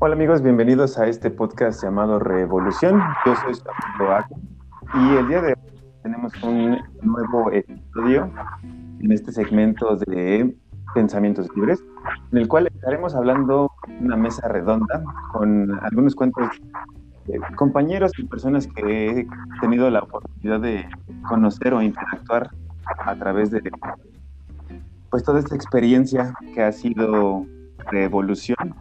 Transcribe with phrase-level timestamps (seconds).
[0.00, 3.02] Hola amigos, bienvenidos a este podcast llamado Revolución.
[3.26, 3.52] Yo soy
[4.08, 4.38] Aco
[4.94, 8.30] y el día de hoy tenemos un nuevo episodio
[9.00, 10.54] en este segmento de
[10.94, 11.82] Pensamientos Libres,
[12.30, 16.46] en el cual estaremos hablando una mesa redonda con algunos cuentos
[17.26, 19.26] de compañeros y personas que he
[19.60, 20.88] tenido la oportunidad de
[21.28, 22.50] conocer o interactuar
[23.00, 23.68] a través de
[25.10, 27.44] pues toda esta experiencia que ha sido
[27.90, 28.76] revolución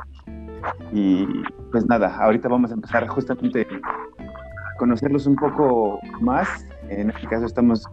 [0.92, 1.26] y
[1.72, 6.66] pues nada, ahorita vamos a empezar justamente a conocerlos un poco más.
[6.90, 7.88] En este caso estamos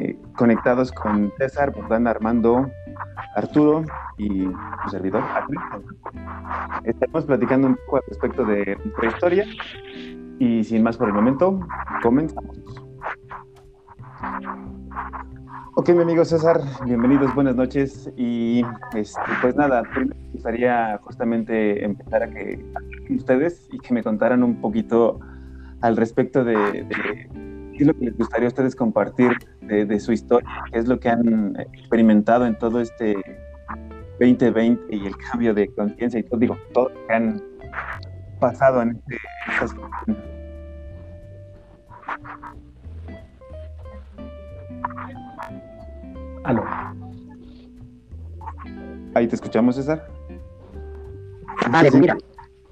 [0.00, 2.70] eh, conectados con César, Bordán, Armando,
[3.36, 3.84] Arturo
[4.18, 4.48] y
[4.84, 5.22] su servidor,
[6.84, 9.44] Estamos platicando un poco al respecto de nuestra historia
[10.38, 11.60] y sin más por el momento,
[12.02, 12.58] comenzamos.
[15.74, 18.10] Ok, mi amigo César, bienvenidos, buenas noches.
[18.16, 18.62] Y
[18.94, 22.64] este, pues nada, primero me gustaría justamente empezar a que
[23.10, 25.18] ustedes y que me contaran un poquito
[25.80, 26.86] al respecto de,
[27.72, 29.32] qué es lo que les gustaría a ustedes compartir
[29.62, 33.16] de, su historia, qué es lo que han experimentado en todo este
[34.20, 37.42] 2020 y el cambio de conciencia y todo, digo, todo lo que han
[38.38, 39.16] pasado en este,
[46.44, 46.64] Aló.
[49.14, 50.08] Ahí te escuchamos, César.
[51.72, 52.16] Ah, mira.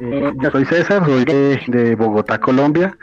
[0.01, 2.97] Eh, yo soy César, soy de, de Bogotá, Colombia.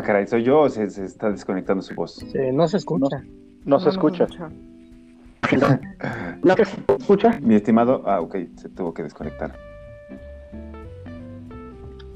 [0.00, 2.24] Ah, caray, ¿soy yo o se, está desconectando su voz?
[2.54, 3.22] no se escucha.
[3.66, 4.26] No, se escucha.
[6.42, 7.38] No se escucha.
[7.42, 9.52] Mi estimado, ah, ok, se tuvo que desconectar.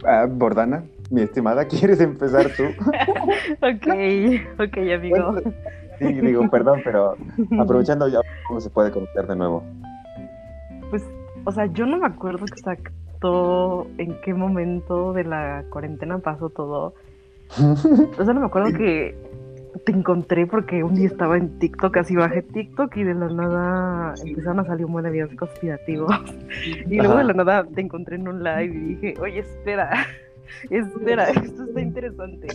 [0.07, 2.63] Ah, Bordana, mi estimada, ¿quieres empezar tú?
[3.61, 3.87] ok,
[4.61, 5.35] ok, amigo.
[5.99, 7.17] sí, digo, perdón, pero
[7.59, 9.63] aprovechando ya, ¿cómo se puede conectar de nuevo?
[10.89, 11.05] Pues,
[11.45, 16.95] o sea, yo no me acuerdo exacto en qué momento de la cuarentena pasó todo
[18.19, 19.15] o sea, no me acuerdo que
[19.85, 24.15] te encontré porque un día estaba en TikTok, así bajé TikTok y de la nada
[24.25, 26.15] empezaron a salir un buen de videos conspirativos.
[26.89, 30.07] Y luego de la nada te encontré en un live y dije, oye, espera,
[30.71, 32.49] espera, esto está interesante.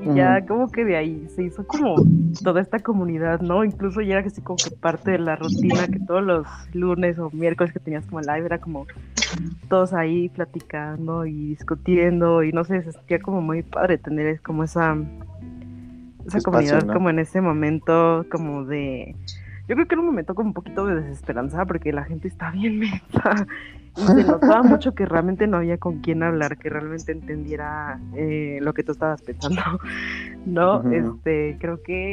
[0.00, 1.96] Y ya como que de ahí se hizo como
[2.42, 3.64] toda esta comunidad, ¿no?
[3.64, 7.30] Incluso ya era así como que parte de la rutina que todos los lunes o
[7.30, 8.86] miércoles que tenías como live era como
[9.68, 14.64] todos ahí platicando y discutiendo y no sé, se sentía como muy padre tener como
[14.64, 14.96] esa,
[16.26, 19.14] esa comunidad como en ese momento como de...
[19.68, 22.50] Yo creo que era un momento como un poquito de desesperanza porque la gente está
[22.50, 23.46] bien mensa
[23.96, 28.58] y se notaba mucho que realmente no había con quién hablar, que realmente entendiera eh,
[28.62, 29.60] lo que tú estabas pensando,
[30.46, 30.90] ¿no?
[30.90, 32.12] Este, creo que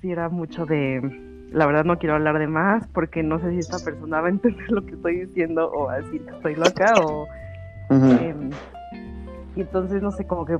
[0.00, 1.00] sí era mucho de
[1.52, 4.30] la verdad no quiero hablar de más porque no sé si esta persona va a
[4.30, 7.26] entender lo que estoy diciendo o va a decir que estoy loca o...
[7.90, 8.50] Em,
[9.56, 10.58] y entonces no sé, como que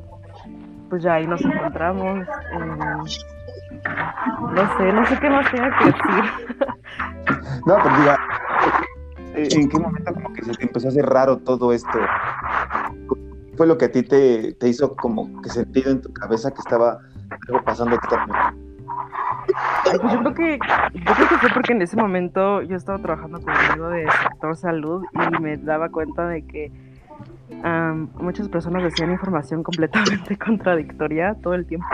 [0.89, 2.27] pues ya ahí nos encontramos.
[2.53, 2.79] Em,
[3.85, 6.57] no sé, no sé qué más tenga que decir.
[7.67, 8.19] no, pero diga,
[9.35, 11.99] eh, ¿en qué momento como que se te empezó a hacer raro todo esto?
[13.57, 16.61] fue lo que a ti te, te hizo como que sentido en tu cabeza que
[16.61, 17.01] estaba
[17.49, 18.39] algo pasando totalmente?
[19.85, 20.59] pues yo creo que
[20.95, 24.07] yo creo que fue porque en ese momento yo estaba trabajando con un amigo de
[24.23, 26.71] sector salud y me daba cuenta de que
[28.21, 31.89] muchas personas decían información completamente contradictoria todo el tiempo.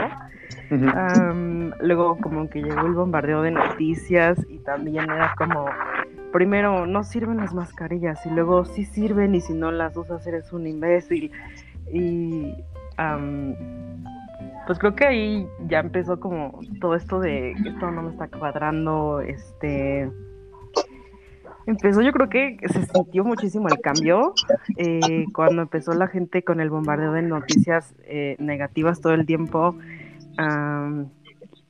[1.81, 5.66] Luego como que llegó el bombardeo de noticias y también era como
[6.32, 10.53] primero no sirven las mascarillas y luego sí sirven y si no las usas eres
[10.53, 11.30] un imbécil.
[11.92, 12.54] Y
[14.66, 19.21] pues creo que ahí ya empezó como todo esto de esto no me está cuadrando,
[19.21, 20.10] este
[21.66, 24.34] empezó yo creo que se sintió muchísimo el cambio
[24.77, 29.77] eh, cuando empezó la gente con el bombardeo de noticias eh, negativas todo el tiempo,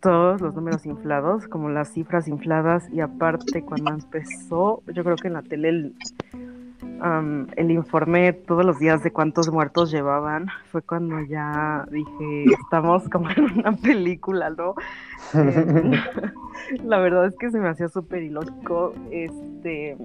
[0.01, 5.29] todos los números inflados, como las cifras infladas y aparte cuando empezó, yo creo que
[5.29, 5.95] en la tele el,
[7.57, 13.31] el informe todos los días de cuántos muertos llevaban, fue cuando ya dije, estamos como
[13.31, 14.75] en una película, ¿no?
[15.33, 15.93] Em,
[16.85, 19.97] la verdad es que se me hacía súper ilógico, este,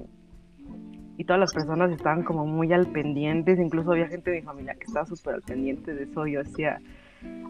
[1.18, 4.76] y todas las personas estaban como muy al pendiente, incluso había gente de mi familia
[4.76, 6.80] que estaba súper al pendiente de eso, yo decía,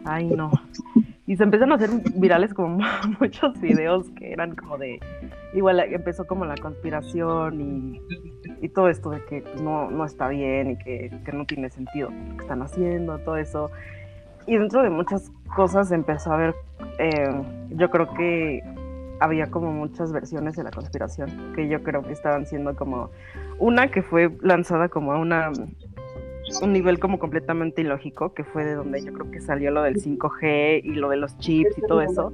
[0.04, 0.50] ay no.
[1.26, 2.78] Y se empezaron a hacer virales como
[3.20, 4.98] muchos videos que eran como de,
[5.54, 8.00] igual empezó como la conspiración y,
[8.60, 12.10] y todo esto de que no, no está bien y que, que no tiene sentido
[12.10, 13.70] lo que están haciendo, todo eso.
[14.46, 16.54] Y dentro de muchas cosas empezó a ver,
[16.98, 17.30] eh,
[17.70, 18.62] yo creo que
[19.20, 23.10] había como muchas versiones de la conspiración que yo creo que estaban siendo como
[23.58, 25.52] una que fue lanzada como a una
[26.62, 29.96] un nivel como completamente ilógico, que fue de donde yo creo que salió lo del
[29.96, 32.32] 5G y lo de los chips y todo eso,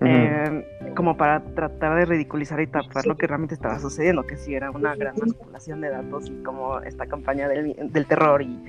[0.00, 4.54] eh, como para tratar de ridiculizar y tapar lo que realmente estaba sucediendo, que sí
[4.54, 8.62] era una gran manipulación de datos y como esta campaña del, del terror y,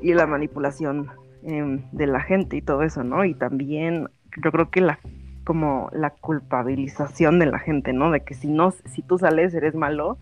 [0.00, 1.08] y, la manipulación
[1.44, 3.24] eh, de la gente y todo eso, ¿no?
[3.24, 4.08] Y también
[4.42, 4.98] yo creo que la
[5.44, 8.10] como la culpabilización de la gente, ¿no?
[8.10, 10.18] De que si no, si tú sales eres malo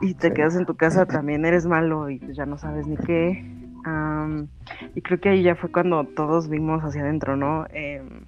[0.00, 2.96] y te quedas en tu casa también eres malo y pues ya no sabes ni
[2.96, 3.44] qué.
[4.94, 7.66] y creo que ahí ya fue cuando todos vimos hacia adentro, ¿no?
[7.70, 8.24] Em,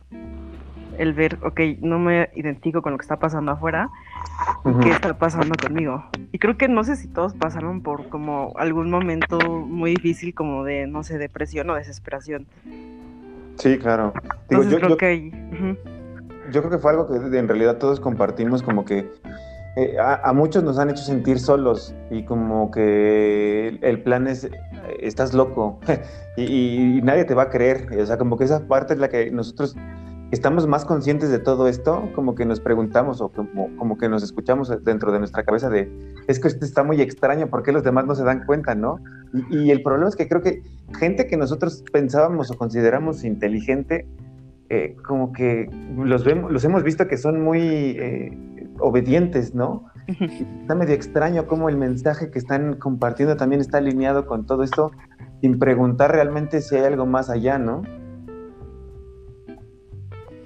[0.99, 3.91] el ver, ok, no me identifico con lo que está pasando afuera,
[4.83, 6.05] ¿qué está pasando conmigo?
[6.33, 10.65] Y creo que no sé si todos pasaron por como algún momento muy difícil como
[10.65, 12.47] de, no sé, depresión o desesperación.
[13.57, 14.13] Sí, claro.
[14.51, 15.31] yo, creo que
[16.53, 19.11] yo creo que fue algo que en realidad todos compartimos como que
[19.77, 24.49] eh, a, muchos nos han hecho sentir solos y como que el, plan es,
[25.01, 25.79] estás loco
[26.39, 27.87] y, nadie te va a creer.
[28.01, 29.77] O sea, como que esa parte es la que nosotros
[30.31, 34.23] estamos más conscientes de todo esto, como que nos preguntamos o como, como que nos
[34.23, 35.91] escuchamos dentro de nuestra cabeza de,
[36.27, 38.99] es que esto está muy extraño, ¿por qué los demás no se dan cuenta, no?
[39.51, 40.63] Y, el problema es que creo que
[40.99, 44.07] gente que nosotros pensábamos o consideramos inteligente,
[44.69, 47.61] eh, como que los, vemos, los hemos visto que son muy...
[47.61, 48.47] Eh,
[48.81, 49.85] obedientes, ¿no?
[50.07, 54.93] Está medio extraño cómo el mensaje que están compartiendo también está alineado con todo esto,
[55.41, 57.83] sin preguntar realmente si hay algo más allá, ¿no?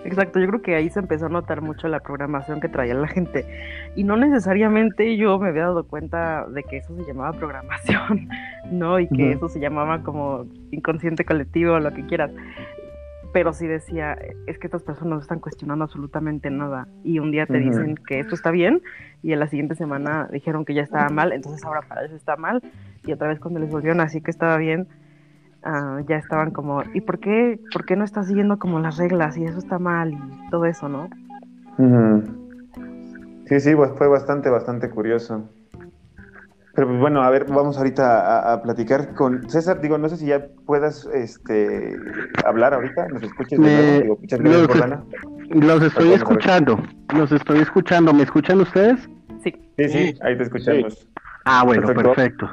[0.03, 3.07] Exacto, yo creo que ahí se empezó a notar mucho la programación que traía la
[3.07, 3.45] gente.
[3.97, 8.29] Y no necesariamente yo me había dado cuenta de que eso se llamaba programación,
[8.73, 8.99] ¿no?
[8.99, 12.31] Y que eso se llamaba como inconsciente colectivo o lo que quieras
[13.32, 14.17] pero sí decía,
[14.47, 18.21] es que estas personas no están cuestionando absolutamente nada y un día te dicen que
[18.21, 18.82] esto está bien
[19.23, 22.37] y en la siguiente semana dijeron que ya estaba mal, entonces ahora para eso está
[22.37, 22.62] mal
[23.05, 24.88] y otra vez cuando les volvieron así que estaba bien,
[25.65, 29.37] uh, ya estaban como, ¿y por qué, por qué no estás siguiendo como las reglas
[29.37, 31.09] y eso está mal y todo eso, ¿no?
[33.47, 35.49] Sí, sí, pues fue bastante, bastante curioso.
[36.75, 39.81] Pero pues bueno, a ver, vamos ahorita a, platicar con César.
[39.81, 41.97] Digo, no sé si ya puedas este,
[42.45, 44.19] hablar ahorita, nos escuches de nuevo,
[45.51, 46.81] los, estoy escuchando,
[47.15, 48.13] los estoy escuchando.
[48.13, 49.01] ¿Me escuchan ustedes?
[49.43, 49.53] Sí.
[49.77, 51.09] Sí, sí, ahí te escuchamos.
[51.45, 52.49] Ah, bueno, perfecto.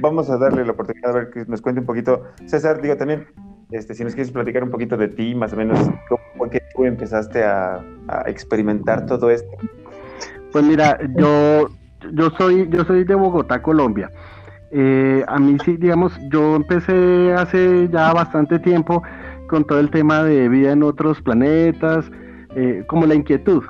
[0.00, 2.24] Vamos a darle la oportunidad a ver que nos cuente un poquito.
[2.46, 3.26] César, digo también,
[3.70, 5.78] este, si nos quieres platicar un poquito de ti, más o menos,
[6.38, 9.50] ¿por qué tú empezaste a, a experimentar todo esto?
[10.52, 11.68] Pues mira, yo
[12.12, 14.10] yo soy, yo soy de Bogotá, Colombia.
[14.70, 19.02] Eh, a mí sí, digamos, yo empecé hace ya bastante tiempo
[19.48, 22.10] con todo el tema de vida en otros planetas,
[22.54, 23.62] eh, como la inquietud.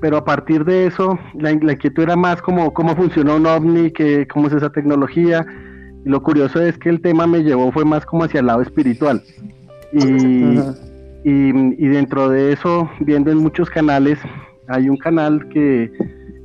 [0.00, 4.26] Pero a partir de eso, la, inquietud era más como cómo funciona un ovni, que,
[4.28, 5.44] cómo es esa tecnología.
[6.04, 8.62] Y lo curioso es que el tema me llevó fue más como hacia el lado
[8.62, 9.22] espiritual.
[9.92, 10.58] Y,
[11.24, 14.18] y dentro de eso, viendo en muchos canales,
[14.68, 15.90] hay un canal que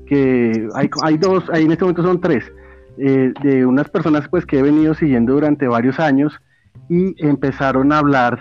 [0.10, 2.52] que hay, hay dos, ahí en este momento son tres,
[2.98, 6.34] eh, de unas personas pues que he venido siguiendo durante varios años
[6.90, 8.40] y empezaron a hablar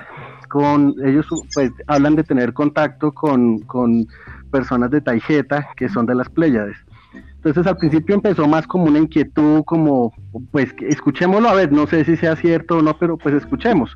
[0.49, 4.07] con, ellos pues hablan de tener contacto con, con
[4.51, 6.79] personas de Taijeta que son de las Pléyades.
[7.37, 10.15] Entonces al principio empezó más como una inquietud, como
[10.51, 13.95] pues escuchémoslo a ver, no sé si sea cierto o no, pero pues escuchemos.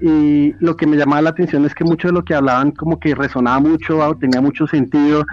[0.00, 2.98] Y lo que me llamaba la atención es que mucho de lo que hablaban como
[3.00, 5.26] que resonaba mucho, tenía mucho sentido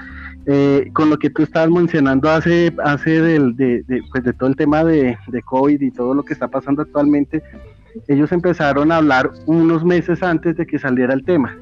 [0.49, 4.55] eh, con lo que tú estabas mencionando hace, hace del, de, pues de todo el
[4.55, 7.43] tema de, de, COVID y todo lo que está pasando actualmente,
[8.07, 11.57] ellos empezaron a hablar unos meses antes de que saliera el tema.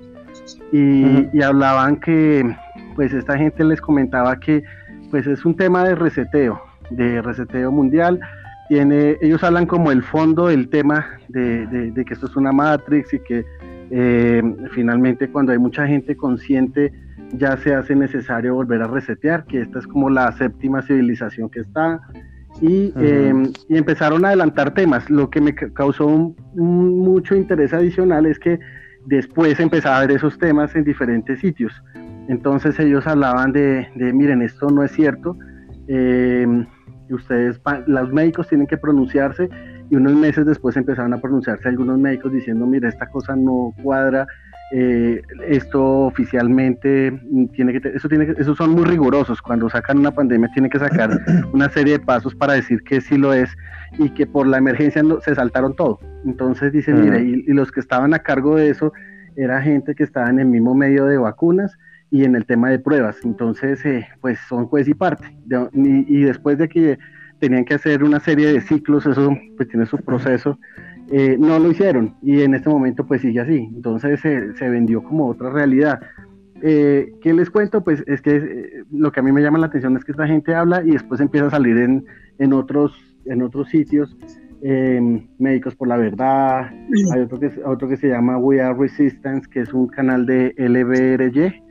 [0.71, 2.55] Y, y, hablaban que,
[2.95, 4.63] pues esta gente les comentaba que,
[5.09, 6.61] pues es un tema de reseteo,
[6.91, 8.19] de reseteo mundial.
[8.69, 13.13] Tiene, ellos hablan como el fondo del tema de, de que esto es una matrix
[13.13, 13.45] y que
[13.91, 16.91] eh, finalmente cuando hay mucha gente consciente
[17.37, 21.61] ya se hace necesario volver a resetear, que esta es como la séptima civilización que
[21.61, 21.99] está,
[22.61, 25.09] y, em, y empezaron a adelantar temas.
[25.09, 28.59] Lo que me causó un, mucho interés adicional es que
[29.05, 31.73] después empezaba a ver esos temas en diferentes sitios.
[32.27, 35.37] Entonces ellos hablaban de, de miren, esto no es cierto.
[35.87, 36.65] Em,
[37.09, 39.49] ustedes, los médicos tienen que pronunciarse
[39.89, 44.25] y unos meses después empezaron a pronunciarse algunos médicos diciendo, mira, esta cosa no cuadra,
[44.71, 47.21] eh, esto oficialmente
[47.53, 49.41] tiene que, eso tiene que, esos son muy rigurosos.
[49.41, 51.09] Cuando sacan una pandemia tienen que sacar
[51.53, 53.55] una serie de pasos para decir que sí lo es
[53.99, 55.99] y que por la emergencia no, se saltaron todo.
[56.25, 58.91] Entonces dicen, mira, y, los que estaban a cargo de eso
[59.35, 61.77] era gente que estaba en el mismo medio de vacunas
[62.09, 63.17] y en el tema de pruebas.
[63.23, 65.37] Entonces, eh, pues son juez y parte.
[65.73, 66.97] y, después de que
[67.39, 70.57] tenían que hacer una serie de ciclos, eso pues tiene su proceso.
[71.11, 73.69] Eh, no lo hicieron y en este momento pues sigue así.
[73.75, 75.99] Entonces se vendió como otra realidad.
[76.61, 77.83] Eh, ¿Qué les cuento?
[77.83, 80.25] Pues es que eh, lo que a mí me llama la atención es que esta
[80.25, 82.05] gente habla y después empieza a salir en,
[82.39, 82.93] en otros,
[83.25, 84.15] en otros sitios.
[85.37, 86.71] Médicos por la Verdad,
[87.13, 90.55] hay otro que, otro que se llama We Are Resistance, que es un canal de
[90.57, 91.61] LBRY,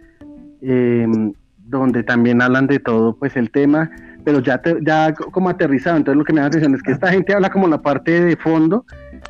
[0.60, 1.32] em,
[1.66, 3.90] donde también hablan de todo pues el tema,
[4.22, 5.96] pero ya, ya como aterrizado.
[5.96, 8.20] Entonces lo que me da la atención es que esta gente habla como la parte
[8.20, 8.84] de fondo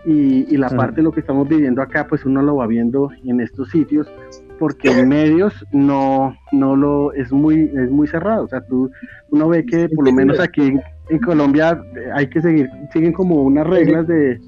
[0.05, 3.41] y, la parte de lo que estamos viviendo acá, pues uno lo va viendo en
[3.41, 4.11] estos sitios,
[4.59, 8.45] porque en medios no, no lo, es muy, es muy cerrado.
[8.45, 8.91] O sea, tú,
[9.31, 13.37] uno ve que por lo menos aquí en, Colombia eh, hay que seguir, siguen como
[13.43, 14.41] unas reglas de,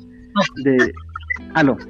[0.63, 0.93] de,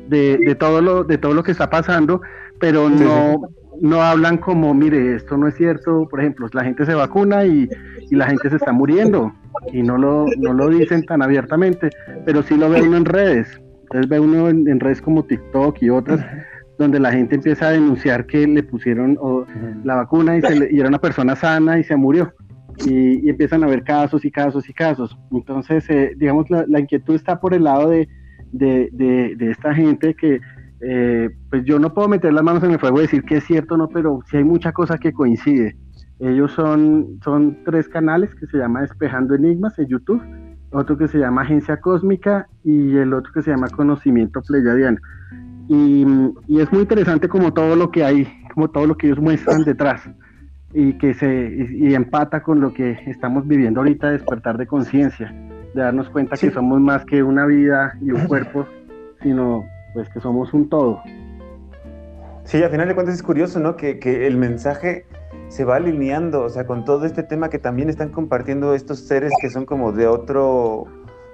[0.08, 2.20] de, de, todo lo, de todo lo que está pasando,
[2.60, 3.40] pero no,
[3.80, 7.68] no hablan como, mire, esto no es cierto, por ejemplo, la gente se vacuna y,
[8.10, 9.32] y la gente se está muriendo
[9.72, 11.90] y no lo, no lo dicen tan abiertamente,
[12.25, 13.60] pero sí lo ve uno en redes.
[13.82, 16.25] Entonces ve uno en, redes como TikTok y otras,
[16.78, 19.18] donde la gente empieza a denunciar que le pusieron
[19.84, 22.32] la vacuna y, se y, era una persona sana y se murió.
[22.84, 25.16] Y, empiezan a ver casos y casos y casos.
[25.30, 28.08] Entonces, eh, digamos, la, inquietud está por el lado de,
[28.52, 30.40] de, de, esta gente que,
[30.80, 33.44] eh, pues yo no puedo meter las manos en el fuego y decir que es
[33.44, 35.76] cierto o no, pero sí hay mucha cosa que coincide.
[36.18, 40.23] Ellos son, son tres canales que se llama Despejando Enigmas en YouTube,
[40.70, 44.99] otro que se llama Agencia Cósmica y el otro que se llama Conocimiento Pleyadiano.
[45.68, 46.06] Y,
[46.49, 49.64] y es muy interesante como todo lo que hay, como todo lo que ellos muestran
[49.64, 50.08] detrás
[50.73, 55.32] y que se y, empata con lo que estamos viviendo ahorita, despertar de conciencia,
[55.75, 58.66] de darnos cuenta que somos más que una vida y un cuerpo,
[59.23, 61.00] sino pues que somos un todo.
[62.44, 63.76] Sí, al final de cuentas es curioso, ¿no?
[63.76, 65.06] Que, que el mensaje
[65.48, 69.32] se va alineando, o sea, con todo este tema que también están compartiendo estos seres
[69.40, 70.86] que son como de otro,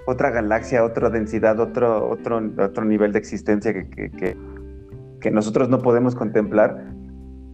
[0.07, 4.11] otra galaxia, otra densidad, otro, otro, otro nivel de existencia que,
[5.21, 6.93] que, nosotros no podemos contemplar,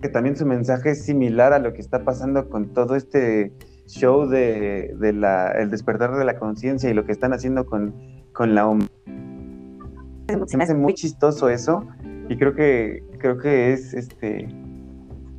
[0.01, 3.53] que también su mensaje es similar a lo que está pasando con todo este
[3.87, 7.95] show de, la, el despertar de la conciencia y lo que están haciendo con,
[8.33, 8.89] con la humanidad.
[10.47, 11.87] Se me hace muy chistoso eso
[12.29, 14.49] y creo que, creo que es este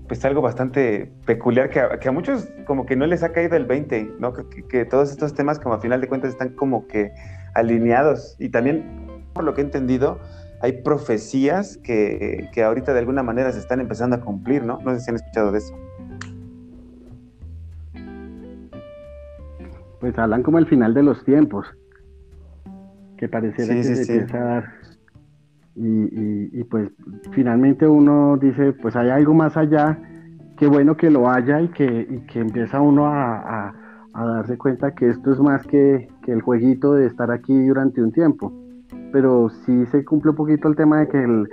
[0.10, 4.16] pues algo bastante peculiar que a, muchos como que no les ha caído el 20,
[4.20, 4.34] ¿no?
[4.34, 7.13] Que, todos estos temas como a final de cuentas están como que
[7.54, 10.20] alineados y también por lo que he entendido
[10.62, 14.80] hay profecías que, que ahorita de alguna manera se están empezando a cumplir, ¿no?
[14.84, 15.75] No sé si han escuchado de eso.
[20.00, 21.68] Pues hablan como el final de los tiempos,
[23.16, 24.78] que pareciera que se empieza a dar
[25.81, 26.89] y, pues
[27.31, 29.98] finalmente uno dice, pues hay algo más allá,
[30.57, 33.74] qué bueno que lo haya y que, que empieza uno a,
[34.13, 38.53] darse cuenta que esto es más que, el jueguito de estar aquí durante un tiempo.
[39.12, 41.45] Pero sí se cumple un poquito el tema de que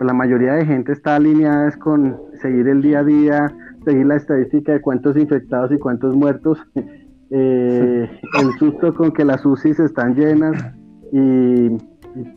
[0.00, 4.72] la mayoría de gente está alineada con seguir el día a día, seguir la estadística
[4.72, 6.58] de cuántos infectados y cuántos muertos,
[7.30, 8.10] eh,
[8.40, 10.56] el susto con que las UCIs están llenas
[11.12, 11.76] y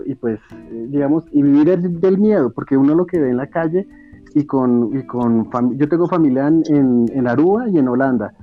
[0.05, 3.47] y, pues, eh, digamos, y vivir del miedo, porque uno lo que ve en la
[3.47, 3.87] calle
[4.33, 8.33] y con, y con yo tengo familia en, en, Aruba y en Holanda,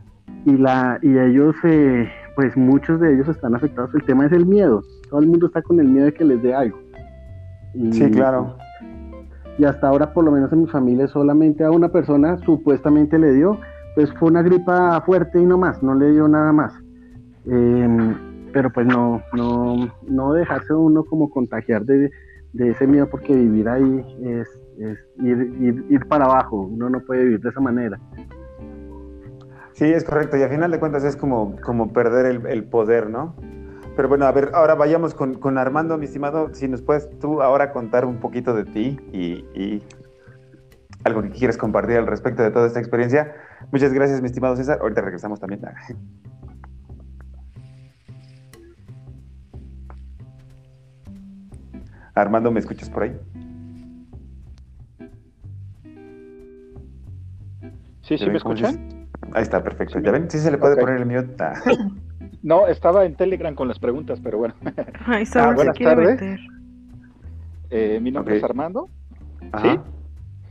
[0.44, 4.46] y, la, y ellos, eh, pues muchos de ellos están afectados, el tema es el
[4.46, 6.78] miedo, todo el mundo está con el miedo de que les dé algo.
[7.92, 8.56] sí, claro.
[9.58, 13.32] Y hasta ahora, por lo menos en mi familia, solamente a una persona supuestamente le
[13.32, 13.58] dio,
[13.96, 16.72] pues fue una gripa fuerte y no más, no le dio nada más.
[17.44, 18.14] Eh,
[18.52, 22.10] pero pues no, no, no dejarse uno como contagiar de,
[22.58, 24.48] ese miedo porque vivir ahí es,
[25.22, 27.98] ir, ir, para abajo, uno no puede vivir de esa manera.
[29.72, 33.36] Sí, es correcto, y al final de cuentas es como, como perder el, poder, ¿no?
[33.94, 37.72] Pero bueno, a ver, ahora vayamos con, Armando, mi estimado, si nos puedes tú ahora
[37.72, 39.82] contar un poquito de ti y, y
[41.04, 43.34] algo que quieres compartir al respecto de toda esta experiencia.
[43.72, 44.78] Muchas gracias, mi estimado César.
[44.80, 45.60] Ahorita regresamos también.
[52.20, 53.12] Armando, ¿me escuchas por ahí?
[58.02, 59.06] Sí, sí, ¿me escuchan?
[59.34, 59.98] Ahí está, perfecto.
[60.00, 60.30] ¿Ya ven?
[60.30, 61.34] Sí se le puede poner el.
[61.40, 61.54] Ah.
[62.42, 64.54] No, estaba en Telegram con las preguntas, pero bueno.
[65.06, 66.20] Ay, Ah, se buenas quiere tardes.
[66.20, 66.40] meter.
[67.70, 68.88] Eh, mi nombre es Armando,
[69.52, 69.82] Ajá.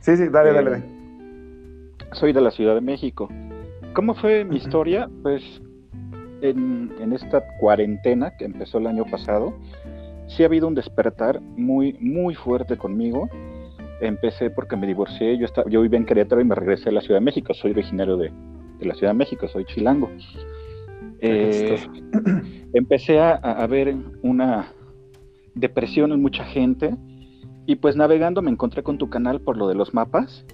[0.00, 0.84] Sí, sí, dale, Eh, dale, dale.
[2.12, 3.28] soy de la Ciudad de México.
[3.94, 5.08] ¿Cómo fue mi historia?
[5.22, 5.42] Pues
[6.42, 9.54] en, en esta cuarentena que empezó el año pasado,
[10.28, 13.28] sí ha habido un despertar muy, muy fuerte conmigo.
[14.00, 17.00] Empecé porque me divorcié, yo, estaba, yo vivía en Querétaro y me regresé a la
[17.00, 17.52] Ciudad de México.
[17.54, 18.30] Soy originario de,
[18.78, 20.08] de la Ciudad de México, soy chilango.
[21.20, 21.76] Eh,
[22.74, 24.72] empecé a, a ver una
[25.54, 26.94] depresión en mucha gente
[27.66, 30.44] y pues navegando me encontré con tu canal por lo de los mapas.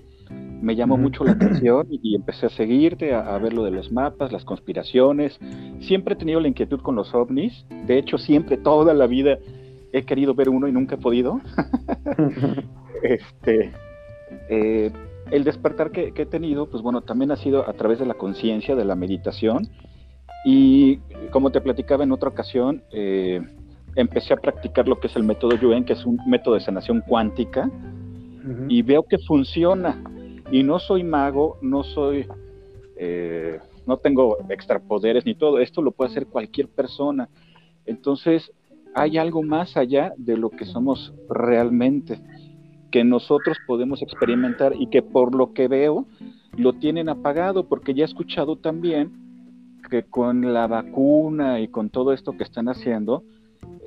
[0.63, 3.71] Me llamó mucho la atención y, y empecé a seguirte, a, a ver lo de
[3.71, 5.39] los mapas, las conspiraciones.
[5.81, 7.67] Siempre he tenido la inquietud con los ovnis.
[7.87, 9.39] De hecho, siempre, toda la vida
[9.95, 11.41] he querido ver uno y nunca he podido.
[13.03, 13.73] este,
[14.49, 14.91] eh,
[15.31, 18.15] el despertar que, que he tenido, pues bueno, también ha sido a través de la
[18.15, 19.69] conciencia, de la meditación.
[20.45, 20.99] Y
[21.31, 23.41] como te platicaba en otra ocasión, eh,
[23.95, 27.01] empecé a practicar lo que es el método Yuen, que es un método de sanación
[27.01, 27.71] cuántica,
[28.45, 28.67] Ujú.
[28.69, 30.03] y veo que funciona.
[30.51, 32.27] Y no soy mago, no soy,
[32.97, 35.61] eh, no tengo extrapoderes ni todo.
[35.61, 37.29] Esto lo puede hacer cualquier persona.
[37.87, 38.53] Entonces,
[38.95, 42.21] hay algo más allá de lo que somos realmente,
[42.91, 46.07] que nosotros podemos experimentar y que por lo que veo
[46.57, 49.11] lo tienen apagado, porque ya he escuchado también
[49.91, 53.25] que con la vacuna y con todo esto que están haciendo,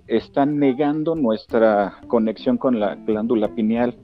[0.08, 3.96] están negando nuestra conexión con la glándula pineal,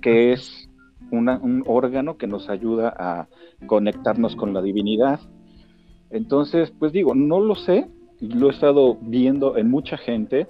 [0.00, 0.68] que es
[1.10, 3.28] una- un órgano que nos ayuda a
[3.66, 5.20] conectarnos con la divinidad.
[6.10, 7.88] Entonces, pues digo, no lo sé,
[8.22, 10.46] lo he estado viendo en mucha gente,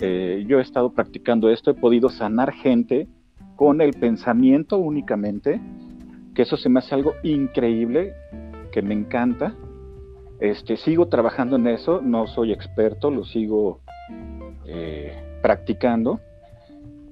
[0.00, 3.08] eh, yo he estado practicando esto, he podido sanar gente
[3.56, 5.60] con el pensamiento únicamente,
[6.34, 8.12] que eso se me hace algo increíble,
[8.72, 9.54] que me encanta.
[10.40, 13.80] Este, sigo trabajando en eso, no soy experto, lo sigo
[14.66, 16.20] eh, practicando.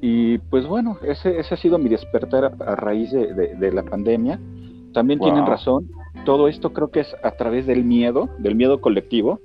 [0.01, 3.73] Y pues bueno, ese, ese ha sido mi despertar a, a raíz de, de- de
[3.73, 4.39] la pandemia.
[4.93, 5.27] También Wow.
[5.29, 5.89] tienen razón,
[6.25, 9.41] todo esto creo que es a través del miedo, del miedo colectivo,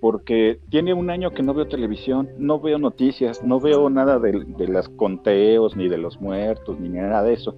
[0.00, 4.32] porque tiene un año que no veo televisión, no veo noticias, no veo nada de,
[4.44, 7.56] de los conteos, ni de los muertos, ni nada de eso.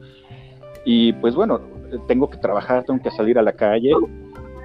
[0.84, 1.60] Y pues bueno,
[2.08, 3.92] tengo que trabajar, tengo que salir a la calle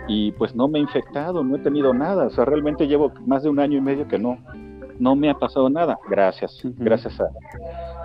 [0.07, 2.25] y pues no me he infectado, no he tenido nada.
[2.27, 4.37] O sea, realmente llevo más de un año y medio que no,
[4.99, 5.97] no me ha pasado nada.
[6.09, 7.29] Gracias, gracias a,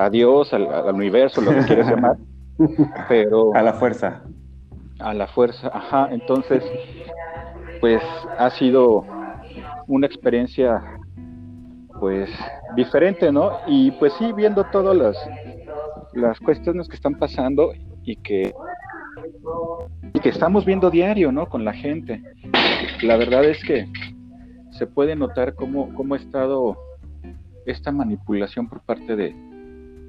[0.04, 2.16] a Dios, al, al universo, lo que quieras llamar.
[3.08, 4.22] Pero A la fuerza.
[4.98, 6.08] a la fuerza, ajá.
[6.10, 6.62] Entonces,
[7.80, 8.02] pues
[8.38, 9.04] ha sido
[9.86, 10.82] una experiencia,
[12.00, 12.30] pues
[12.76, 13.52] diferente, ¿no?
[13.66, 15.16] Y pues sí, viendo todas las,
[16.14, 17.72] las cuestiones que están pasando
[18.04, 18.52] y que,
[20.14, 21.48] y que estamos viendo diario, ¿no?
[21.48, 22.22] Con la gente.
[23.02, 23.86] La verdad es que
[24.72, 26.76] se puede notar cómo, cómo ha estado
[27.66, 29.34] esta manipulación por parte de,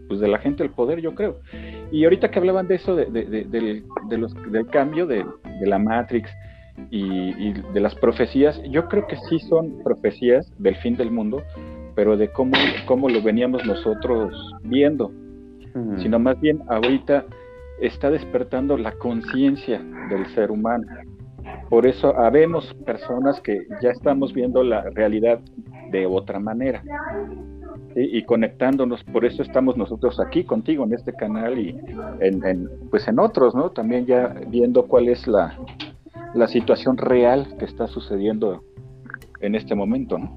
[0.08, 1.40] pues de la gente del poder, yo creo.
[1.92, 5.26] Y ahorita que hablaban de eso, de, de- los, del cambio de
[5.62, 6.30] la Matrix
[6.90, 11.44] y, y de las profecías, yo creo que sí son profecías del fin del mundo,
[11.96, 12.54] pero de cómo,
[12.86, 14.34] cómo lo veníamos nosotros
[14.64, 15.12] viendo,
[15.98, 17.26] sino más bien ahorita
[17.82, 20.86] está despertando la conciencia del ser humano.
[21.70, 25.40] Por eso habemos personas que ya estamos viendo la realidad
[25.92, 26.84] de otra manera.
[27.96, 28.10] ¿sí?
[28.14, 31.76] Y conectándonos, por eso estamos nosotros aquí contigo en este canal y
[32.20, 33.72] en, en, pues en otros, ¿no?
[33.72, 35.58] También ya viendo cuál es la,
[36.34, 38.64] la situación real que está sucediendo
[39.40, 40.36] en este momento, ¿no?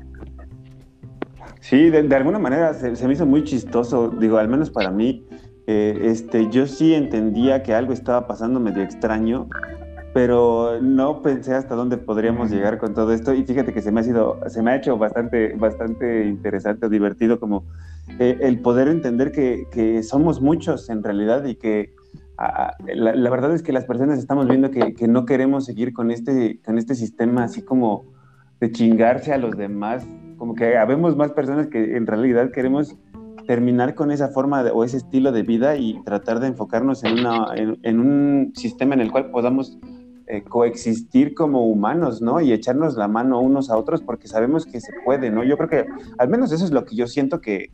[1.61, 4.91] Sí, de, de alguna manera se, se me hizo muy chistoso, digo, al menos para
[4.91, 5.25] mí.
[5.67, 9.49] eh, este, yo sí entendía que algo estaba pasando medio extraño,
[10.15, 13.35] pero no pensé hasta dónde podríamos llegar con todo esto.
[13.35, 16.89] Y fíjate que se me ha sido, se me ha hecho bastante, bastante interesante o
[16.89, 17.65] divertido como
[18.19, 21.95] eh, el poder entender que, que somos muchos en realidad y que
[22.39, 25.93] ah, la, la verdad es que las personas estamos viendo que, que no queremos seguir
[25.93, 28.05] con este, con este sistema así como
[28.61, 30.07] de chingarse a los demás,
[30.39, 32.97] como que habemos más personas que en realidad queremos
[33.47, 37.21] terminar con esa forma de, o ese estilo de vida y tratar de enfocarnos en,
[37.21, 39.79] una, en, en un sistema en el cual podamos
[40.29, 42.41] eh, coexistir como humanos, ¿no?
[42.41, 45.45] Y echarnos la mano unos a otros porque sabemos que se puede, ¿no?
[45.45, 45.87] Yo creo que
[46.19, 47.71] al menos eso es lo que yo siento que,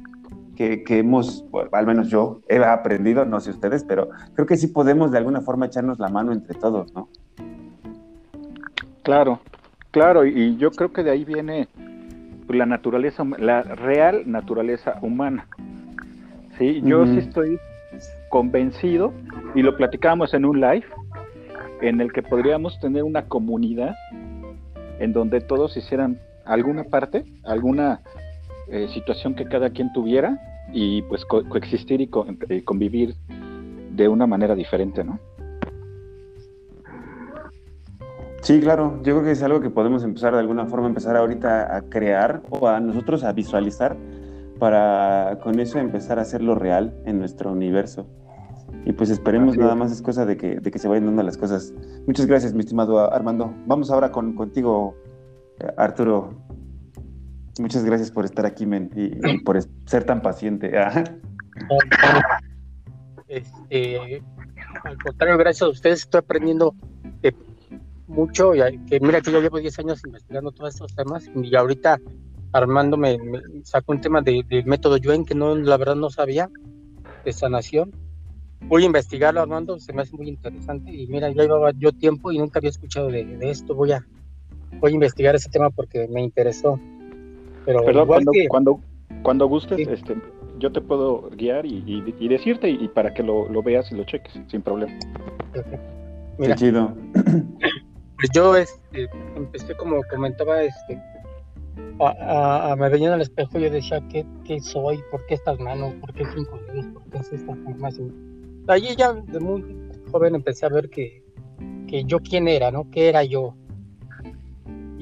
[0.57, 4.57] que, que hemos, bueno, al menos yo he aprendido, no sé ustedes, pero creo que
[4.57, 7.09] sí podemos de alguna forma echarnos la mano entre todos, ¿no?
[9.03, 9.41] Claro,
[9.91, 11.69] claro, y yo creo que de ahí viene
[12.49, 15.47] la naturaleza, la real naturaleza humana.
[16.59, 17.59] Sí, yo sí estoy
[18.29, 19.13] convencido,
[19.55, 20.85] y lo platicábamos en un live,
[21.81, 23.95] en el que podríamos tener una comunidad
[24.99, 28.01] en donde todos hicieran alguna parte, alguna
[28.73, 30.41] eh, situación que cada quien tuviera
[30.73, 32.11] y pues coexistir y,
[32.49, 33.15] eh, convivir
[33.91, 35.19] de una manera diferente, ¿no?
[38.41, 41.77] Sí, claro, yo creo que es algo que podemos empezar de alguna forma, empezar ahorita
[41.77, 43.97] a crear o a nosotros a visualizar
[44.59, 48.07] para con eso empezar a hacerlo real en nuestro universo.
[48.85, 51.37] Y pues esperemos nada más, es cosa de que, de que se vayan dando las
[51.37, 51.75] cosas.
[52.07, 53.53] Muchas gracias, mi estimado Armando.
[53.67, 54.97] Vamos ahora con, contigo,
[55.61, 56.31] eh, Arturo.
[57.59, 60.73] Muchas gracias por estar aquí, men, y, por ser tan paciente.
[63.29, 64.23] Este,
[64.85, 66.75] al contrario, gracias a ustedes estoy aprendiendo
[67.23, 67.33] eh,
[68.07, 68.55] mucho.
[68.55, 71.99] Y, que mira que yo llevo 10 años investigando todos estos temas y ahorita
[72.53, 73.17] Armando me,
[73.65, 76.51] sacó un tema del de método Yuen que no, la verdad no sabía,
[77.25, 77.91] de sanación
[78.69, 80.93] voy a investigarlo, Armando, se me hace muy interesante.
[80.93, 83.75] Y mira, ya llevaba yo tiempo y nunca había escuchado de, esto.
[83.75, 84.07] Voy a,
[84.81, 86.79] voy a investigar ese tema porque me interesó.
[87.65, 88.81] Pero Perdón, cuando, cuando,
[89.23, 90.17] cuando, gustes, este,
[90.59, 94.63] yo te puedo guiar y, decirte y, para que lo, veas y lo cheques, sin
[94.63, 94.93] problema.
[96.39, 96.95] Qué chido.
[98.23, 100.97] Pues yo este, empecé, como comentaba, este,
[101.99, 105.01] a, me venía al espejo y yo decía, ¿qué, ¿qué, soy?
[105.11, 105.93] ¿Por qué estas manos?
[105.95, 106.87] ¿Por qué cinco dedos?
[106.87, 108.33] ¿Por qué es esta formación?
[108.69, 109.65] allí ya de muy
[110.13, 111.25] joven empecé a ver que,
[111.89, 112.89] que yo quién era, ¿no?
[112.91, 113.57] ¿Qué era yo?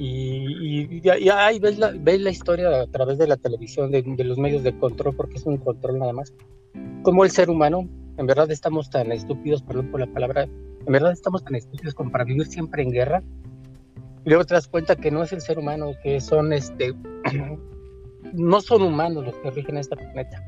[0.03, 4.39] Y, y, ahí ves la, ves la historia a través de la televisión, de, los
[4.39, 6.33] medios de control, porque es un control nada más.
[7.03, 7.87] Como el ser humano,
[8.17, 12.11] en verdad estamos tan estúpidos, perdón por la palabra, en verdad estamos tan estúpidos como
[12.11, 13.21] para vivir siempre en guerra.
[14.25, 16.95] Y luego te das cuenta que no es el ser humano, que son este,
[18.33, 20.43] no son humanos los que rigen este planeta.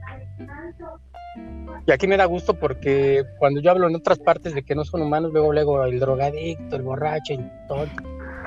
[1.86, 4.84] Y aquí me da gusto porque cuando yo hablo en otras partes de que no
[4.84, 7.86] son humanos, luego luego el drogadicto, el borracho y todo.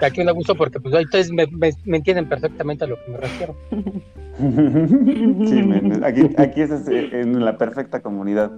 [0.02, 1.48] Aquí me da gusto porque pues ustedes me,
[1.86, 3.56] entienden perfectamente a lo que me refiero.
[5.46, 5.60] sí,
[6.02, 8.52] aquí, aquí es en la perfecta comunidad.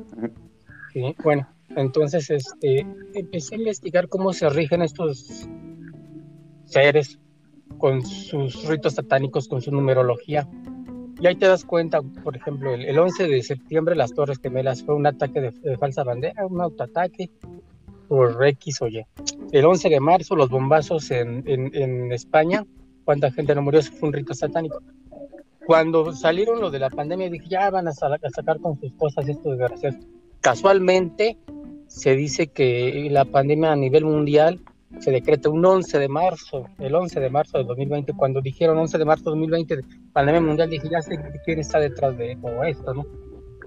[0.93, 1.47] Sí, bueno,
[1.77, 5.49] entonces este, empecé a investigar cómo se rigen estos
[6.65, 7.19] seres
[7.79, 10.49] con sus ritos satánicos, con su numerología.
[11.21, 14.95] Y ahí te das cuenta, por ejemplo, el, 11 de septiembre las Torres Gemelas fue
[14.95, 17.31] un ataque de, falsa bandera, un autoataque
[18.09, 19.05] por X o Y.
[19.53, 22.65] El 11 de marzo los bombazos en, en, España,
[23.05, 24.81] cuánta gente no murió, eso fue un rito satánico.
[25.67, 29.59] Cuando salieron lo de la pandemia, dije, ya van a, sacar con sus cosas estos
[29.59, 30.01] desgraciados.
[30.41, 31.37] Casualmente
[31.87, 34.61] se dice que la pandemia a nivel mundial
[35.01, 38.97] se decreta un 11 de marzo, el 11 de marzo de 2020, cuando dijeron 11
[38.97, 39.81] de marzo de 2020,
[40.13, 43.05] pandemia mundial, dije, ya sé quién está detrás de todo esto, ¿no?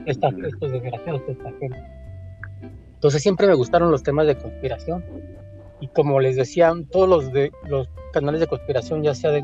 [0.05, 2.00] estos desgraciados, esta gente.
[3.01, 5.03] Entonces siempre me gustaron los temas de conspiración.
[5.79, 9.41] Y como les decía, todos los, de, los canales de conspiración, ya sea de,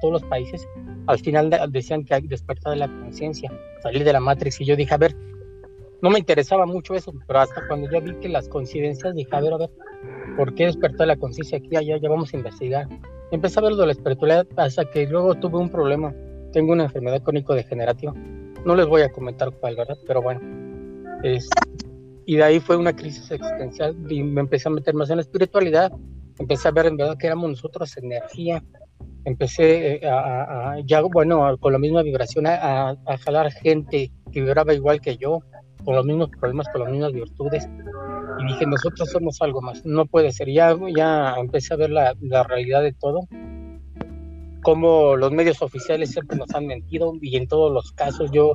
[0.00, 0.66] todos los países,
[1.06, 4.62] al final decían que hay despertar de la conciencia, salir de la Matrix.
[4.62, 5.14] Y yo dije, a ver,
[6.00, 9.42] no me interesaba mucho eso, pero hasta cuando yo vi que las coincidencias, dije, a
[9.42, 9.70] ver, a ver,
[10.34, 11.98] ¿por qué despertó la conciencia aquí, allá?
[11.98, 12.88] Ya vamos a investigar.
[13.30, 16.14] Empecé a ver lo de la espiritualidad hasta que luego tuve un problema.
[16.50, 18.14] Tengo una enfermedad crónico-degenerativa.
[18.64, 19.98] No les voy a comentar cuál, ¿verdad?
[20.06, 20.40] Pero bueno.
[22.26, 25.22] Y de ahí fue una crisis existencial y me empecé a meter más en la
[25.22, 25.92] espiritualidad.
[26.38, 28.62] Empecé a ver en verdad que éramos nosotros energía.
[29.24, 34.74] Empecé eh, a, ya, bueno, con la misma vibración, a, a jalar gente que vibraba
[34.74, 35.40] igual que yo
[35.84, 37.68] con los mismos problemas, con las mismas virtudes.
[38.40, 40.50] Y dije, nosotros somos algo más, no puede ser.
[40.50, 43.20] Ya, ya empecé a ver la, la realidad de todo,
[44.66, 48.52] como los medios oficiales siempre nos han mentido y en todos los casos yo,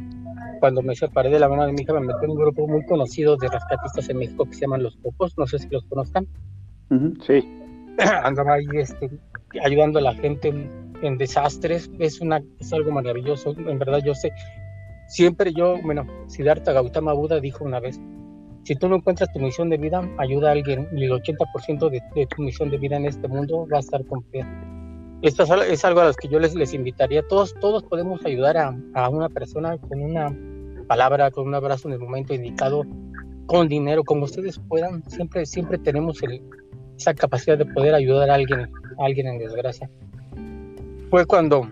[0.60, 2.86] cuando me separé de la mano de mi hija, me metí en un grupo muy
[2.86, 6.28] conocido de rescatistas en México que se llaman Los Popos, no sé si los conozcan.
[7.26, 7.47] Sí.
[8.26, 9.10] Andaba ahí este,
[9.63, 10.69] ayudando a la gente en,
[11.02, 14.34] en desastres, es, una, es algo maravilloso, en verdad yo sé,
[15.08, 18.02] Siempre yo, bueno, Siddhartha Gautama Buda dijo una vez,
[18.63, 22.26] si tú no encuentras tu misión de vida, ayuda a alguien y el 80% de,
[22.28, 24.81] tu misión de vida en este mundo va a estar cumplida.
[25.21, 27.21] Esto es algo a los que yo les, les invitaría.
[27.27, 30.36] Todos, todos podemos ayudar a, a una persona con una
[30.88, 32.84] palabra, con un abrazo en el momento indicado,
[33.45, 35.03] con dinero, como ustedes puedan.
[35.10, 36.41] Siempre, siempre tenemos el,
[36.97, 38.62] esa capacidad de poder ayudar a alguien,
[38.99, 39.89] a alguien en desgracia.
[41.10, 41.69] Fue cuando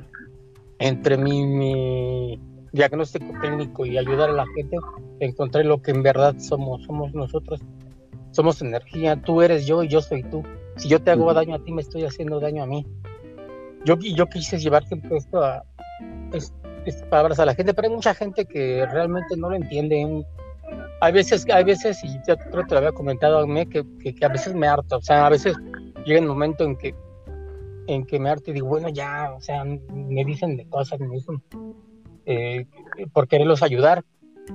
[0.79, 2.39] entre mi, mi
[2.71, 4.77] diagnóstico técnico y ayudar a la gente,
[5.19, 7.61] encontré lo que en verdad somos, somos nosotros,
[8.31, 10.43] somos energía, tú eres yo y yo soy tú.
[10.77, 12.85] Si yo te hago daño a ti, me estoy haciendo daño a mí.
[13.85, 15.63] Yo, yo quise llevar siempre esto a
[16.85, 20.25] estas palabras a la gente, pero hay mucha gente que realmente no lo entiende.
[21.01, 23.85] Hay veces, hay veces, y ya creo que te lo había comentado a mí, que,
[23.99, 25.55] que, a veces me harto, o sea, a veces
[26.05, 26.93] llega el momento en que
[27.87, 31.15] en que me arte y digo, bueno, ya, o sea, me dicen de cosas, me
[31.15, 31.41] dicen
[32.25, 32.67] eh,
[33.11, 34.05] por quererlos ayudar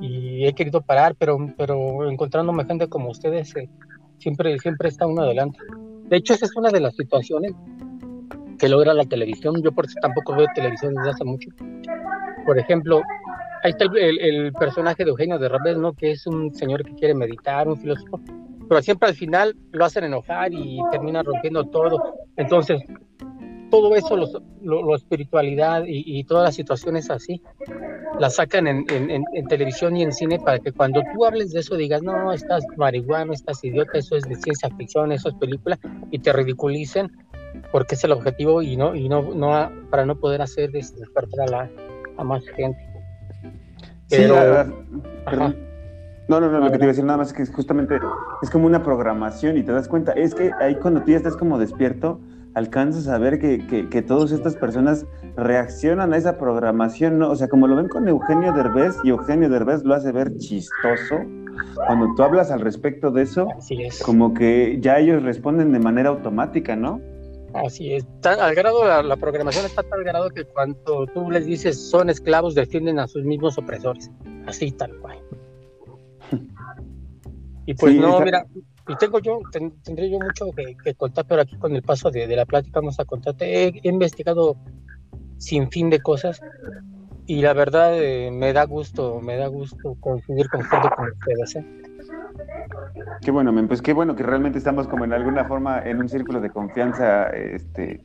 [0.00, 3.68] y he querido parar, pero, pero encontrándome gente como ustedes, eh,
[4.18, 5.58] siempre, siempre está uno adelante.
[6.04, 7.54] De hecho, esa es una de las situaciones
[8.58, 9.62] que logra la televisión.
[9.62, 11.50] Yo por eso tampoco veo televisión desde hace mucho.
[12.46, 13.02] Por ejemplo,
[13.62, 15.92] ahí está el, personaje de Eugenio de Rabés, ¿no?
[15.92, 18.20] Que es un señor que quiere meditar, un filósofo,
[18.68, 22.14] pero siempre al final lo hacen enojar y termina rompiendo todo.
[22.36, 22.82] Entonces,
[23.70, 24.16] todo eso,
[24.62, 27.42] lo, espiritualidad y, todas las situaciones así,
[28.20, 28.86] las sacan en,
[29.48, 33.32] televisión y en cine para que cuando tú hables de eso digas, no, estás marihuano,
[33.32, 35.78] estás idiota, eso es de ciencia ficción, eso es película,
[36.12, 37.10] y te ridiculicen
[37.72, 41.50] porque es el objetivo y no, y no, no para no poder hacer despertar a,
[41.50, 41.70] la,
[42.16, 42.78] a más gente.
[44.08, 44.64] Pero,
[46.28, 47.98] No, no, no, lo que te iba a decir nada más es que justamente
[48.42, 51.36] es como una programación y te das cuenta, es que ahí cuando tú ya estás
[51.36, 52.20] como despierto,
[52.54, 55.04] alcanzas a ver que, que, todas estas personas
[55.36, 57.30] reaccionan a esa programación, ¿no?
[57.30, 61.16] O sea, como lo ven con Eugenio Derbez, y Eugenio Derbez lo hace ver chistoso,
[61.86, 63.48] cuando tú hablas al respecto de eso,
[64.04, 67.00] como que ya ellos responden de manera automática, ¿no?
[67.54, 71.88] Así es, al grado, la, la, programación está tal grado que cuando tú les dices
[71.88, 74.10] son esclavos, defienden a sus mismos opresores,
[74.46, 75.18] así tal cual.
[77.66, 78.44] Y pues no, mira,
[78.88, 82.44] y tengo yo, tendré yo mucho que, contar, pero aquí con el paso de, la
[82.44, 83.68] plática vamos a contarte.
[83.68, 84.56] He, investigado
[85.38, 86.40] sin fin de cosas
[87.26, 91.56] y la verdad eh, me da gusto, me da gusto coincidir con gente como ustedes.
[91.56, 91.83] ¿eh?
[93.20, 96.40] Qué bueno, pues qué bueno que realmente estamos como en alguna forma en un círculo
[96.40, 98.04] de confianza, este,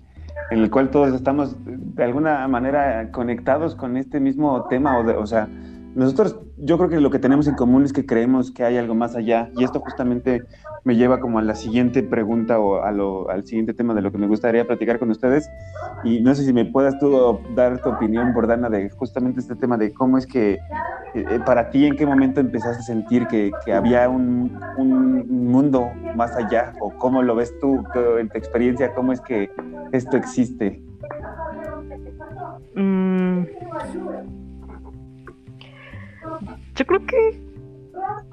[0.50, 5.14] en el cual todos estamos de alguna manera conectados con este mismo tema, o, de,
[5.14, 5.48] o sea,
[5.96, 8.94] nosotros, yo creo que lo que tenemos en común es que creemos que hay algo
[8.96, 10.44] más allá y esto justamente
[10.84, 14.12] me lleva como a la siguiente pregunta o a lo, al siguiente tema de lo
[14.12, 15.50] que me gustaría platicar con ustedes
[16.04, 19.78] y no sé si me puedas tú dar tu opinión, Bordana, de justamente este tema
[19.78, 20.60] de cómo es que eh,
[21.16, 25.90] eh, para ti en qué momento empezaste a sentir que, que había un, un, mundo
[26.16, 27.84] más allá o cómo lo ves tú
[28.20, 29.50] en tu experiencia, cómo es que
[29.92, 30.82] esto existe.
[32.76, 34.49] Mm.
[36.80, 37.42] Yo creo que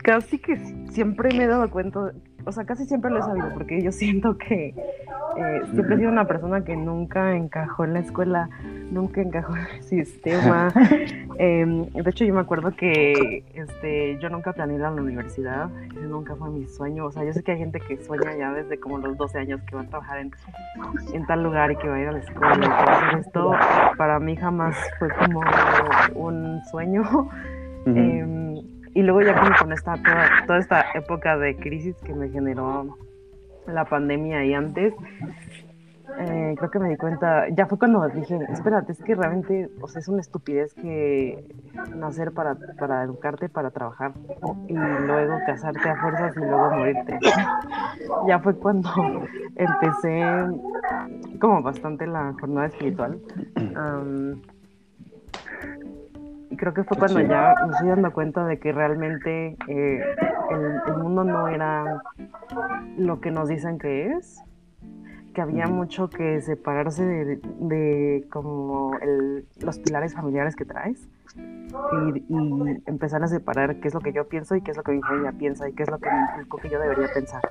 [0.04, 0.56] casi que
[0.90, 2.12] siempre me he dado cuenta,
[2.44, 6.12] o sea, casi siempre lo he sabido, porque yo siento que eh, siempre he sido
[6.12, 8.48] una persona que nunca encajó en la escuela,
[8.92, 10.72] nunca encajó en el sistema.
[11.38, 15.68] Em, de hecho, yo me acuerdo que este, yo nunca planeé ir a la universidad,
[15.90, 17.06] ese nunca fue mi sueño.
[17.06, 19.61] O sea, yo sé que hay gente que sueña ya desde como los 12 años
[19.62, 20.30] que va a trabajar en,
[21.12, 23.50] en tal lugar y que va a ir a la escuela y hacer esto.
[23.98, 25.42] Para mí jamás fue como
[26.14, 27.02] un sueño.
[27.87, 28.57] Em,
[28.94, 29.94] y luego ya como con esta,
[30.46, 32.96] toda, esta época de crisis que me generó
[33.66, 34.94] la pandemia y antes,
[36.18, 39.88] eh, creo que me di cuenta, ya fue cuando dije, espérate, es que realmente, o
[39.88, 41.44] sea, es una estupidez que
[41.94, 44.12] nacer para, para educarte, para trabajar,
[44.66, 47.18] y luego casarte a fuerzas y luego morirte.
[48.27, 48.88] ya fue cuando
[49.57, 50.22] empecé
[51.40, 53.20] como bastante la jornada espiritual
[56.56, 60.04] creo que fue cuando ya me estoy dando cuenta de que realmente eh,
[60.87, 62.02] el, mundo no era
[62.96, 64.42] lo que nos dicen que es,
[65.35, 68.92] que había mucho que separarse de, como
[69.61, 72.24] los pilares familiares que traes y,
[72.87, 75.02] empezar a separar qué es lo que yo pienso y qué es lo que mi
[75.02, 76.09] familia piensa y qué es lo que,
[76.62, 77.42] que yo debería pensar.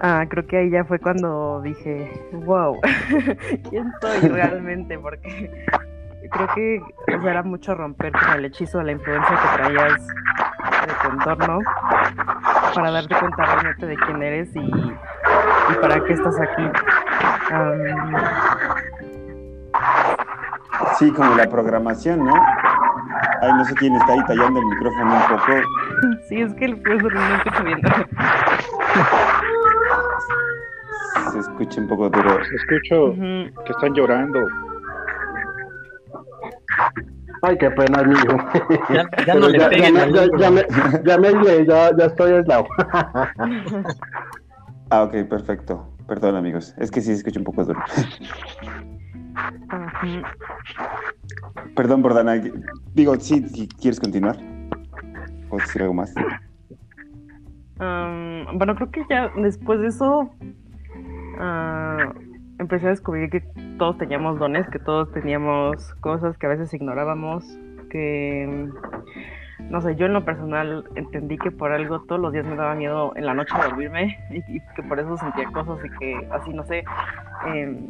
[0.00, 2.10] Ah, creo que ahí ya fue cuando dije,
[2.44, 2.76] wow,
[3.70, 4.98] ¿quién soy realmente?
[4.98, 5.64] Porque
[6.28, 11.08] creo que era mucho romper con el hechizo de la influencia que traías de tu
[11.12, 11.58] entorno
[12.74, 16.70] para darte cuenta realmente de quién eres y, y para qué estás aquí.
[20.98, 22.34] sí, como la programación, ¿no?
[23.42, 25.52] Ay, no sé quién está ahí tallando el micrófono un poco.
[26.28, 27.80] Sí, es que el profesor no escucha bien.
[31.32, 32.44] Se escucha un poco duro.
[32.44, 33.14] Se escucho
[33.64, 34.40] que están llorando.
[37.42, 38.38] Ay, qué pena, amigo.
[38.92, 39.90] Ya, ya no le ya, ya,
[40.38, 40.62] ya, me,
[41.04, 42.66] ya me ya, ya estoy aislado.
[44.90, 45.88] ah, ok, perfecto.
[46.06, 46.74] Perdón, amigos.
[46.78, 47.80] Es que sí se escucha un poco duro.
[51.74, 52.40] Perdón, Bordana.
[52.94, 54.36] Digo, sí, si quieres continuar.
[55.50, 56.14] ¿O decir algo más?
[57.78, 60.30] bueno, creo que ya después de eso.
[61.38, 62.25] Uh,
[62.66, 63.42] empecé a descubrir que
[63.78, 67.44] todos teníamos dones, que todos teníamos cosas que a veces ignorábamos,
[67.90, 68.68] que
[69.70, 72.74] no sé, yo en lo personal entendí que por algo todos los días me daba
[72.74, 76.64] miedo en la noche dormirme y, que por eso sentía cosas y que así, no
[76.64, 76.84] sé,
[77.46, 77.86] em,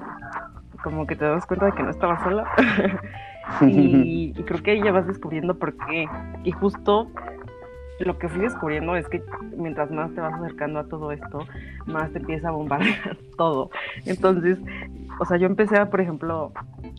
[0.82, 2.44] como que te das cuenta de que no estaba sola.
[3.62, 6.06] y, y, creo que ya vas descubriendo por qué.
[6.44, 7.08] Y justo
[8.04, 9.22] lo que fui descubriendo es que
[9.56, 11.46] mientras más te vas acercando a todo esto,
[11.86, 13.70] más te empieza a bombardear todo.
[14.04, 14.58] Entonces,
[15.18, 16.52] o sea, yo empecé, a, por ejemplo,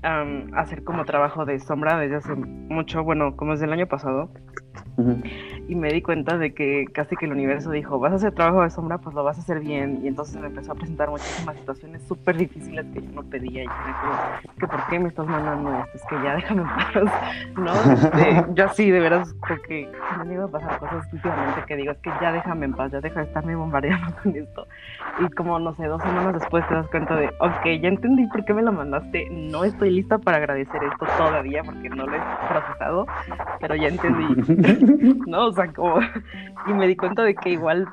[0.04, 4.30] a hacer como trabajo de sombra desde hace mucho, bueno, como desde el año pasado
[5.68, 8.64] y me di cuenta de que casi que el universo dijo, vas a hacer trabajo
[8.64, 10.00] de sombra, pues lo vas a hacer bien.
[10.04, 13.64] Y entonces me empezó a presentar muchísimas situaciones súper difíciles que yo no pedía.
[13.64, 16.68] Y yo dije, que por qué me estás mandando esto, es que ya déjame en
[16.68, 17.14] paz,
[17.58, 17.94] ¿no?
[17.94, 19.92] Este, yo así, de veras, porque
[20.26, 23.02] me iba a pasar cosas últimamente que digo, es que ya déjame en paz, ya
[23.02, 24.68] deja de estarme bombardeando con esto.
[25.20, 28.46] Y como, no sé, dos semanas después te das cuenta de, ok, ya entendí por
[28.46, 32.22] qué me lo mandaste, no estoy lista para agradecer esto todavía porque no lo he
[32.50, 33.06] procesado,
[33.60, 35.48] pero ya entendí, ¿no?
[36.68, 37.88] y me di cuenta de que igual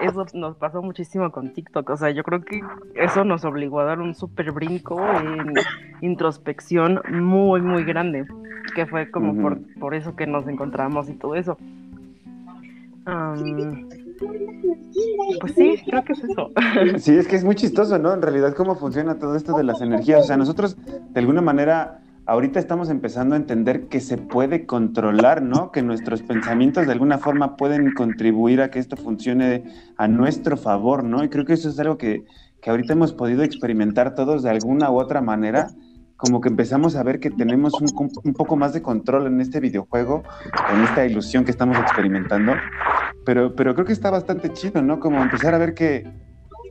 [0.00, 2.60] eso nos pasó muchísimo con TikTok, o sea, yo creo que
[2.94, 5.54] eso nos obligó a dar un súper brinco en
[6.00, 8.26] introspección muy, muy grande,
[8.74, 11.58] que fue como por, por eso que nos encontramos y todo eso.
[15.40, 16.50] Pues sí, creo que es eso.
[16.98, 18.12] Sí, es que es muy chistoso, ¿no?
[18.12, 20.24] En realidad, cómo funciona todo esto de las energías.
[20.24, 20.76] O sea, nosotros,
[21.10, 25.72] de alguna manera, ahorita estamos empezando a entender que se puede controlar, ¿no?
[25.72, 29.64] Que nuestros pensamientos de alguna forma pueden contribuir a que esto funcione
[29.96, 31.24] a nuestro favor, ¿no?
[31.24, 32.24] Y creo que eso es algo que,
[32.60, 35.70] que ahorita hemos podido experimentar todos de alguna u otra manera,
[36.18, 40.24] como que empezamos a ver que tenemos un, poco más de control en este videojuego,
[40.70, 42.52] en esta ilusión que estamos experimentando,
[43.24, 45.00] pero, pero creo que está bastante chido, ¿no?
[45.00, 46.06] Como empezar a ver que,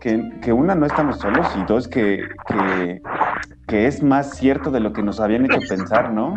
[0.01, 2.21] que, una, no estamos solos y dos, que
[3.67, 6.35] que es más cierto de lo que nos habían hecho pensar, ¿no?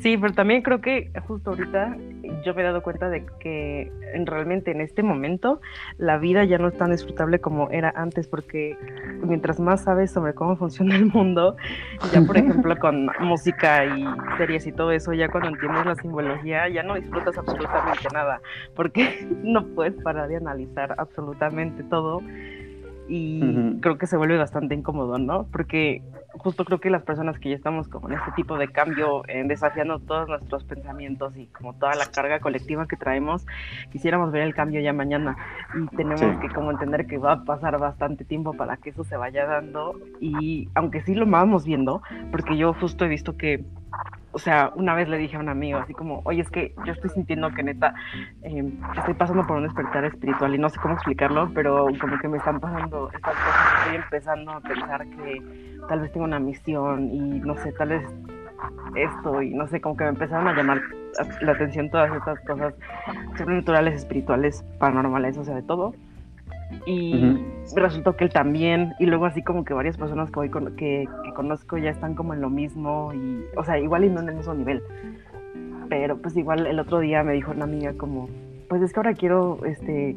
[0.00, 1.96] Sí, pero también creo que justo ahorita
[2.44, 3.92] yo me he dado cuenta de que
[4.24, 5.60] realmente en este momento
[5.98, 8.78] la vida ya no es tan disfrutable como era antes, porque
[9.22, 11.56] mientras más sabes sobre cómo funciona el mundo,
[12.12, 14.04] ya por ejemplo con música y
[14.38, 18.40] series y todo eso, ya cuando entiendes la simbología ya no disfrutas absolutamente nada,
[18.74, 22.22] porque no puedes parar de analizar absolutamente todo
[23.06, 25.46] y creo que se vuelve bastante incómodo, ¿no?
[25.50, 26.00] Porque
[26.38, 29.98] justo creo que las personas que ya estamos como en este tipo de cambio, desafiando
[29.98, 33.46] todos nuestros pensamientos y como toda la carga colectiva que traemos,
[33.90, 35.36] quisiéramos ver el cambio ya mañana.
[35.74, 39.16] Y tenemos que como entender que va a pasar bastante tiempo para que eso se
[39.16, 39.98] vaya dando.
[40.20, 43.64] Y aunque sí lo vamos viendo, porque yo justo he visto que
[44.32, 46.92] o sea, una vez le dije a un amigo, así como, oye, es que yo
[46.92, 47.94] estoy sintiendo que neta
[48.42, 52.28] em, estoy pasando por un despertar espiritual y no sé cómo explicarlo, pero como que
[52.28, 57.10] me están pasando estas cosas, estoy empezando a pensar que tal vez tengo una misión
[57.10, 58.04] y no sé, tal vez
[58.94, 60.80] esto y no sé, como que me empezaron a llamar
[61.42, 62.74] la atención todas estas cosas
[63.36, 65.92] sobrenaturales, espirituales, paranormales, o sea, de todo.
[66.86, 67.36] Y
[67.74, 71.76] resultó que él también, y luego así como que varias personas que, hoy que, conozco
[71.76, 74.54] ya están como en lo mismo, y, o sea, igual y no en el mismo
[74.54, 74.80] nivel,
[75.88, 78.28] pero pues igual el otro día me dijo una amiga como,
[78.68, 80.14] pues es que ahora quiero este,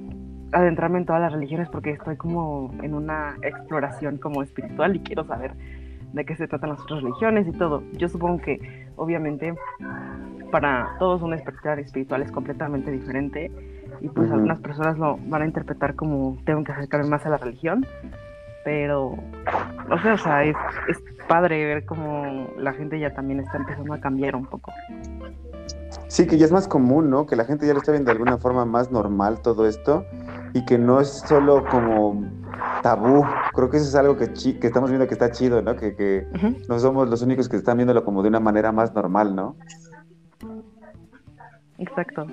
[0.53, 5.25] adentrarme en todas las religiones porque estoy como en una exploración como espiritual y quiero
[5.25, 5.53] saber
[6.13, 7.83] de qué se tratan las otras religiones y todo.
[7.93, 9.53] Yo supongo que obviamente
[10.51, 13.51] para todos un despertar espiritual es completamente diferente
[14.01, 17.37] y pues algunas personas lo van a interpretar como tengo que acercarme más a la
[17.37, 17.85] religión,
[18.63, 19.15] pero
[19.89, 20.55] no sé, o sea, es,
[20.87, 24.71] es padre ver cómo la gente ya también está empezando a cambiar un poco.
[26.07, 27.25] Sí, que ya es más común, ¿no?
[27.25, 30.05] Que la gente ya lo está viendo de alguna forma más normal todo esto
[30.53, 32.25] y que no es solo como
[32.81, 33.25] tabú.
[33.53, 35.75] Creo que eso es algo que, que estamos viendo que está chido, ¿no?
[35.75, 36.27] Que, que
[36.67, 39.55] no somos los únicos que están viéndolo como de una manera más normal, ¿no?
[41.77, 42.27] Exacto.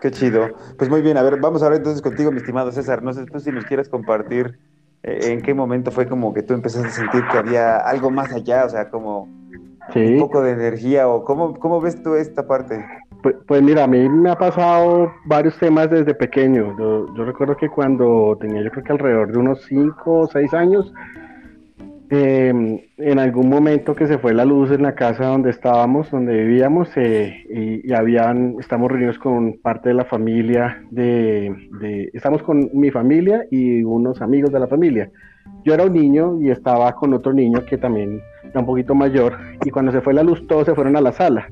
[0.00, 0.48] Qué chido.
[0.76, 3.02] Pues muy bien, a ver, vamos a ver entonces contigo, mi estimado César.
[3.02, 4.58] No sé tú si nos quieres compartir
[5.04, 8.32] eh, en qué momento fue como que tú empezaste a sentir que había algo más
[8.32, 9.28] allá, o sea, como
[9.94, 12.84] un poco de energía, o cómo, cómo ves tú esta parte.
[13.22, 16.76] Pues, pues, mira, a mí me ha pasado varios temas desde pequeño.
[16.78, 20.54] Yo, yo recuerdo que cuando tenía yo creo que alrededor de unos 5 o 6
[20.54, 20.92] años,
[22.14, 26.44] Em, en algún momento que se fue la luz en la casa donde estábamos, donde
[26.44, 32.90] vivíamos, eh, y, habían, estamos reunidos con parte de la familia, de, estamos con mi
[32.90, 35.10] familia y unos amigos de la familia.
[35.64, 39.38] Yo era un niño y estaba con otro niño que también era un poquito mayor,
[39.64, 41.48] y cuando se fue la luz todos se fueron a la sala.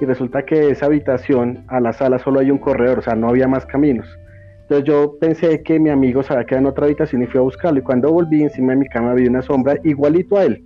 [0.00, 3.14] Y resulta que de esa habitación a la sala solo hay un corredor, o sea,
[3.14, 4.06] no había más caminos.
[4.62, 7.42] Entonces yo pensé que mi amigo se había quedado en otra habitación y fui a
[7.42, 7.80] buscarlo.
[7.80, 10.64] Y cuando volví encima de mi cama vi una sombra igualito a él.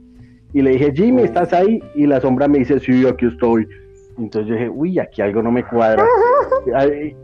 [0.53, 1.83] Y le dije, Jimmy, ¿estás ahí?
[1.95, 3.67] Y la sombra me dice, sí, aquí estoy.
[4.19, 6.05] Entonces yo dije, uy, aquí algo no me cuadra.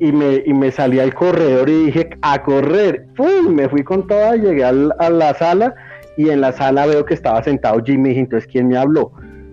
[0.01, 3.07] Y me, y me salí al corredor y dije, a correr.
[3.19, 5.75] Uy, me fui con toda, llegué a la sala
[6.17, 9.13] y en la sala veo que estaba sentado Jimmy, entonces ¿quién me habló?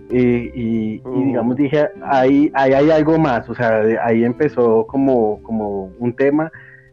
[0.10, 1.26] Y, uh.
[1.26, 6.52] digamos dije, ahí, ahí hay algo más, o sea, ahí empezó como, como un tema.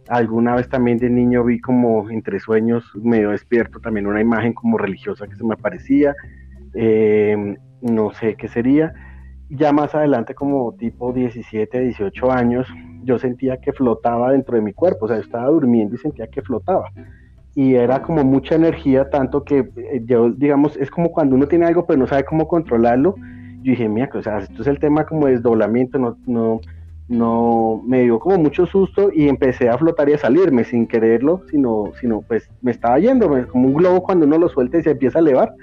[0.08, 4.76] Alguna vez también de niño vi como entre sueños, medio despierto, también una imagen como
[4.76, 6.14] religiosa que se me aparecía.
[6.74, 8.92] Eh, no sé qué sería
[9.56, 12.66] ya más adelante, como tipo 17, 18 años,
[13.02, 16.26] yo sentía que flotaba dentro de mi cuerpo, o sea, yo estaba durmiendo y sentía
[16.26, 16.90] que flotaba.
[17.54, 21.66] Y era como mucha energía, tanto que eh, yo, digamos, es como cuando uno tiene
[21.66, 23.14] algo pero no sabe cómo controlarlo.
[23.62, 26.60] Yo dije, mira, o sea, esto es el tema como de desdoblamiento, no, no,
[27.08, 31.42] no, me dio como mucho susto y empecé a flotar y a salirme sin quererlo,
[31.50, 34.90] sino, sino pues me estaba yendo, como un globo cuando uno lo suelta y se
[34.90, 35.54] empieza a elevar.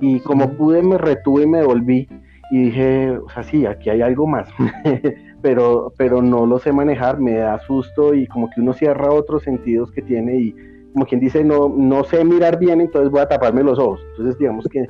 [0.00, 2.08] Y como pude, me retuve y me devolví
[2.50, 4.48] y dije, o sea, sí, aquí hay algo más,
[5.42, 9.42] pero, pero no lo sé manejar, me da susto y como que uno cierra otros
[9.42, 10.54] sentidos que tiene y
[10.96, 14.00] como quien dice, no, no sé mirar bien, entonces voy a taparme los ojos.
[14.12, 14.86] Entonces, digamos que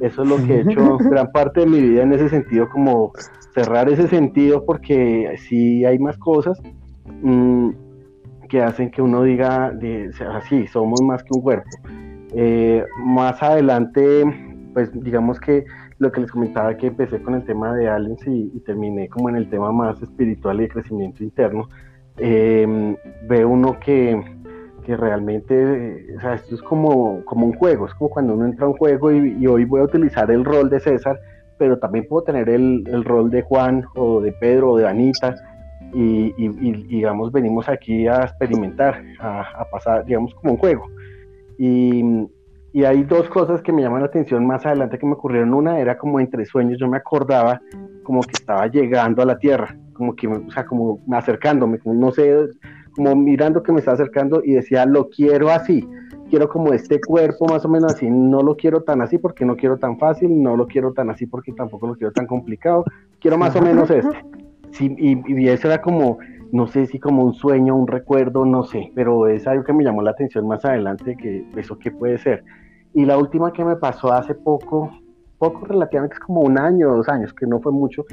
[0.00, 3.12] eso es lo que he hecho gran parte de mi vida en ese sentido, como
[3.52, 6.58] cerrar ese sentido, porque sí hay más cosas
[7.20, 7.72] mm,
[8.48, 11.68] que hacen que uno diga, de, así, somos más que un cuerpo.
[12.32, 14.24] Eh, más adelante,
[14.72, 15.66] pues digamos que
[15.98, 19.36] lo que les comentaba que empecé con el tema de aliens y, terminé como en
[19.36, 21.68] el tema más espiritual y de crecimiento interno,
[22.16, 22.96] em,
[23.28, 24.39] ve uno que,
[24.84, 28.66] que realmente, o sea, esto es como, como un juego, es como cuando uno entra
[28.66, 31.18] a un juego y, hoy voy a utilizar el rol de César,
[31.58, 35.34] pero también puedo tener el, el rol de Juan o de Pedro o de Anita.
[35.92, 40.86] Y, y, digamos venimos aquí a experimentar, a, a pasar, digamos, como un juego.
[41.58, 42.28] Y,
[42.72, 45.52] y hay dos cosas que me llaman la atención más adelante que me ocurrieron.
[45.52, 47.60] Una era como entre sueños, yo me acordaba
[48.04, 52.12] como que estaba llegando a la Tierra, como que, o sea, como acercándome, como no
[52.12, 52.34] sé,
[52.94, 55.88] como mirando que me está acercando y decía, lo quiero así,
[56.28, 59.56] quiero como este cuerpo más o menos así, no lo quiero tan así porque no
[59.56, 62.84] quiero tan fácil, no lo quiero tan así porque tampoco lo quiero tan complicado,
[63.20, 64.24] quiero más o menos este.
[64.72, 66.18] Sí, y, y eso era como,
[66.52, 69.84] no sé si como un sueño, un recuerdo, no sé, pero es algo que me
[69.84, 72.44] llamó la atención más adelante, que eso qué puede ser.
[72.94, 74.90] Y la última que me pasó hace poco,
[75.40, 78.04] poco relativamente, es como un año o dos años, que no fue mucho,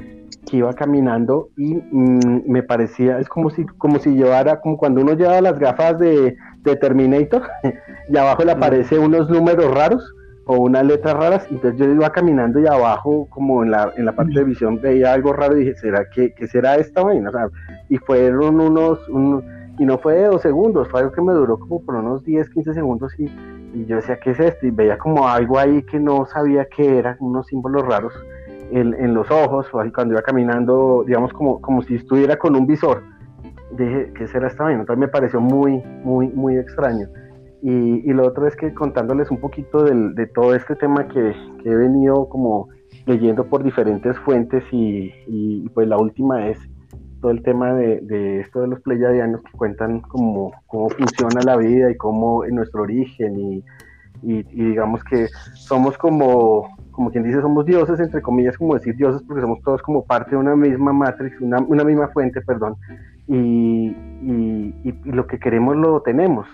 [0.50, 5.02] que iba caminando y mm, me parecía, es como si, como si llevara, como cuando
[5.02, 7.42] uno lleva las gafas de, de Terminator
[8.08, 10.14] y abajo le aparece unos números raros
[10.46, 14.12] o unas letras raras, entonces yo iba caminando y abajo, como en la, en la
[14.12, 17.30] parte de visión, veía algo raro y dije, ¿será que, que será esta vaina?
[17.90, 18.98] y fueron unos,
[19.78, 22.48] y no fue de dos segundos, fue algo que me duró como por unos 10,
[22.48, 23.26] 15 segundos y
[23.74, 24.66] y yo decía, ¿qué es esto?
[24.66, 28.12] Y veía como algo ahí que no sabía qué era, unos símbolos raros
[28.70, 32.56] en, en los ojos, o así cuando iba caminando, digamos, como, como si estuviera con
[32.56, 33.02] un visor.
[33.72, 34.80] Dije, ¿qué será esta vaina?
[34.80, 37.08] Entonces me pareció muy, muy, muy extraño.
[37.62, 41.34] Y, y lo otro es que contándoles un poquito del, de todo este tema que,
[41.62, 42.68] que, he venido como
[43.06, 46.58] leyendo por diferentes fuentes y, y pues la última es
[47.20, 51.90] todo el tema de, esto de los pleyadianos que cuentan cómo, cómo funciona la vida
[51.90, 53.64] y cómo en nuestro origen y,
[54.22, 59.22] y, digamos que somos como, como quien dice, somos dioses, entre comillas, como decir dioses,
[59.26, 62.76] porque somos todos como parte de una misma matrix, una, una misma fuente, perdón,
[63.26, 66.46] y, y, lo que queremos lo tenemos.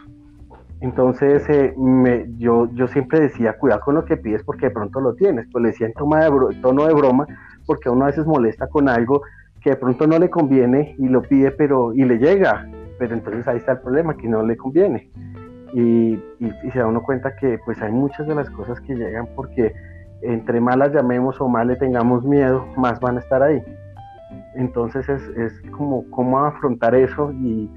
[0.80, 5.00] Entonces, eh, me, yo, yo siempre decía, cuidado con lo que pides porque de pronto
[5.00, 5.46] lo tienes.
[5.50, 7.26] Pues le decía en toma de tono de broma,
[7.64, 9.22] porque uno a veces molesta con algo
[9.64, 13.48] que de pronto no le conviene y lo pide, pero y le llega, pero entonces
[13.48, 15.10] ahí está el problema, que no le conviene.
[15.72, 16.22] Y,
[16.70, 19.72] se da uno cuenta que pues hay muchas de las cosas que llegan porque
[20.20, 23.62] entre más las llamemos o más le tengamos miedo, más van a estar ahí.
[24.54, 27.70] Entonces es, es como cómo afrontar eso y,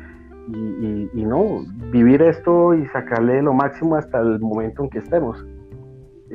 [1.13, 5.45] y, no, vivir esto y sacarle lo máximo hasta el momento en que estemos.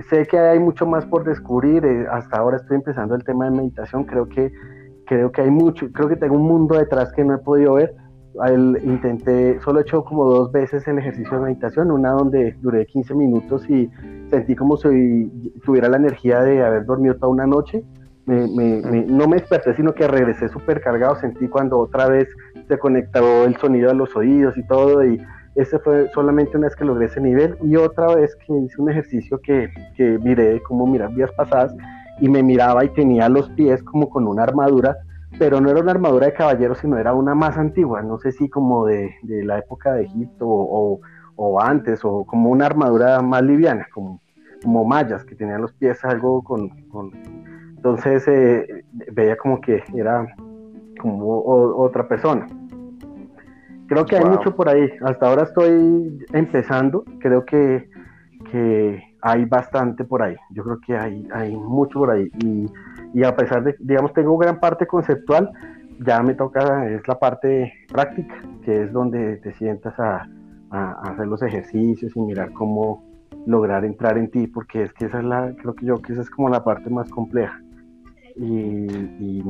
[0.08, 3.50] Sé que hay mucho más por descubrir, eh, hasta ahora estoy empezando el tema de
[3.50, 4.50] meditación, creo que
[5.12, 7.94] creo que hay mucho, creo que tengo un mundo detrás que no he podido ver.
[8.46, 12.86] El, intenté, solo he hecho como dos veces el ejercicio de meditación, una donde duré
[12.86, 13.90] 15 minutos y
[14.30, 15.30] sentí como si
[15.66, 17.84] tuviera la energía de haber dormido toda una noche.
[18.24, 22.28] Me, me, no me desperté, sino que regresé súper cargado, sentí cuando otra vez
[22.68, 25.20] se conectó el sonido a los oídos y todo, y
[25.56, 28.90] ese fue solamente una vez que logré ese nivel, y otra vez que hice un
[28.90, 31.74] ejercicio que, que miré como mirar días pasadas,
[32.22, 34.96] y me miraba y tenía los pies como con una armadura,
[35.40, 38.48] pero no era una armadura de caballero, sino era una más antigua, no sé si
[38.48, 41.00] como de, de la época de Egipto o,
[41.34, 44.20] o, antes, o como una armadura más liviana, como,
[44.62, 46.68] como mallas, que tenían los pies algo con...
[46.90, 47.10] con...
[47.74, 50.24] Entonces, eh, veía como que era
[51.00, 51.42] como
[51.76, 52.46] otra persona.
[53.88, 54.88] Creo que hay mucho por ahí.
[55.04, 57.04] Hasta ahora estoy empezando.
[57.18, 57.90] Creo que,
[58.52, 60.36] que hay bastante por ahí.
[60.50, 62.28] Yo creo que hay, hay mucho por ahí.
[62.44, 62.66] Y,
[63.14, 65.50] y a pesar de, digamos, tengo gran parte conceptual,
[66.04, 70.28] ya me toca, es la parte práctica, que es donde te sientas a,
[70.70, 73.04] hacer los ejercicios y mirar cómo
[73.44, 76.22] lograr entrar en ti, porque es que esa es la, creo que yo que esa
[76.22, 77.60] es como la parte más compleja.
[78.36, 78.86] Y,
[79.20, 79.42] y,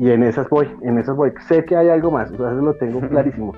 [0.00, 1.32] en esas voy, en esas voy.
[1.46, 3.52] Sé que hay algo más, o sea, eso lo tengo clarísimo.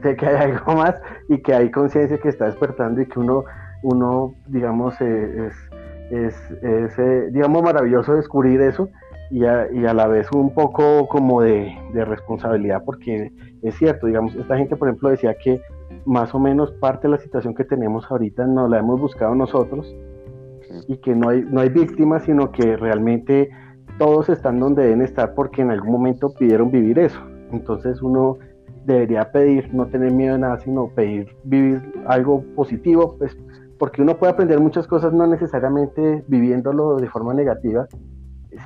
[0.00, 0.94] sé que hay algo más
[1.28, 3.44] y que hay conciencia que está despertando y que uno,
[3.82, 5.48] uno digamos, eh,
[6.10, 8.88] es, es, eh, digamos, maravilloso descubrir eso
[9.30, 13.30] y a, y a, la vez un poco como de, de, responsabilidad, porque
[13.62, 15.60] es cierto, digamos, esta gente, por ejemplo, decía que
[16.04, 19.94] más o menos parte de la situación que tenemos ahorita no la hemos buscado nosotros
[20.88, 23.50] y que no hay, no hay víctimas, sino que realmente
[23.98, 27.20] todos están donde deben estar porque en algún momento pidieron vivir eso.
[27.52, 28.38] Entonces uno
[28.84, 33.36] debería pedir, no tener miedo de nada, sino pedir vivir algo positivo, pues
[33.80, 37.88] porque uno puede aprender muchas cosas no necesariamente viviéndolo de forma negativa,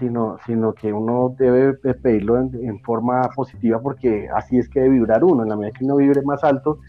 [0.01, 5.23] sino, sino que uno debe pedirlo en, forma positiva porque así es que debe vibrar
[5.23, 5.45] uno.
[5.45, 6.81] En la medida que uno vibre más alto,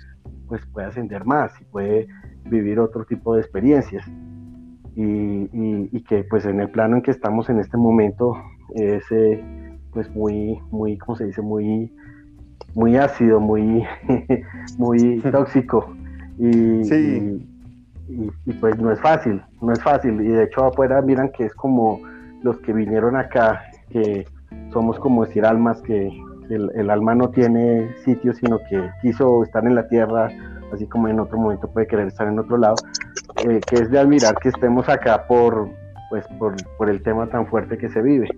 [0.48, 2.08] pues puede ascender más y puede
[2.50, 4.04] vivir otro tipo de experiencias.
[4.96, 5.48] Y,
[5.92, 8.34] y, que pues en el plano en que estamos en este momento
[8.74, 9.44] es eh,
[9.92, 11.44] pues muy, muy, ¿cómo se dice?
[11.44, 11.94] Muy,
[12.74, 13.84] muy ácido, muy,
[14.80, 15.94] muy tóxico.
[16.40, 17.55] Y, y,
[18.08, 20.22] y, pues no es fácil, no es fácil.
[20.22, 22.00] Y de hecho afuera miran que es como
[22.44, 24.26] los que vinieron acá, que
[24.72, 26.12] somos como decir almas, que,
[26.50, 30.30] el, alma no tiene sitio, sino que quiso estar en la tierra,
[30.72, 32.76] así como en otro momento puede querer estar en otro lado,
[33.48, 35.68] eh, que es de admirar que estemos acá por,
[36.12, 38.30] pues, por, el tema tan fuerte que se vive.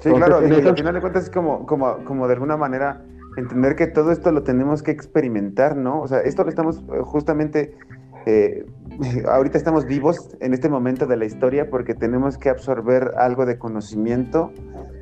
[0.00, 3.00] Sí, claro, y al final de cuentas es como, como, como de alguna manera
[3.36, 6.00] entender que todo esto lo tenemos que experimentar, ¿no?
[6.00, 7.74] O sea, esto lo estamos eh, justamente
[8.26, 8.66] eh,
[9.28, 13.58] ahorita estamos vivos en este momento de la historia porque tenemos que absorber algo de
[13.58, 14.52] conocimiento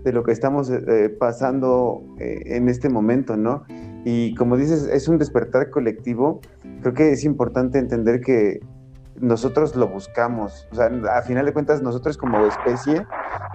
[0.05, 3.65] de lo que estamos eh, pasando eh, en este momento, ¿no?
[4.05, 6.41] Y como dices, es un despertar colectivo.
[6.83, 8.61] Creo que es importante entender que
[9.21, 10.69] nosotros lo buscamos.
[10.71, 13.05] O sea, a final de cuentas, nosotros como especie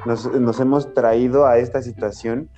[0.06, 2.50] nos, nos hemos traído a esta situación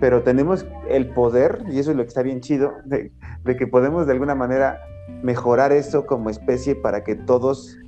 [0.00, 3.12] pero tenemos el poder, y eso es lo que está bien chido, de,
[3.44, 4.80] de que podemos de alguna manera
[5.22, 7.78] mejorar eso como especie para que todos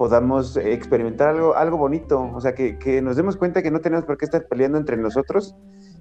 [0.00, 4.06] podamos experimentar algo, algo bonito, o sea, que, que, nos demos cuenta que no tenemos
[4.06, 5.54] por qué estar peleando entre nosotros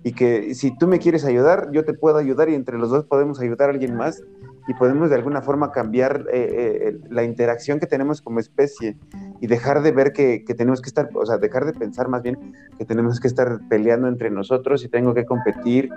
[0.04, 3.04] y que si tú me quieres ayudar, yo te puedo ayudar y entre los dos
[3.04, 4.24] podemos ayudar a alguien más
[4.70, 8.98] y podemos de alguna forma cambiar eh, eh, la interacción que tenemos como especie
[9.42, 12.22] y dejar de ver que, que, tenemos que estar, o sea, dejar de pensar más
[12.22, 15.90] bien que tenemos que estar peleando entre nosotros y tengo que competir.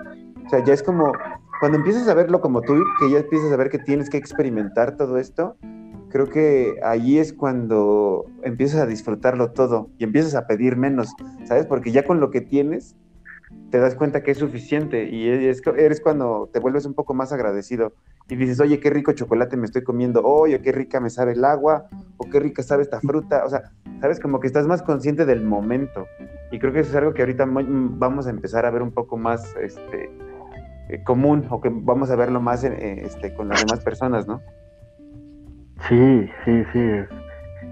[0.45, 1.13] O sea, ya es como,
[1.59, 4.97] cuando empiezas a verlo como tú, que ya empiezas a ver que tienes que experimentar
[4.97, 5.57] todo esto,
[6.09, 11.09] creo que ahí es cuando empiezas a disfrutarlo todo y empiezas a pedir menos,
[11.45, 11.65] ¿sabes?
[11.65, 12.95] Porque ya con lo que tienes,
[13.71, 17.93] te das cuenta que es suficiente y eres cuando te vuelves un poco más agradecido
[18.29, 21.33] y dices, oye, qué rico chocolate me estoy comiendo hoy, o qué rica me sabe
[21.33, 24.81] el agua, o qué rica sabe esta fruta, o sea, sabes, como que estás más
[24.81, 26.07] consciente del momento
[26.51, 29.17] y creo que eso es algo que ahorita vamos a empezar a ver un poco
[29.17, 30.09] más, este,
[30.89, 34.41] eh, común o que vamos a verlo más eh, este, con las demás personas, ¿no?
[35.87, 36.79] Sí, sí, sí,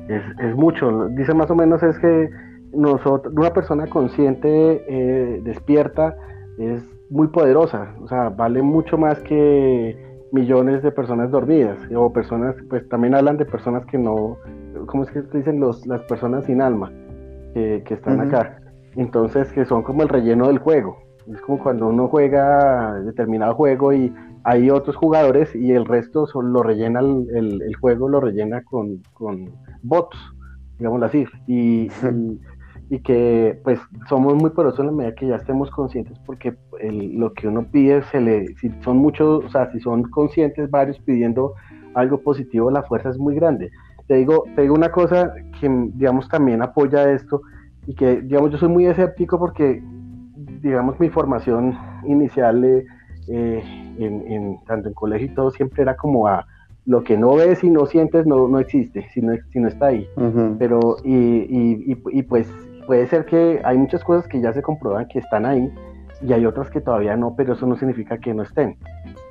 [0.07, 1.09] es, es, mucho.
[1.09, 2.29] Dice más o menos es que
[2.73, 4.49] nosotros, una persona consciente,
[4.87, 6.15] eh, despierta,
[6.57, 12.55] es muy poderosa, o sea, vale mucho más que millones de personas dormidas, o personas,
[12.69, 14.37] pues también hablan de personas que no,
[14.87, 16.91] ¿cómo es que dicen los, las personas sin alma
[17.53, 18.57] que, están acá?
[18.95, 23.93] Entonces, que son como el relleno del juego, es como cuando uno juega determinado juego
[23.93, 24.13] y
[24.43, 29.51] hay otros jugadores y el resto lo rellena el, el, juego, lo rellena con, con
[29.83, 30.17] bots,
[30.79, 31.25] digámoslo así.
[31.47, 31.91] Y, y,
[32.99, 33.79] que pues
[34.09, 38.03] somos muy poderosos en la medida que ya estemos conscientes porque lo que uno pide
[38.11, 41.53] se le, si son muchos, o sea, si son conscientes varios pidiendo
[41.93, 43.71] algo positivo, la fuerza es muy grande.
[44.07, 47.41] Te digo, te digo una cosa que digamos también apoya esto
[47.87, 49.81] y que digamos yo soy muy escéptico porque
[50.61, 52.85] digamos, mi formación inicial, eh,
[53.27, 53.63] eh,
[53.97, 56.45] en, tanto en colegio y todo, siempre era como a
[56.85, 59.87] lo que no ves y no sientes no, no existe, si no, si no está
[59.87, 60.07] ahí.
[60.57, 62.51] Pero, y, y, y, pues
[62.91, 65.71] puede ser que hay muchas cosas que ya se comprueban que están ahí
[66.21, 68.75] y hay otras que todavía no, pero eso no significa que no estén.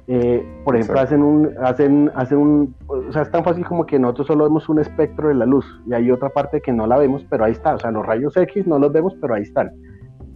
[0.07, 3.99] Eh, por ejemplo, hacen un, hacen, hacen un, o sea, es tan fácil como que
[3.99, 6.97] nosotros solo vemos un espectro de la luz y hay otra parte que no la
[6.97, 9.71] vemos, pero ahí está, o sea, los rayos X no los vemos, pero ahí están,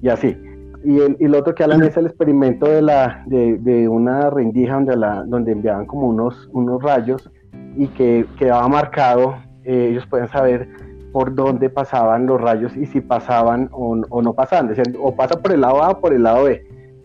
[0.02, 0.36] y así.
[0.84, 4.28] Y, el, y lo otro que hablan es el experimento de, la, de, de una
[4.28, 7.32] rendija donde, la, donde enviaban como unos, unos rayos
[7.74, 10.83] y que quedaba marcado, eh, ellos pueden saber
[11.14, 15.40] por dónde pasaban los rayos y si pasaban o, o no pasaban, decían, o pasa
[15.40, 16.60] por el lado A o por el lado B.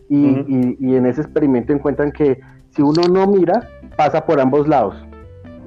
[0.10, 2.40] Y, y, y en ese experimento encuentran que
[2.72, 4.96] si uno no mira, pasa por ambos lados.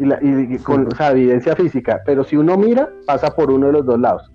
[0.00, 3.68] Y, la, y con o sea, evidencia física, pero si uno mira, pasa por uno
[3.68, 4.32] de los dos lados.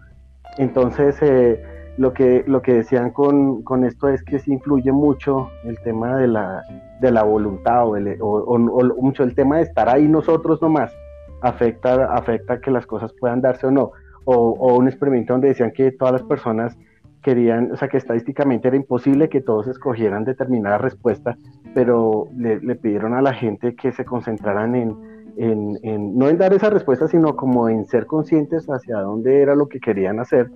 [0.57, 1.61] Entonces, eh,
[1.97, 6.15] lo, que, lo que decían con, con, esto es que sí influye mucho el tema
[6.15, 6.63] de la,
[7.01, 8.57] de la voluntad o, el, o, o,
[9.01, 10.93] mucho el tema de estar ahí nosotros nomás.
[11.41, 13.91] Afecta, afecta que las cosas puedan darse o no.
[14.25, 16.77] O, un experimento donde decían que todas las personas
[17.23, 21.37] querían, o sea, que estadísticamente era imposible que todos escogieran determinada respuesta,
[21.73, 24.95] pero le, le pidieron a la gente que se concentraran en,
[25.37, 29.55] en, en, no en dar esa respuesta, sino como en ser conscientes hacia dónde era
[29.55, 30.49] lo que querían hacer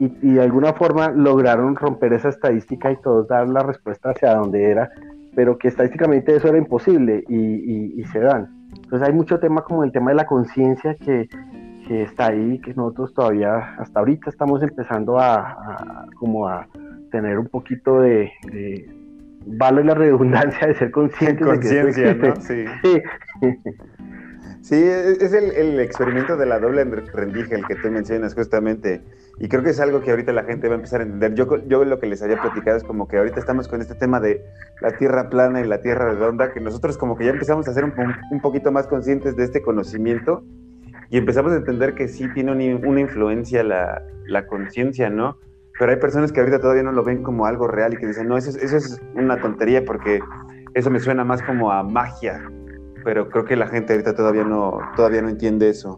[0.00, 4.34] y, y, de alguna forma lograron romper esa estadística y todos dar la respuesta hacia
[4.34, 4.90] dónde era,
[5.34, 8.57] pero que estadísticamente eso era imposible y, y, y se dan.
[8.88, 11.28] Entonces hay mucho tema como el tema de la conciencia que,
[11.86, 16.66] que está ahí, que nosotros todavía hasta ahorita estamos empezando a, a como a
[17.10, 18.90] tener un poquito de, de
[19.44, 22.36] vale la redundancia de ser conscientes Conciencia, ¿no?
[22.36, 22.64] Sí.
[22.82, 23.02] sí.
[24.62, 29.02] Sí, es el, el, experimento de la doble rendija el que tú mencionas justamente.
[29.40, 31.34] Y creo que es algo que ahorita la gente va a empezar a entender.
[31.34, 34.18] Yo, yo lo que les había platicado es como que ahorita estamos con este tema
[34.18, 34.44] de
[34.80, 37.84] la tierra plana y la tierra redonda, que nosotros como que ya empezamos a ser
[37.84, 37.92] un,
[38.30, 40.44] un poquito más conscientes de este conocimiento
[41.10, 45.38] y empezamos a entender que sí tiene un, una influencia la, la conciencia, ¿no?
[45.78, 48.28] Pero hay personas que ahorita todavía no lo ven como algo real y que dicen,
[48.28, 50.20] no, eso, eso es una tontería porque
[50.74, 52.42] eso me suena más como a magia,
[53.04, 55.96] pero creo que la gente ahorita todavía no, todavía no entiende eso.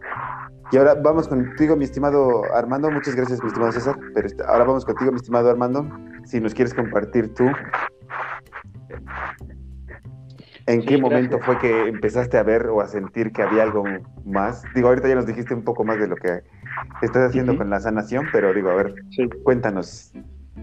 [0.71, 2.89] Y ahora vamos contigo, mi estimado Armando.
[2.89, 3.97] Muchas gracias, mi estimado César.
[4.13, 5.85] Pero ahora vamos contigo, mi estimado Armando.
[6.23, 7.43] Si nos quieres compartir tú,
[10.67, 13.83] ¿en sí, qué momento fue que empezaste a ver o a sentir que había algo
[14.25, 14.63] más?
[14.73, 16.41] Digo, ahorita ya nos dijiste un poco más de lo que
[17.01, 17.59] estás haciendo uh -huh.
[17.59, 19.27] con la sanación, pero digo, a ver, sí.
[19.43, 20.13] cuéntanos.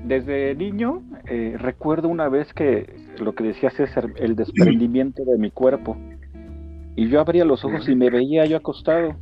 [0.07, 5.51] Desde niño eh, recuerdo una vez que lo que decía César, el desprendimiento de mi
[5.51, 5.99] cuerpo
[6.99, 9.15] y yo abría los ojos y me veía yo acostado.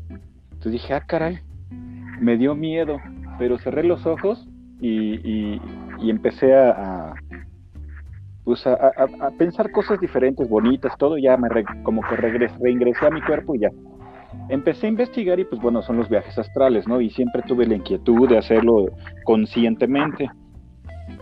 [0.67, 1.39] Entonces dije, ah, caray,
[2.19, 2.99] me dio miedo,
[3.39, 4.49] pero cerré los ojos
[4.81, 5.61] y, y,
[6.01, 7.15] y empecé a, a
[8.43, 13.07] pues a, a, pensar cosas diferentes, bonitas, todo, ya me re, como que regresé, reingresé
[13.07, 13.71] a mi cuerpo y ya.
[14.49, 17.01] Empecé a investigar y pues bueno, son los viajes astrales, ¿no?
[17.01, 18.87] Y siempre tuve la inquietud de hacerlo
[19.23, 20.29] conscientemente.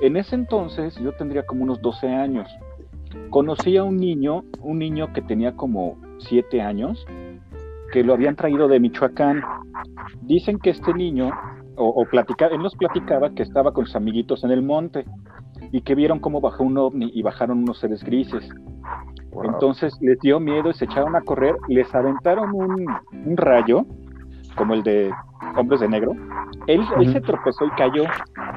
[0.01, 2.49] En ese entonces yo tendría como unos 12 años.
[3.29, 7.05] Conocí a un niño, un niño que tenía como siete años,
[7.95, 9.41] que lo habían traído de Michoacán.
[10.23, 11.31] Dicen que este niño,
[11.77, 15.05] o, o platica, él nos platicaba que estaba con sus amiguitos en el monte
[15.71, 18.51] y que vieron cómo bajó un ovni y bajaron unos seres grises.
[19.31, 19.45] Wow.
[19.45, 22.85] Entonces les dio miedo y se echaron a correr, les aventaron un,
[23.27, 23.87] un rayo,
[24.57, 25.13] como el de
[25.57, 26.15] Hombres de Negro.
[26.67, 27.01] Él, uh -huh.
[27.01, 28.07] él se tropezó y cayó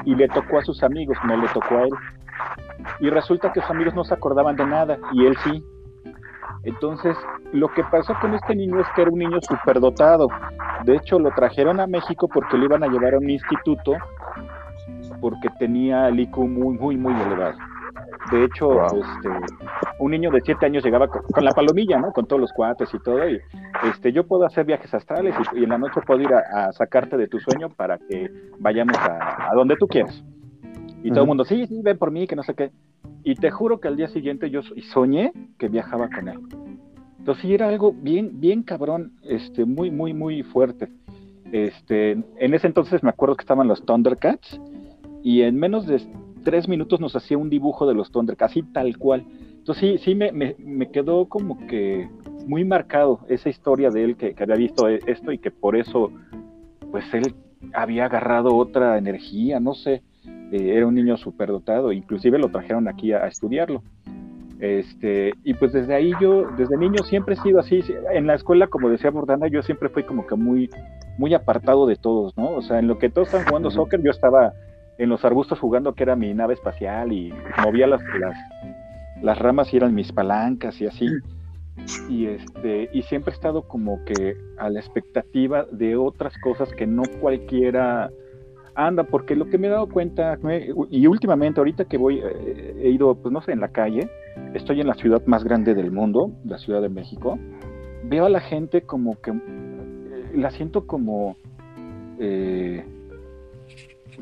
[0.03, 1.93] y le tocó a sus amigos, no le tocó a él.
[3.01, 5.63] Y resulta que sus amigos no se acordaban de nada y él sí.
[6.63, 7.15] Entonces,
[7.53, 10.27] lo que pasó con este niño es que era un niño superdotado.
[10.83, 13.93] De hecho, lo trajeron a México porque lo iban a llevar a un instituto
[15.21, 17.57] porque tenía el IQ muy, muy, muy elevado.
[18.31, 18.85] De hecho, wow.
[18.85, 19.29] este,
[19.99, 22.11] un niño de 7 años llegaba con, con, la palomilla, ¿no?
[22.11, 23.27] Con todos los cuates y todo.
[23.29, 23.39] Y
[23.89, 26.71] este, yo puedo hacer viajes astrales y, y en la noche puedo ir a, a,
[26.73, 28.29] sacarte de tu sueño para que
[28.59, 30.23] vayamos a, a donde tú quieras.
[31.03, 31.13] Y uh -huh.
[31.13, 32.71] todo el mundo, sí, sí, ven por mí, que no sé qué.
[33.23, 34.61] Y te juro que al día siguiente yo
[34.93, 36.39] soñé que viajaba con él.
[37.19, 40.87] Entonces sí era algo bien, bien cabrón, este, muy, muy, muy fuerte.
[41.51, 44.59] Este, en ese entonces me acuerdo que estaban los Thundercats
[45.23, 46.01] y en menos de
[46.43, 49.25] tres minutos nos hacía un dibujo de los Thundercats, así tal cual.
[49.57, 52.09] Entonces sí, sí me, me, me quedó como que
[52.47, 56.11] muy marcado esa historia de él que, que, había visto esto y que por eso,
[56.91, 57.35] pues él
[57.73, 60.01] había agarrado otra energía, no sé,
[60.51, 63.83] eh, era un niño superdotado, inclusive lo trajeron aquí a, a, estudiarlo.
[64.59, 68.67] Este, y pues desde ahí yo, desde niño siempre he sido así, en la escuela,
[68.67, 70.69] como decía Bordana, yo siempre fui como que muy,
[71.17, 72.51] muy apartado de todos, ¿no?
[72.51, 74.53] O sea, en lo que todos estaban jugando soccer, yo estaba
[74.97, 77.31] en los arbustos jugando que era mi nave espacial y
[77.63, 78.35] movía las, las,
[79.21, 81.07] las ramas y eran mis palancas y así.
[82.09, 86.87] Y este, y siempre he estado como que a la expectativa de otras cosas que
[86.87, 88.09] no cualquiera
[88.77, 90.37] anda, porque lo que me he dado cuenta,
[90.91, 94.09] y últimamente, ahorita que voy, eh, he ido, pues no sé, en la calle,
[94.53, 97.39] estoy en la ciudad más grande del mundo, la Ciudad de México,
[98.03, 101.35] veo a la gente como que, eh, la siento como,
[102.19, 102.85] eh,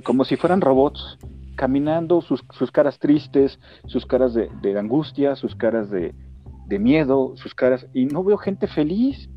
[0.03, 1.17] como si fueran robots,
[1.57, 6.15] caminando, sus, sus caras tristes, sus caras de, de angustia, sus caras de,
[6.67, 9.29] de, miedo, sus caras, y no veo gente feliz.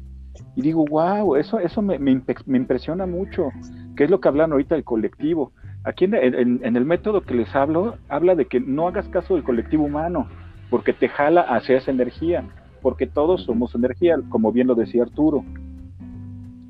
[0.55, 3.51] Y digo, wow, eso, eso me, me, me impresiona mucho,
[3.99, 5.51] que es lo que hablan ahorita del colectivo.
[5.83, 9.35] Aquí en, en, en, el método que les hablo, habla de que no hagas caso
[9.35, 10.29] del colectivo humano,
[10.71, 12.45] porque te jala hacia esa energía,
[12.81, 15.45] porque todos somos energía, como bien lo decía Arturo.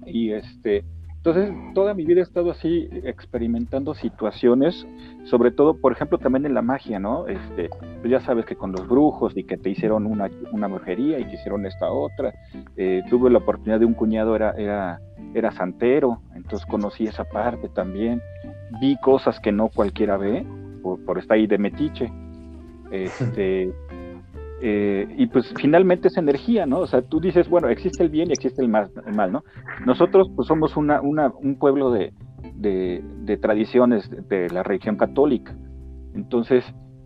[0.06, 0.84] Y este,
[1.18, 4.86] entonces, toda mi vida he estado así experimentando situaciones,
[5.24, 7.26] sobre todo, por ejemplo, también en la magia, ¿no?
[7.26, 7.68] Este,
[8.00, 11.24] pues ya sabes que con los brujos y que te hicieron una, una brujería y
[11.24, 12.32] te hicieron esta otra.
[12.76, 15.00] Eh, tuve la oportunidad de un cuñado, era, era,
[15.34, 18.22] era santero, entonces conocí esa parte también.
[18.80, 20.46] Vi cosas que no cualquiera ve
[20.82, 22.12] por, por estar ahí de metiche.
[22.92, 23.72] Este,
[24.60, 26.80] eh, y pues finalmente es energía, ¿no?
[26.80, 29.44] O sea, tú dices, bueno, existe el bien y existe el mal, el mal ¿no?
[29.86, 32.12] Nosotros pues somos una, una, un pueblo de,
[32.54, 35.54] de, de, tradiciones de la religión católica,
[36.14, 36.64] entonces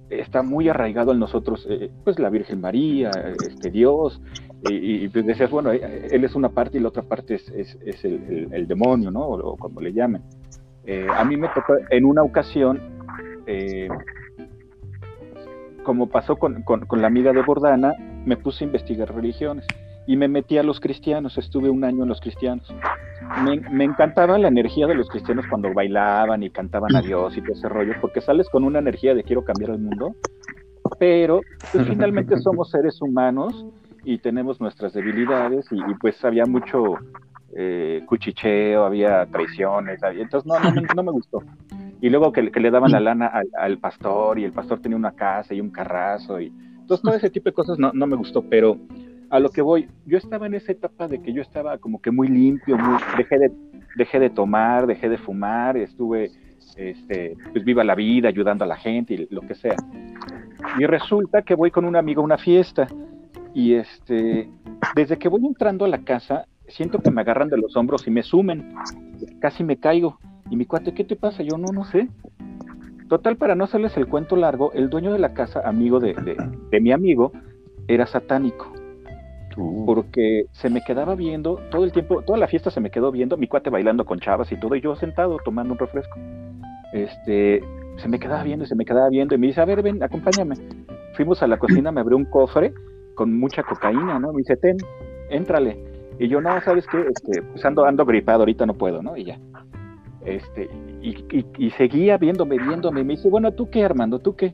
[0.09, 3.11] está muy arraigado en nosotros, eh, pues la Virgen María,
[3.47, 4.21] este Dios,
[4.69, 7.79] y, y, pues decías, bueno, él es una parte y la otra parte es, es,
[7.85, 9.21] es el, el, el, demonio, ¿no?
[9.21, 10.23] O, o como le llamen.
[10.85, 12.81] Eh, a mí me tocó en una ocasión
[15.83, 17.93] como pasó con, con, con, la amiga de Bordana,
[18.25, 19.67] me puse a investigar religiones
[20.07, 22.73] y me metí a los cristianos, estuve un año en los cristianos.
[23.45, 27.41] Me, me, encantaba la energía de los cristianos cuando bailaban y cantaban a Dios y
[27.41, 30.15] todo ese rollo, porque sales con una energía de quiero cambiar el mundo,
[30.99, 31.41] pero
[31.73, 33.67] pues, finalmente somos seres humanos
[34.05, 36.97] y tenemos nuestras debilidades y, y pues había mucho
[37.57, 41.43] eh, cuchicheo, había traiciones, había, entonces no, no, no, me gustó.
[42.01, 44.97] Y luego que, que le daban la lana al, al, pastor y el pastor tenía
[44.97, 48.17] una casa y un carrazo y entonces todo ese tipo de cosas no, no me
[48.17, 48.77] gustó, pero
[49.31, 52.11] a lo que voy, yo estaba en esa etapa de que yo estaba como que
[52.11, 53.53] muy limpio, muy, dejé, de,
[53.97, 56.31] dejé de tomar, dejé de fumar, estuve,
[56.77, 59.77] este, pues viva la vida, ayudando a la gente y lo que sea.
[60.79, 62.87] Y resulta que voy con un amigo a una fiesta
[63.55, 64.51] y este,
[64.95, 68.11] desde que voy entrando a la casa, siento que me agarran de los hombros y
[68.11, 68.75] me sumen,
[69.41, 70.19] casi me caigo.
[70.51, 71.43] Y mi cuate, ¿qué te pasa?
[71.43, 72.09] Yo no, no sé.
[73.09, 76.37] Total, para no hacerles el cuento largo, el dueño de la casa, amigo de, de,
[76.71, 77.33] de mi amigo,
[77.89, 78.73] era satánico.
[79.57, 79.85] Uh.
[79.85, 83.37] Porque se me quedaba viendo todo el tiempo, toda la fiesta se me quedó viendo,
[83.37, 86.19] mi cuate bailando con chavas y todo, y yo sentado tomando un refresco.
[86.93, 87.63] Este,
[87.97, 90.03] se me quedaba viendo y se me quedaba viendo, y me dice, a ver, ven,
[90.03, 90.57] acompáñame.
[91.15, 92.73] Fuimos a la cocina, me abrió un cofre
[93.15, 94.33] con mucha cocaína, ¿no?
[94.33, 94.79] Me dice, ten,
[95.29, 95.92] éntrale.
[96.19, 97.01] Y yo, no, ¿sabes qué?
[97.01, 99.17] Este, pues ando, ando gripado, ahorita no puedo, ¿no?
[99.17, 99.39] Y ya.
[100.25, 104.21] Este, y, y, y, seguía viéndome, viéndome, y me dice, bueno, ¿tú qué, Armando?
[104.21, 104.53] ¿Tú qué?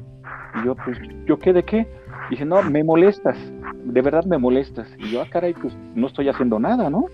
[0.54, 1.86] Y yo, pues, ¿yo qué de qué?
[2.28, 3.36] Y dice, no, me molestas,
[3.84, 4.88] de verdad me molestas.
[4.98, 7.06] Y yo, ah, caray, pues no estoy haciendo nada, ¿no?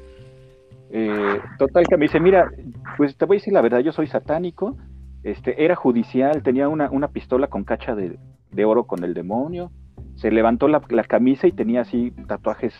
[0.90, 2.48] Eh, total que me dice, mira,
[2.96, 4.76] pues te voy a decir la verdad, yo soy satánico,
[5.24, 8.18] este, era judicial, tenía una, una pistola con cacha de,
[8.52, 9.72] de, oro con el demonio,
[10.14, 12.72] se levantó la, la, camisa y tenía así tatuajes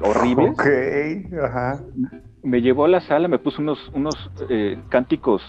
[0.00, 0.52] horribles.
[0.52, 0.66] Ok,
[1.42, 1.80] ajá.
[2.42, 5.42] Me llevó a la sala, me puso unos, unos eh, cánticos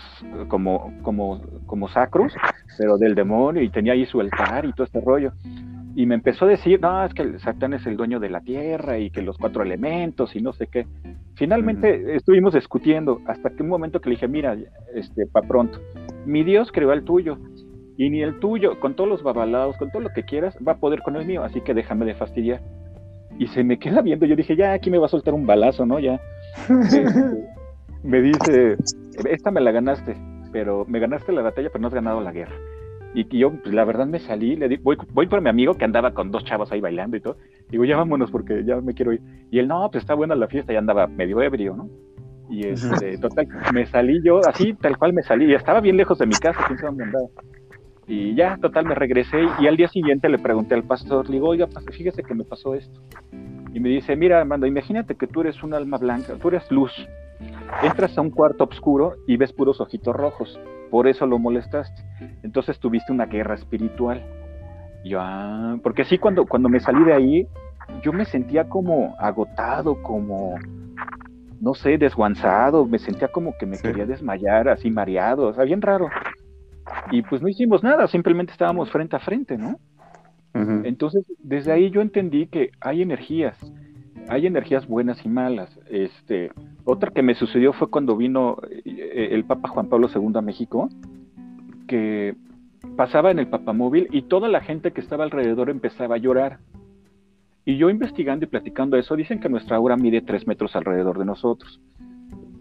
[0.47, 2.33] como, como, como sacros,
[2.77, 5.31] pero del demonio, y tenía ahí su altar y todo este rollo
[5.95, 8.41] y me empezó a decir, no, es que el Satán es el dueño de la
[8.41, 10.87] tierra y que los cuatro elementos y no sé qué.
[11.35, 14.57] Finalmente estuvimos discutiendo hasta que un momento que le dije, mira,
[14.95, 15.79] este, pa' pronto,
[16.25, 17.37] mi Dios creó el tuyo
[17.97, 20.77] y ni el tuyo, con todos los babalados, con todo lo que quieras, va a
[20.77, 22.61] poder con el mío, así que déjame de fastidiar.
[23.39, 25.85] Y se me queda viendo, yo dije, ya aquí me va a soltar un balazo,
[25.85, 25.99] ¿no?
[25.99, 26.21] Ya.
[26.69, 27.05] este,
[28.03, 28.77] me dice,
[29.29, 30.15] esta me la ganaste,
[30.51, 32.55] pero me ganaste la batalla, pero no has ganado la guerra.
[33.15, 35.75] Y que yo, pues, la verdad, me salí, le di, voy, voy por mi amigo
[35.75, 37.37] que andaba con dos chavos ahí bailando y todo.
[37.69, 39.21] Digo, ya vámonos porque ya me quiero ir.
[39.51, 41.89] Y él, no, pues está buena la fiesta, ya andaba medio ebrio, ¿no?
[42.49, 45.45] Y este, total, me salí yo, así, tal cual me salí.
[45.45, 47.27] Y estaba bien lejos de mi casa, quién sabe dónde andaba.
[48.07, 51.49] Y ya, total, me regresé y al día siguiente le pregunté al pastor, le digo,
[51.49, 53.01] oiga, fíjese que me pasó esto.
[53.73, 56.91] Y me dice, mira, Armando, imagínate que tú eres un alma blanca, tú eres luz.
[57.81, 60.59] Entras a un cuarto oscuro y ves puros ojitos rojos
[60.93, 62.03] por eso lo molestaste.
[62.43, 64.23] Entonces tuviste una guerra espiritual.
[65.03, 67.47] Y yo, ah, porque sí, cuando, cuando me salí de ahí,
[68.03, 70.53] yo me sentía como agotado, como,
[71.59, 73.81] no sé, desguanzado, me sentía como que me sí.
[73.81, 76.09] quería desmayar, así mareado, o sea, bien raro.
[77.11, 79.79] Y pues no hicimos nada, simplemente estábamos frente a frente, ¿no?
[80.53, 80.81] Uh -huh.
[80.85, 83.57] Entonces, desde ahí yo entendí que hay energías,
[84.29, 85.79] hay energías buenas y malas.
[85.89, 86.51] Este,
[86.85, 90.89] otra que me sucedió fue cuando vino el Papa Juan Pablo II a México,
[91.87, 92.35] que
[92.95, 96.59] pasaba en el papamóvil y toda la gente que estaba alrededor empezaba a llorar.
[97.65, 101.25] Y yo investigando y platicando eso, dicen que nuestra aura mide tres metros alrededor de
[101.25, 101.79] nosotros.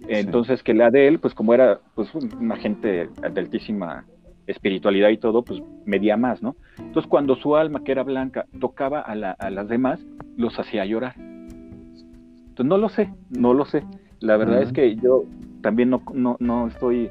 [0.09, 4.05] Entonces que la de él, pues como era pues, una gente de altísima
[4.46, 6.57] espiritualidad y todo, pues medía más, ¿no?
[6.78, 10.00] Entonces cuando su alma, que era blanca, tocaba a, las demás,
[10.36, 11.14] los hacía llorar.
[11.16, 13.84] Entonces no lo sé, no lo sé.
[14.20, 15.24] La verdad es que yo
[15.62, 17.11] también no, no, no estoy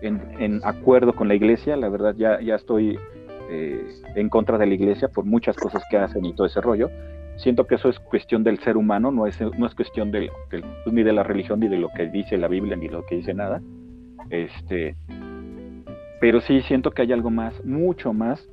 [0.00, 2.98] en, en, acuerdo con la iglesia, la verdad ya, ya estoy
[3.50, 3.84] eh,
[4.14, 6.90] en contra de la iglesia por muchas cosas que hacen y todo ese rollo.
[7.36, 10.62] Siento que eso es cuestión del ser humano, no es, no es cuestión del, pues,
[10.92, 13.16] ni de la religión, ni de lo que dice la Biblia, ni de lo que
[13.16, 13.62] dice nada.
[14.30, 14.94] Este,
[16.20, 18.48] pero sí siento que hay algo más, mucho más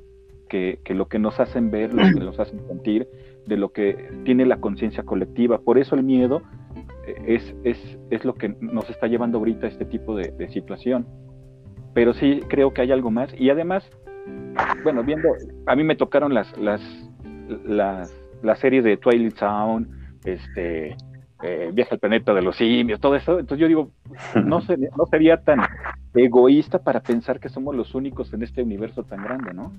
[0.48, 3.06] que, que, lo que nos hacen ver, lo que nos hacen sentir,
[3.46, 5.58] de lo que tiene la conciencia colectiva.
[5.58, 6.42] Por eso el miedo
[7.06, 10.48] eh, es, es, es, lo que nos está llevando ahorita a este tipo de, de,
[10.48, 11.06] situación.
[11.94, 13.32] Pero sí creo que hay algo más.
[13.38, 13.88] Y además,
[14.82, 15.28] bueno, viendo,
[15.66, 16.80] a mí me tocaron las, las,
[17.64, 18.12] las,
[18.42, 19.88] las series de Twilight Sound,
[20.24, 20.96] este,
[21.42, 23.38] eh, Viaje al planeta de los simios, todo eso.
[23.38, 23.90] Entonces yo digo,
[24.34, 24.60] no,
[24.96, 25.60] no sería tan
[26.14, 29.72] egoísta para pensar que somos los únicos en este universo tan grande, ¿no?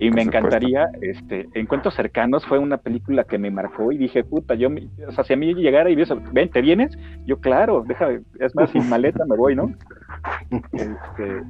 [0.00, 4.54] Y me encantaría, este, Encuentros Cercanos fue una película que me marcó y dije, puta,
[4.54, 4.68] yo,
[5.06, 6.98] o sea, si a mí llegara y ves, ven, ¿te vienes?
[7.24, 9.72] Yo, claro, déjame, es más, sin maleta me voy, ¿no?
[10.72, 11.42] Este,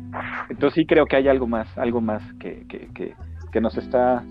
[0.51, 3.14] entonces sí creo que hay algo más, algo más que, que, que,
[3.51, 4.22] que nos está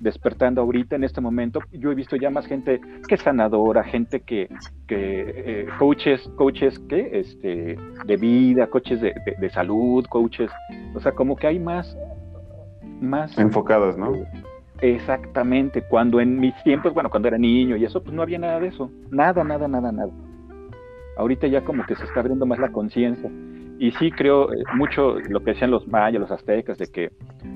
[0.00, 1.60] despertando ahorita en este momento.
[1.72, 4.48] Yo he visto ya más gente que sanadora, gente que,
[4.86, 10.50] que eh, coaches, coaches que este de vida, coaches de, de, salud, coaches,
[10.94, 11.96] o sea, como que hay más,
[13.00, 14.12] más enfocados, ¿no?
[14.80, 15.82] Exactamente.
[15.82, 18.68] Cuando en mis tiempos, bueno, cuando era niño y eso, pues no había nada de
[18.68, 20.12] eso, nada, nada, nada, nada.
[21.16, 23.30] Ahorita ya como que se está abriendo más la conciencia
[23.78, 27.10] y sí creo eh, mucho lo que decían los mayas, los aztecas, de que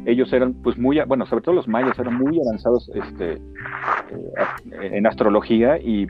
[0.04, 3.40] ellos eran, pues muy, bueno, sobre todo los mayas eran muy avanzados este, eh,
[4.72, 6.06] en astrología y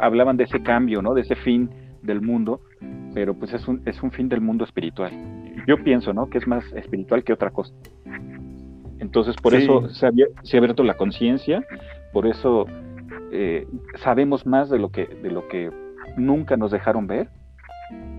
[0.00, 1.14] hablaban de ese cambio, ¿no?
[1.14, 1.70] De ese fin
[2.02, 2.60] del mundo,
[3.14, 5.12] pero pues es un, es un fin del mundo espiritual.
[5.66, 6.28] Yo pienso, ¿no?
[6.28, 7.74] Que es más espiritual que otra cosa.
[8.98, 10.10] Entonces, por eso se ha,
[10.42, 11.64] se ha, abierto la conciencia,
[12.12, 12.66] por eso
[13.30, 15.70] eh, sabemos más de lo que, de lo que
[16.16, 17.28] nunca nos dejaron ver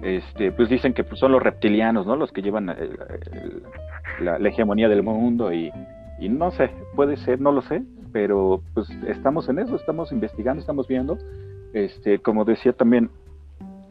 [0.02, 2.16] este, pues dicen que pues, son los reptilianos, ¿no?
[2.16, 5.72] Los que llevan la, hegemonía del mundo y,
[6.30, 10.88] no sé, puede ser, no lo sé, pero pues estamos en eso, estamos investigando, estamos
[10.88, 11.18] viendo.
[11.74, 13.12] Este, como decía también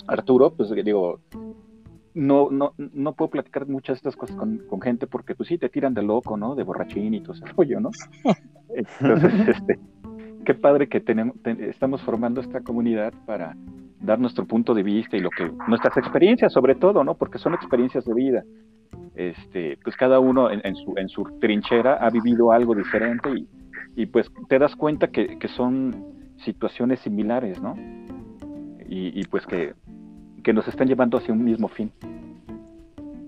[0.07, 1.21] Arturo, pues digo,
[2.15, 5.69] no, no, no puedo platicar muchas de estas cosas con, gente porque pues sí te
[5.69, 6.55] tiran de loco, ¿no?
[6.55, 7.91] De borrachín y todo ese rollo, ¿no?
[8.71, 9.79] Entonces, este,
[10.45, 13.57] qué padre que tenemos, estamos formando esta comunidad para
[14.01, 17.15] dar nuestro punto de vista y lo que nuestras experiencias sobre todo, ¿no?
[17.15, 18.45] Porque son experiencias de vida.
[19.15, 23.49] Este, pues cada uno en, su, en su trinchera ha vivido algo diferente y,
[23.97, 26.05] y pues te das cuenta que, que, son
[26.45, 27.75] situaciones similares, ¿no?
[28.89, 29.75] Y, y pues que,
[30.45, 31.91] que, nos están llevando hacia un mismo fin.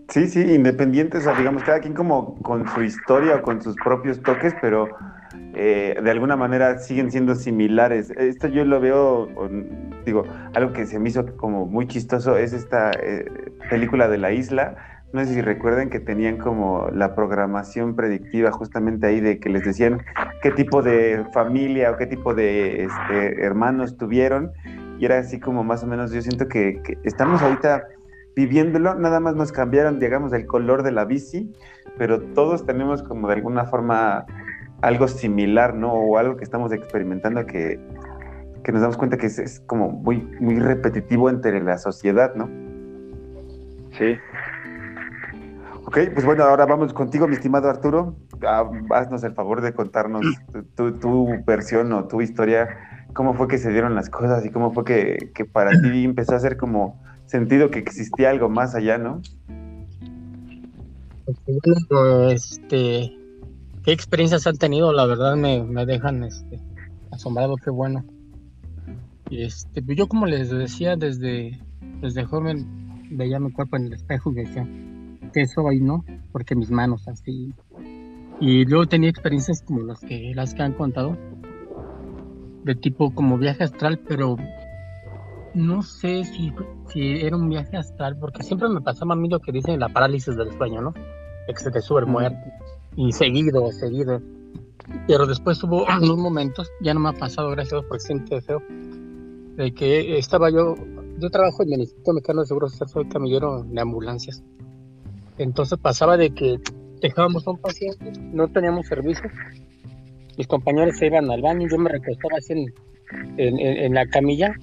[0.08, 3.74] Sí, sí, independientes, o sea, digamos, cada quien como con su historia o con sus
[3.76, 4.88] propios toques, pero
[5.54, 8.10] eh, de alguna manera siguen siendo similares.
[8.10, 9.28] Esto yo lo veo,
[10.04, 10.24] digo,
[10.54, 13.26] algo que se me hizo como muy chistoso es esta eh,
[13.68, 14.76] película de la isla.
[15.12, 19.64] No sé si recuerden que tenían como la programación predictiva justamente ahí de que les
[19.64, 20.02] decían
[20.40, 24.52] qué tipo de familia o qué tipo de este, hermanos tuvieron.
[24.98, 27.84] Y era así como más o menos, yo siento que, que estamos ahorita
[28.36, 31.52] viviéndolo, nada más nos cambiaron, digamos, el color de la bici,
[31.98, 34.26] pero todos tenemos como de alguna forma
[34.82, 35.92] algo similar, ¿no?
[35.92, 37.78] O algo que estamos experimentando que,
[38.72, 42.48] nos damos cuenta que es, como muy, muy repetitivo entre la sociedad, ¿no?
[43.98, 44.16] Sí.
[45.84, 48.14] Ok, pues bueno, ahora vamos contigo, mi estimado Arturo.
[48.46, 50.24] Ah, haznos el favor de contarnos
[50.76, 52.68] tu, tu, versión o tu historia,
[53.12, 56.34] cómo fue que se dieron las cosas y cómo fue que, que para ti empezó
[56.34, 59.20] a hacer como sentido que existía algo más allá, ¿no?
[62.30, 63.19] Este,
[63.90, 66.60] qué experiencias han tenido, la verdad me, me dejan este,
[67.10, 68.04] asombrado, qué bueno.
[69.28, 71.60] Y este, pues yo como les decía desde,
[72.00, 74.64] desde joven veía mi cuerpo en el espejo y decía,
[75.34, 77.52] eso ahí no, porque mis manos así.
[78.38, 81.16] Y luego tenía experiencias como las que las que han contado,
[82.62, 84.36] de tipo como viaje astral, pero
[85.52, 86.52] no sé si,
[86.92, 89.88] si era un viaje astral, porque siempre me pasaba a mí lo que dicen la
[89.88, 90.94] parálisis del sueño, ¿no?
[90.94, 92.38] Que se te sube muerto
[92.96, 94.20] y seguido, seguido.
[95.06, 98.34] Pero después hubo unos momentos, ya no me ha pasado, gracias a Dios, porque siento
[98.34, 98.62] deseo,
[99.56, 100.74] de que estaba yo,
[101.18, 104.42] yo trabajo en el Instituto Mexicano de Seguros Social, soy camillero de ambulancias.
[105.38, 106.58] Entonces pasaba de que
[107.00, 109.30] dejábamos a un paciente, no teníamos servicio,
[110.36, 114.54] mis compañeros se iban al baño, yo me recostaba así en, en, la camilla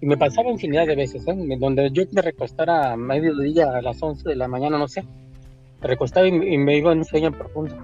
[0.00, 1.56] y me pasaba infinidad de veces, ¿eh?
[1.58, 5.04] donde yo me recostara a mediodía, a las 11 de la mañana, no sé,
[5.80, 7.76] recostaba y, me iba en un sueño profundo.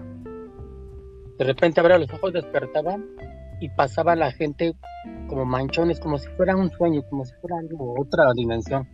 [1.38, 2.99] De repente abría los ojos, despertaba
[3.61, 4.74] y pasaba la gente
[5.28, 8.88] como manchones, como si fuera un sueño, como si fuera algo, otra dimensión.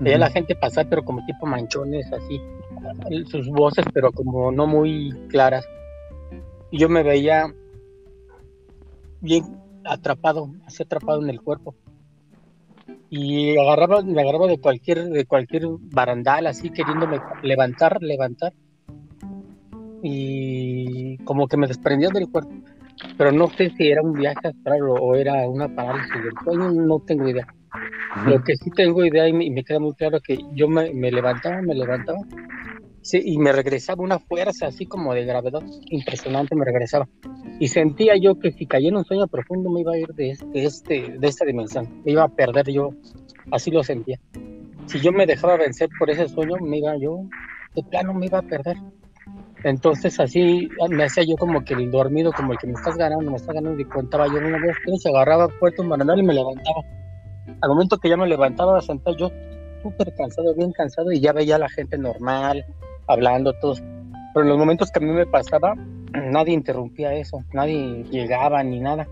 [0.00, 2.40] Veía la gente pasar, pero como tipo manchones, así,
[3.26, 5.66] sus voces, pero como no muy claras.
[6.70, 7.52] Y yo me veía
[9.20, 9.44] bien
[9.84, 11.74] atrapado, así atrapado en el cuerpo.
[13.10, 18.52] Y agarraba, me agarraba de cualquier, de cualquier barandal, así queriéndome levantar, levantar.
[20.02, 22.52] Y como que me desprendía del cuerpo.
[23.16, 27.00] Pero no sé si era un viaje astral o era una parálisis del sueño, no
[27.00, 27.46] tengo idea.
[28.26, 31.74] Lo que sí tengo idea y me, queda muy claro que yo me, levantaba, me
[31.74, 32.18] levantaba
[33.02, 37.08] sí, y me regresaba una fuerza así como de gravedad impresionante, me regresaba.
[37.58, 40.30] Y sentía yo que si caía en un sueño profundo me iba a ir de,
[40.30, 42.90] este, este, de esta dimensión, me iba a perder yo,
[43.50, 44.18] así lo sentía.
[44.86, 47.20] Si yo me dejaba vencer por ese sueño, me iba yo,
[47.74, 48.76] de plano me iba a perder.
[49.64, 53.30] Entonces así me hacía yo como que el dormido, como el que me estás ganando,
[53.30, 56.82] me estás ganando, y contaba yo una vez, se agarraba puerto un y me levantaba
[57.60, 59.30] al momento que ya me levantaba, sentar yo
[59.82, 62.64] súper cansado, bien cansado, y ya veía a la gente normal,
[63.08, 63.82] hablando, todos.
[64.34, 65.74] Pero en los momentos que a mí me pasaba,
[66.12, 69.08] nadie interrumpía eso, nadie llegaba ni nada.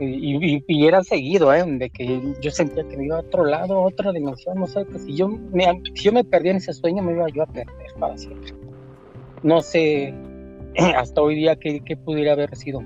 [0.00, 1.62] Y, y, era seguido, ¿eh?
[1.64, 4.84] De que yo sentía que me iba a otro lado, a otra dimensión, no sé,
[4.86, 5.64] que si yo me,
[5.94, 8.52] si yo me perdía en ese sueño, me iba yo a perder para siempre.
[9.44, 10.12] No sé
[10.96, 12.82] hasta hoy día qué, qué pudiera haber sido.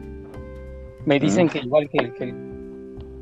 [1.06, 2.34] Me dicen que igual que, que,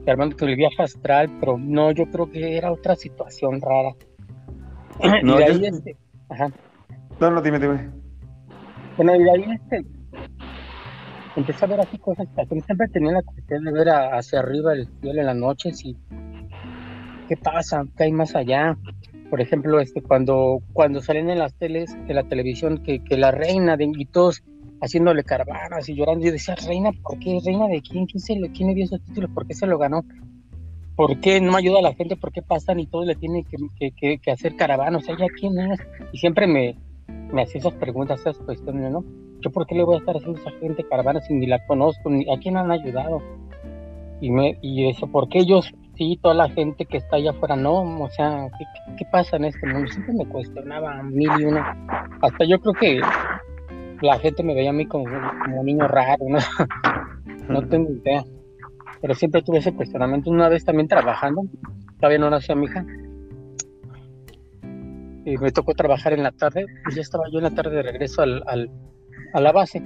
[0.06, 3.94] Armando que el viaje astral, pero no, yo creo que era otra situación rara.
[5.22, 5.96] No, y de ahí este,
[6.28, 6.52] ajá.
[7.20, 7.90] No, no, dime, dime.
[8.96, 9.84] Bueno, y ahí este,
[11.36, 14.86] empecé a ver así cosas, que siempre tenía la cuestión de ver hacia arriba el
[15.00, 15.96] cielo en las noches y
[17.28, 18.76] qué pasa, qué hay más allá.
[19.30, 23.30] Por ejemplo, este, cuando, cuando salen en las teles, de la televisión, que, que la
[23.30, 24.44] reina de, y todos
[24.84, 26.24] haciéndole caravanas y llorando.
[26.24, 27.40] Yo decía, reina, ¿por qué?
[27.44, 28.06] ¿Reina de quién?
[28.06, 29.30] ¿Quién, se le, quién le dio esos títulos?
[29.32, 30.04] ¿Por qué se lo ganó?
[30.96, 32.16] ¿Por qué no ayuda a la gente?
[32.16, 35.02] ¿Por qué pasan y todos le tienen que, que, hacer caravanas?
[35.02, 35.80] O sea, ¿ya quién es?
[36.12, 36.76] Y siempre me,
[37.08, 39.04] me hacía esas preguntas, esas cuestiones, ¿no?
[39.40, 41.64] ¿Yo por qué le voy a estar haciendo a esa gente caravanas si ni la
[41.66, 42.10] conozco?
[42.10, 43.20] Ni, ¿A quién han ayudado?
[44.20, 47.56] Y, me, y eso, ¿por qué ellos sí, toda la gente que está allá afuera
[47.56, 48.02] no?
[48.02, 48.48] O sea,
[48.96, 49.90] ¿qué, pasa en este mundo?
[49.90, 51.86] Siempre me cuestionaba mil y una.
[52.22, 53.00] Hasta yo creo que
[54.00, 56.38] la gente me veía a mí como, como un niño raro, ¿no?
[57.48, 58.24] no tengo idea.
[59.00, 60.30] Pero siempre tuve ese cuestionamiento.
[60.30, 61.42] Una vez también trabajando,
[61.98, 62.84] todavía no nació mi hija.
[65.24, 66.66] Me tocó trabajar en la tarde.
[66.90, 68.70] Y ya estaba yo en la tarde de regreso al, al,
[69.32, 69.80] a la base.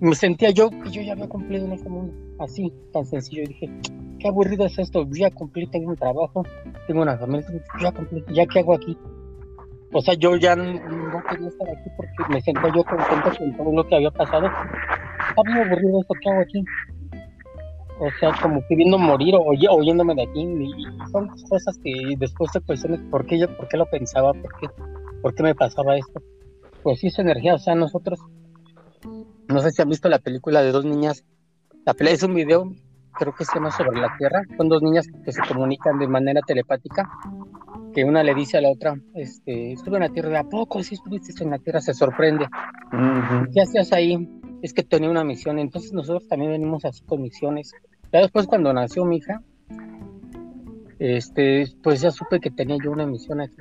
[0.00, 1.88] Me sentía yo que yo ya había cumplido en ese.
[2.38, 3.42] Así, tan sencillo.
[3.42, 3.70] Y dije,
[4.18, 5.06] qué aburrido es esto.
[5.10, 6.44] ya cumplí, tengo un trabajo,
[6.86, 7.46] tengo una familia.
[7.80, 8.96] Ya cumplí, ¿ya qué hago aquí?
[9.94, 10.64] O sea, yo ya no,
[11.28, 14.46] quería estar aquí porque me sentía yo contento con todo lo que había pasado.
[14.46, 16.64] Está muy aburrido esto que hago aquí.
[18.04, 20.42] O sea, como que viendo morir o oyéndome de aquí.
[20.42, 24.52] Y son cosas que después te cuestiones por qué yo, por qué lo pensaba, por
[24.58, 24.66] qué,
[25.22, 26.20] por qué me pasaba esto.
[26.82, 27.54] Pues sí, esa energía.
[27.54, 28.18] O sea, nosotros,
[29.48, 31.24] no sé si han visto la película de dos niñas.
[31.86, 32.72] La película es un video,
[33.12, 34.42] creo que se llama Sobre la Tierra.
[34.56, 37.08] Son dos niñas que se comunican de manera telepática
[37.94, 40.82] que una le dice a la otra, este, estuve en la Tierra, ¿de a poco
[40.82, 41.80] si estuviste en la Tierra?
[41.80, 42.48] Se sorprende.
[43.52, 44.28] ¿Qué hacías ahí?
[44.62, 47.72] Es que tenía una misión, entonces nosotros también venimos así con misiones.
[48.12, 49.42] Ya después cuando nació mi hija,
[50.98, 53.56] este, pues ya supe que tenía yo una misión aquí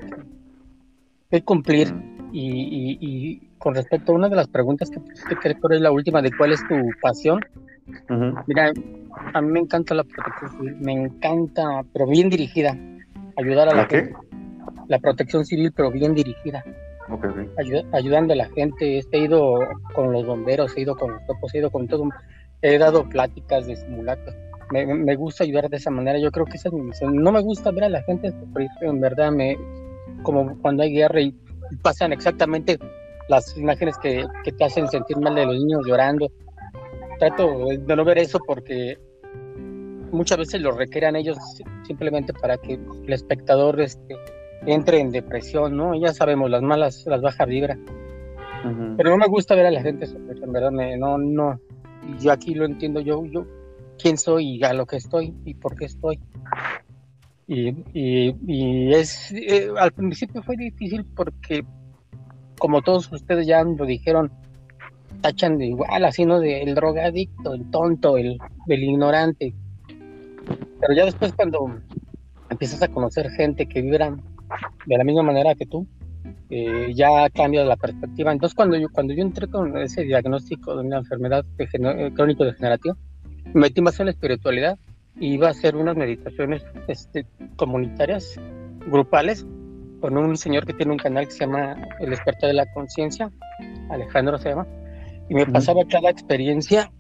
[1.30, 1.93] que cumplir.
[2.34, 6.22] y, y, con respecto a una de las preguntas que pusiste, que es la última,
[6.22, 7.39] de cuál es tu pasión.
[8.47, 8.72] Mira,
[9.34, 12.76] a mí me encanta la protección civil, me encanta, pero bien dirigida
[13.38, 14.16] ayudar a la, gente.
[14.88, 16.64] La protección civil, pero bien dirigida.
[17.93, 19.02] ayudando a la gente.
[19.12, 19.60] He ido
[19.93, 22.10] con los bomberos, he ido con los topos, he ido con todo.
[22.62, 24.36] He dado pláticas de simulacros.
[24.72, 26.18] Me, gusta ayudar de esa manera.
[26.20, 27.16] Yo creo que esa es mi misión.
[27.18, 29.57] No me gusta ver a la gente sufrir, en verdad, me,
[30.24, 31.36] como cuando hay guerra y
[31.82, 32.80] pasan exactamente
[33.28, 36.32] las imágenes que, que te hacen sentir mal de los niños llorando.
[37.20, 38.97] Trato de no ver eso porque
[40.12, 41.38] muchas veces lo requieran ellos
[41.84, 44.16] simplemente para que el espectador este,
[44.66, 45.95] entre en depresión, ¿no?
[45.95, 47.78] Ya sabemos, las malas, las bajas vibras.
[48.95, 51.59] Pero no me gusta ver a la gente en verdad, no, no.
[52.20, 53.45] Yo aquí lo entiendo, yo, yo,
[54.02, 56.20] quién soy y a lo que estoy y por qué estoy.
[57.47, 61.66] Y, y, es, eh, al principio fue difícil porque,
[62.58, 64.32] como todos ustedes ya lo dijeron,
[65.22, 66.39] tachan de igual, así, ¿no?
[66.39, 68.38] Del drogadicto, el tonto, el,
[68.68, 69.54] el ignorante.
[70.80, 71.80] Pero ya después cuando
[72.49, 74.16] empiezas a conocer gente que vibra
[74.86, 75.86] de la misma manera que tú,
[76.50, 78.32] eh, ya cambia la perspectiva.
[78.32, 82.96] Entonces cuando yo, cuando yo entré con ese diagnóstico de una enfermedad de crónico-degenerativa,
[83.54, 84.78] me metí más en la espiritualidad
[85.20, 88.40] y iba a hacer unas meditaciones este, comunitarias,
[88.88, 89.46] grupales,
[90.00, 93.32] con un señor que tiene un canal que se llama El Despertar de la Conciencia,
[93.90, 94.68] Alejandro se llama,
[95.30, 96.92] y me pasaba cada experiencia,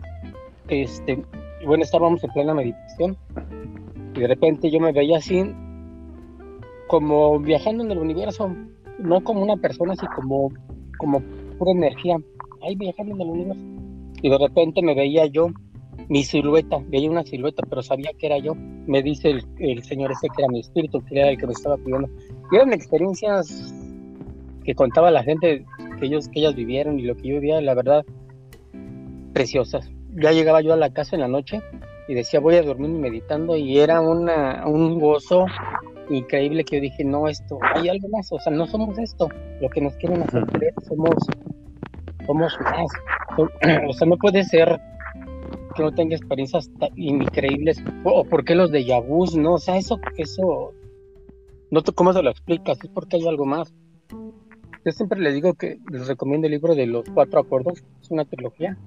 [0.67, 1.23] este,
[1.65, 3.17] bueno, estábamos en plena meditación,
[4.13, 5.53] y de repente yo me veía así,
[6.87, 8.55] como viajando en el universo,
[9.01, 10.51] no como una persona, así como,
[10.97, 11.21] como
[11.57, 12.17] pura energía,
[12.61, 13.63] ahí viajando en el universo,
[14.21, 15.47] y de repente me veía yo
[16.09, 18.53] mi silueta, veía una silueta, pero sabía que era yo.
[18.55, 21.77] Me dice el, señor ese que era mi espíritu, que era el que me estaba
[21.77, 22.09] cuidando.
[22.51, 23.73] Y eran experiencias
[24.63, 25.65] que contaba la gente
[25.99, 28.03] que ellos que ellas vivieron y lo que yo vivía, la verdad,
[29.33, 29.89] preciosas.
[30.15, 31.61] Ya llegaba yo a la casa en la noche
[32.07, 35.45] y decía voy a dormir meditando y era una, un gozo
[36.11, 39.29] increíble que yo dije, no, esto, hay algo más, o sea, no somos esto,
[39.61, 41.15] lo que nos quieren hacer creer, somos,
[42.25, 42.91] somos más.
[43.89, 44.79] O sea, no puede ser
[45.75, 49.99] que no tenga experiencias increíbles, o por qué los de Yabús, no, o sea, eso,
[50.17, 50.73] eso,
[51.69, 53.73] no sé cómo se lo explicas, es porque hay algo más.
[54.83, 58.25] Yo siempre les digo que les recomiendo el libro de los cuatro acuerdos, es una
[58.25, 58.77] trilogía.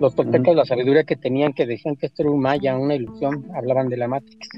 [0.00, 3.46] Los toltecas, la sabiduría que tenían, que decían que esto era un maya, una ilusión,
[3.54, 4.48] hablaban de la Matrix.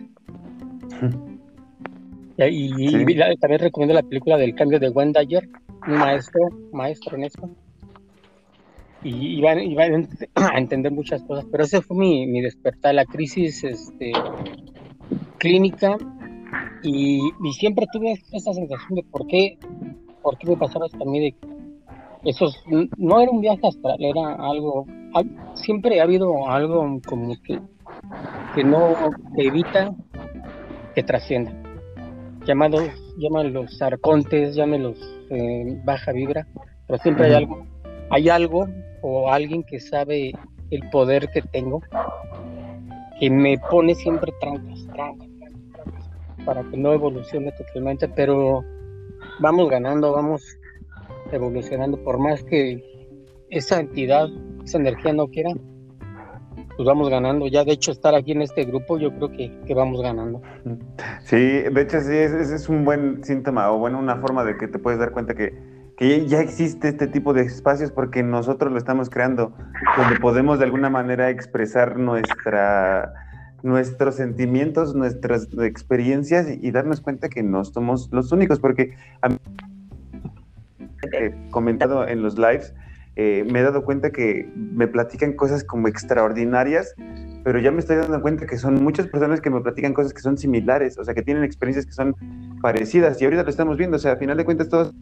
[2.38, 3.04] Y,
[3.40, 5.48] también recomiendo la película del cambio de Wendayer,
[5.86, 6.40] un maestro,
[6.72, 7.50] maestro en esto.
[9.02, 14.12] Y iba, a entender muchas cosas, pero ese fue mi, mi despertar, la crisis este,
[15.38, 15.96] clínica.
[16.82, 19.58] Y, y, siempre tuve esa sensación de por qué,
[20.22, 21.34] por qué me pasaba esto a mí, de
[22.24, 22.62] esos,
[22.96, 24.86] no era un viaje astral, era algo,
[25.54, 27.60] siempre ha habido algo como que,
[28.54, 28.94] que no
[29.36, 29.94] evita
[30.94, 31.52] que trascienda,
[32.48, 32.90] llamados,
[33.52, 34.98] los arcontes, llámelos
[35.30, 36.48] eh, baja vibra,
[36.86, 37.66] pero siempre hay algo
[38.10, 38.66] hay algo
[39.02, 40.32] o alguien que sabe
[40.70, 41.82] el poder que tengo
[43.20, 45.28] que me pone siempre trancas, trancas,
[45.72, 46.10] trancas,
[46.44, 48.64] para que no evolucione totalmente, pero
[49.40, 50.42] vamos ganando, vamos
[51.32, 52.82] evolucionando, por más que
[53.50, 54.28] esa entidad,
[54.64, 55.50] esa energía no quiera,
[56.78, 57.48] pues vamos ganando.
[57.48, 60.40] Ya de hecho estar aquí en este grupo, yo creo que, que vamos ganando.
[61.24, 64.68] Sí, de hecho sí, ese es un buen síntoma o bueno, una forma de que
[64.68, 68.78] te puedes dar cuenta que que ya existe este tipo de espacios porque nosotros lo
[68.78, 69.52] estamos creando,
[69.96, 73.12] donde podemos de alguna manera expresar nuestra,
[73.64, 78.94] nuestros sentimientos, nuestras experiencias y, darnos cuenta que no somos los únicos, porque
[81.12, 82.72] he comentado en los lives,
[83.20, 86.94] eh, me he dado cuenta que me platican cosas como extraordinarias,
[87.42, 90.20] pero ya me estoy dando cuenta que son muchas personas que me platican cosas que
[90.20, 92.14] son similares, o sea, que tienen experiencias que son
[92.62, 94.94] parecidas, y ahorita lo estamos viendo, o sea, a final de cuentas todos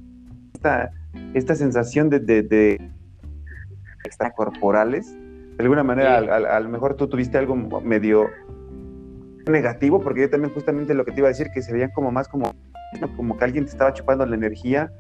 [0.55, 2.91] esta, sensación de, de,
[4.07, 5.15] extracorporales.
[5.59, 8.31] De alguna manera, a, lo mejor tú tuviste algo medio
[9.47, 12.11] negativo, porque yo también justamente lo que te iba a decir, que se veían como
[12.11, 12.55] más como,
[13.15, 14.91] como que alguien te estaba chupando la energía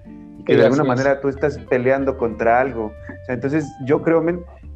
[0.46, 2.92] y que de alguna manera tú estás peleando contra algo.
[3.28, 4.24] entonces yo creo,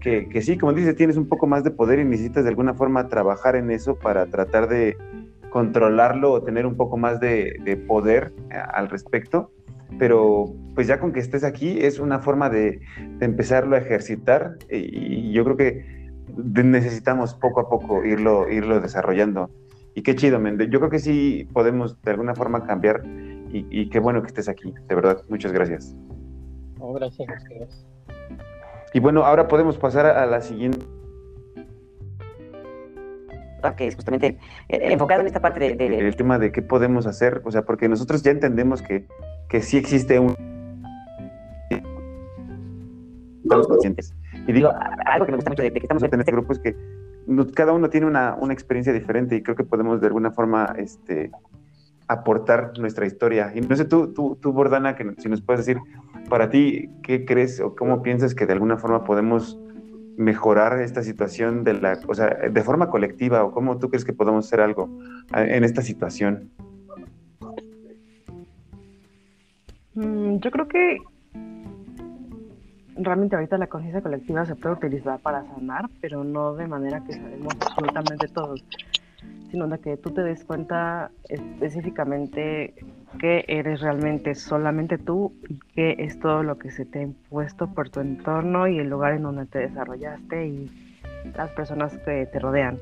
[0.00, 2.74] que, que, sí, como dices, tienes un poco más de poder y necesitas de alguna
[2.74, 4.96] forma trabajar en eso para tratar de
[5.50, 9.50] controlarlo o tener un poco más de, de poder eh, al respecto
[9.98, 12.80] pero pues ya con que estés aquí es una forma de,
[13.20, 19.50] empezarlo a ejercitar y, yo creo que necesitamos poco a poco irlo, irlo desarrollando.
[19.94, 20.68] Y qué chido, Mende.
[20.70, 23.02] Yo creo que sí podemos de alguna forma cambiar
[23.52, 25.22] y, qué bueno que estés aquí, de verdad.
[25.28, 25.94] Muchas gracias.
[26.78, 27.86] gracias a ustedes.
[28.92, 30.86] Y bueno, ahora podemos pasar a, la siguiente
[33.76, 34.38] que es justamente
[34.70, 37.90] eh, enfocado en esta parte de, El tema de qué podemos hacer, o sea, porque
[37.90, 39.06] nosotros ya entendemos que
[39.50, 40.34] que sí existe un...
[43.44, 44.14] los pacientes.
[44.46, 44.70] Y digo,
[45.04, 46.76] algo que me gusta mucho de, que estamos en este grupo es que
[47.54, 51.32] cada uno tiene una, una, experiencia diferente y creo que podemos de alguna forma este,
[52.10, 53.52] aportar nuestra historia.
[53.54, 55.80] Y no sé, tú, tú, tú Bordana, que si nos puedes decir,
[56.28, 59.58] para ti, ¿qué crees o cómo piensas que de alguna forma podemos
[60.16, 64.12] mejorar esta situación de la, o sea, de forma colectiva o cómo tú crees que
[64.12, 64.90] podemos hacer algo
[65.34, 66.50] en esta situación?
[69.94, 70.98] Mm, yo creo que
[72.96, 77.12] realmente ahorita la conciencia colectiva se puede utilizar para sanar, pero no de manera que
[77.12, 78.64] sabemos absolutamente todos.
[79.50, 82.74] Sino de que tú te des cuenta específicamente
[83.18, 87.72] que eres realmente solamente tú y que es todo lo que se te ha impuesto
[87.74, 90.70] por tu entorno y el lugar en donde te desarrollaste y
[91.36, 92.78] las personas que te rodean.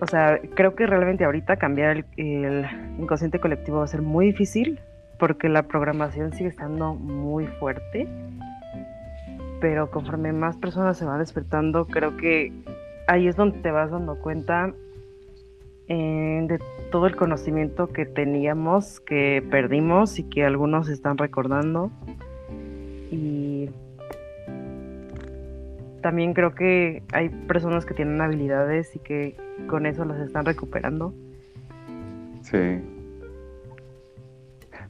[0.00, 2.66] O sea, creo que realmente ahorita cambiar el, el,
[2.98, 4.80] inconsciente colectivo va a ser muy difícil
[5.18, 8.08] porque la programación sigue estando muy fuerte.
[9.60, 12.50] Pero conforme más personas se van despertando, creo que
[13.10, 14.72] ahí es donde te vas dando cuenta
[15.88, 16.60] eh, de
[16.92, 21.90] todo el conocimiento que teníamos, que perdimos y que algunos están recordando.
[23.10, 23.68] Y
[26.02, 31.12] también creo que hay personas que tienen habilidades y que con eso las están recuperando.
[32.42, 32.80] Sí.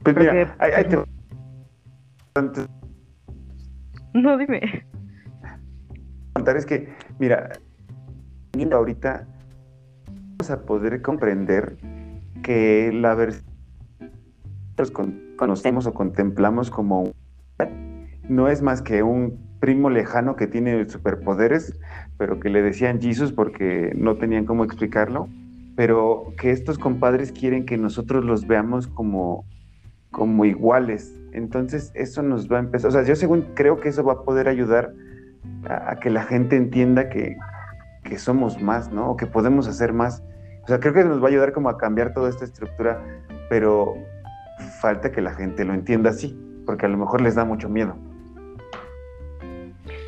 [0.03, 0.97] Pues mira, hay, te...
[4.13, 4.85] No, dime.
[6.33, 6.87] Contar es que,
[7.17, 7.51] mira,
[8.71, 9.27] ahorita
[10.37, 11.77] vamos a poder comprender
[12.43, 13.51] que la versión
[14.75, 17.11] que conocemos o contemplamos como
[18.27, 21.77] no es más que un primo lejano que tiene superpoderes,
[22.17, 25.27] pero que le decían Jesus porque no tenían cómo explicarlo,
[25.75, 29.45] pero que estos compadres quieren que nosotros los veamos como,
[30.09, 31.19] como iguales.
[31.33, 34.23] Entonces eso nos va a empezar, o sea, yo según creo que eso va a
[34.23, 34.93] poder ayudar
[35.65, 37.35] a que la gente entienda que,
[38.03, 39.11] que somos más, ¿no?
[39.11, 40.23] O que podemos hacer más.
[40.63, 43.01] O sea, creo que nos va a ayudar como a cambiar toda esta estructura,
[43.49, 43.95] pero
[44.81, 47.95] falta que la gente lo entienda así, porque a lo mejor les da mucho miedo.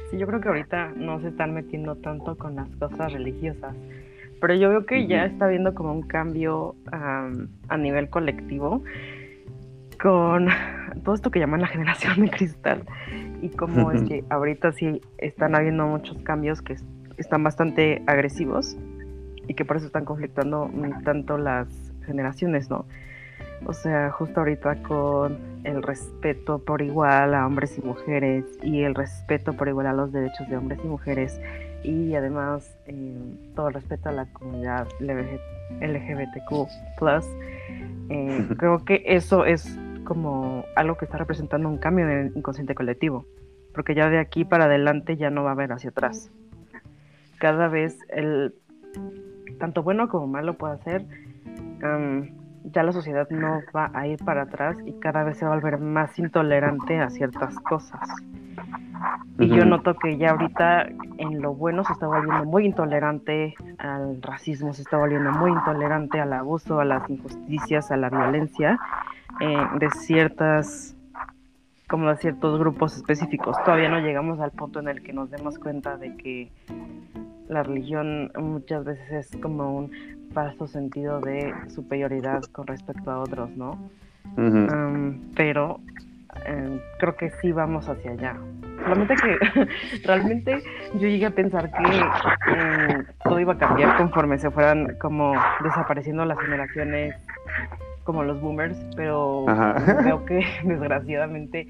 [0.10, 3.76] Sí, yo creo que ahorita no se están metiendo tanto con las cosas religiosas,
[4.40, 8.84] pero yo veo que ya está habiendo como un cambio um, a nivel colectivo
[10.02, 10.48] con
[11.03, 12.84] todo esto que llaman la generación de cristal
[13.41, 16.76] y cómo es que ahorita sí están habiendo muchos cambios que
[17.18, 18.77] están bastante agresivos
[19.48, 20.69] y que por eso están conflictando
[21.03, 21.68] tanto las
[22.06, 22.85] generaciones, ¿no?
[23.65, 28.94] O sea, justo ahorita con el respeto por igual a hombres y mujeres y el
[28.94, 31.40] respeto por igual a los derechos de hombres y mujeres
[31.81, 33.15] y además eh,
[33.56, 36.68] todo el respeto a la comunidad LGBTQ+,
[38.10, 42.76] eh, creo que eso es como algo que está representando un cambio en el inconsciente
[42.76, 43.26] colectivo,
[43.73, 46.30] porque ya de aquí para adelante ya no va a haber hacia atrás
[47.44, 48.56] cada vez el
[49.60, 51.06] tanto bueno como malo puede ser,
[52.64, 55.56] ya la sociedad no va a ir para atrás y cada vez se va a
[55.56, 57.99] volver más intolerante a ciertas cosas.
[59.40, 60.88] Y yo noto que ya ahorita
[61.18, 66.22] en lo bueno se está volviendo muy intolerante al racismo, se está volviendo muy intolerante
[66.22, 68.80] al abuso, a las injusticias, a la violencia
[69.41, 70.95] eh, de ciertas
[71.90, 73.57] como de ciertos grupos específicos.
[73.65, 76.49] Todavía no llegamos al punto en el que nos demos cuenta de que
[77.49, 79.91] la religión muchas veces es como un
[80.34, 83.78] falso sentido de superioridad con respecto a otros, ¿no?
[85.36, 85.80] pero
[86.45, 88.38] em, creo que sí vamos hacia allá.
[88.84, 89.68] Solamente que
[90.06, 90.64] realmente
[90.95, 95.34] yo llegué a pensar que em, todo iba a cambiar conforme se fueran como
[95.64, 97.15] desapareciendo las generaciones
[98.03, 99.45] como los boomers, pero
[100.02, 101.68] creo que desgraciadamente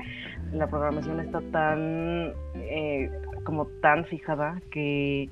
[0.52, 3.12] la programación está tan eh,
[3.44, 5.30] como tan fijada que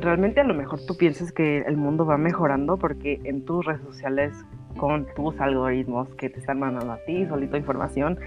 [0.00, 3.82] realmente a lo mejor tú piensas que el mundo va mejorando porque en tus redes
[3.82, 4.32] sociales,
[4.76, 8.18] con tus algoritmos que te están mandando a ti, solito información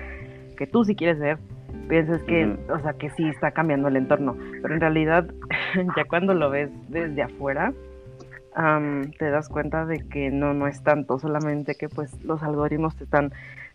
[0.57, 1.39] que tú si quieres ver,
[1.88, 5.27] piensas que, o sea, que sí está cambiando el entorno, pero en realidad
[5.97, 7.73] ya cuando lo ves desde afuera,
[9.17, 13.05] te das cuenta de que no, no es tanto, solamente que pues los algoritmos te
[13.05, 13.34] están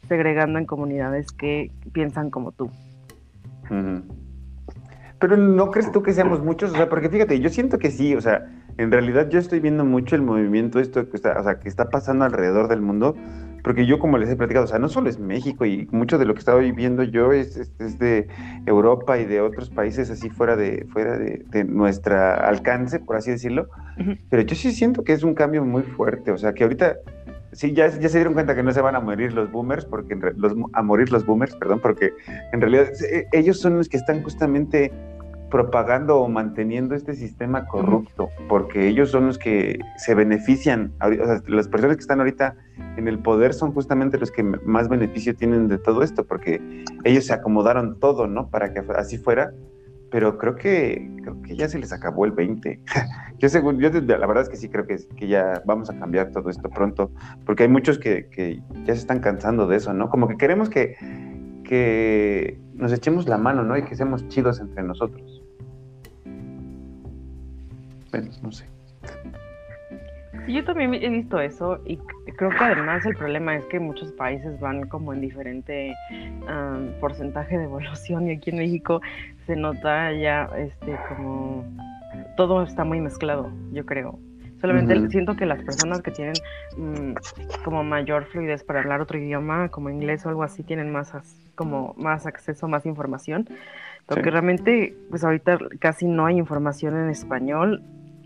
[0.08, 2.70] segregando en comunidades que piensan como tú.
[5.18, 8.14] Pero no crees tú que seamos muchos, o sea, porque fíjate, yo siento que sí,
[8.14, 8.46] o sea,
[8.76, 11.90] en realidad yo estoy viendo mucho el movimiento esto que está, o sea, que está
[11.90, 13.16] pasando alrededor del mundo,
[13.64, 16.24] porque yo como les he platicado, o sea, no solo es México y mucho de
[16.24, 18.28] lo que estaba viviendo yo es, es, de
[18.66, 23.32] Europa y de otros países así fuera de fuera de, de nuestro alcance, por así
[23.32, 23.68] decirlo,
[24.30, 26.96] pero yo sí siento que es un cambio muy fuerte, o sea, que ahorita
[27.52, 30.14] sí, ya, ya se dieron cuenta que no se van a morir los boomers, porque
[30.36, 32.12] los, a morir los boomers, perdón, porque
[32.52, 34.92] en realidad e, ellos son los que están justamente
[35.50, 41.42] propagando o manteniendo este sistema corrupto, porque ellos son los que se benefician, o sea,
[41.46, 42.54] las personas que están ahorita
[42.96, 47.24] en el poder son justamente los que más beneficio tienen de todo esto, porque ellos
[47.24, 48.50] se acomodaron todo, ¿no?
[48.50, 49.52] Para que así fuera,
[50.10, 52.80] pero creo que, creo que ya se les acabó el 20.
[53.38, 56.30] yo según, yo la verdad es que sí creo que, que ya vamos a cambiar
[56.30, 57.10] todo esto pronto,
[57.44, 60.08] porque hay muchos que, que ya se están cansando de eso, ¿no?
[60.08, 60.96] Como que queremos que,
[61.64, 63.76] que nos echemos la mano, ¿no?
[63.76, 65.42] Y que seamos chidos entre nosotros.
[68.10, 68.64] Bueno, no sé.
[70.48, 71.98] Sí, yo también he visto eso y
[72.38, 77.58] creo que además el problema es que muchos países van como en diferente um, porcentaje
[77.58, 79.02] de evolución y aquí en México
[79.46, 81.66] se nota ya este como
[82.38, 84.18] todo está muy mezclado, yo creo.
[84.58, 86.34] Solamente siento que las personas que tienen
[86.78, 87.12] mm,
[87.62, 91.12] como mayor fluidez para hablar otro idioma, como inglés o algo así, tienen más
[91.56, 93.46] como más acceso, más información.
[94.06, 97.82] Porque realmente, pues ahorita casi no hay información en español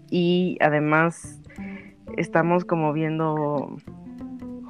[0.08, 1.41] y además
[2.16, 3.76] estamos como viendo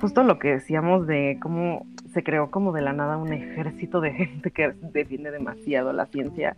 [0.00, 4.12] justo lo que decíamos de cómo se creó como de la nada un ejército de
[4.12, 6.56] gente que defiende demasiado la ciencia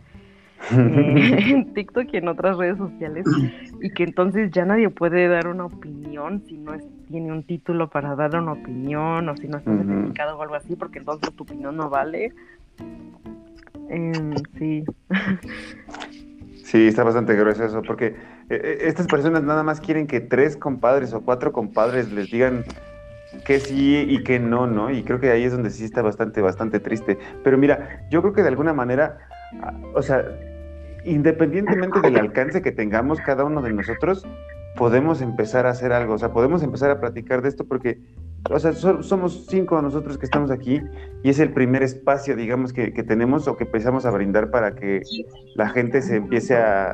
[0.71, 3.25] eh, en TikTok y en otras redes sociales
[3.81, 6.73] y que entonces ya nadie puede dar una opinión si no
[7.07, 10.75] tiene un título para dar una opinión o si no está certificado o algo así
[10.75, 12.33] porque entonces tu opinión no vale.
[13.89, 14.83] Em, sí.
[16.63, 18.15] Sí, está bastante grueso eso, porque
[18.49, 22.63] eh, eh, estas personas nada más quieren que tres compadres o cuatro compadres les digan
[23.43, 24.91] que sí y que no, ¿no?
[24.91, 27.17] Y creo que ahí es donde sí está bastante, bastante triste.
[27.43, 29.17] Pero mira, yo creo que de alguna manera,
[29.61, 30.25] ah, o sea,
[31.03, 34.25] independientemente del alcance que tengamos cada uno de nosotros,
[34.75, 37.99] podemos empezar a hacer algo, o sea, podemos empezar a platicar de esto porque
[38.49, 40.79] o sea, somos cinco nosotros que estamos aquí
[41.23, 45.01] y es el primer espacio, digamos, que, tenemos o que empezamos a brindar para que
[45.55, 46.93] la gente se empiece a,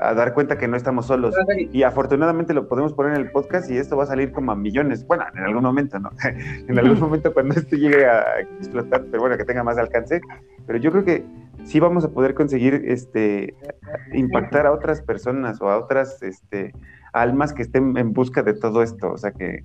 [0.00, 1.34] dar cuenta que no estamos solos.
[1.72, 4.56] Y afortunadamente lo podemos poner en el podcast y esto va a salir como a
[4.56, 5.06] millones.
[5.06, 6.10] Bueno, en algún momento, ¿no?
[6.68, 10.20] en algún momento cuando esto llegue a explotar, pero bueno, que tenga más alcance.
[10.66, 11.24] Pero yo creo que
[11.64, 13.54] sí vamos a poder conseguir este,
[14.12, 16.72] impactar a otras personas o a otras este,
[17.12, 19.12] almas que estén en busca de todo esto.
[19.12, 19.62] O sea, que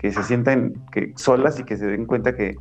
[0.00, 2.56] que se sientan que, solas y que se den cuenta que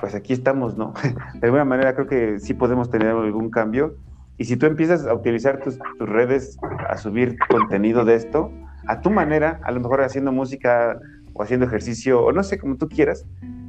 [0.00, 0.94] pues aquí estamos, ¿no?
[1.40, 3.96] De alguna manera creo que sí podemos tener algún cambio.
[4.38, 6.56] Y si tú empiezas a utilizar tus, tus redes,
[6.88, 8.50] a subir contenido de esto,
[8.86, 10.98] a tu manera, a lo mejor haciendo música
[11.32, 13.26] o haciendo ejercicio, o no sé, como tú quieras,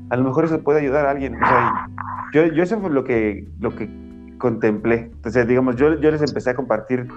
[0.10, 1.36] a lo mejor eso puede ayudar a alguien.
[1.36, 1.88] O sea,
[2.34, 3.90] yo, yo eso fue lo que, lo que
[4.38, 5.10] contemplé.
[5.14, 7.08] Entonces, digamos, yo, yo les empecé a compartir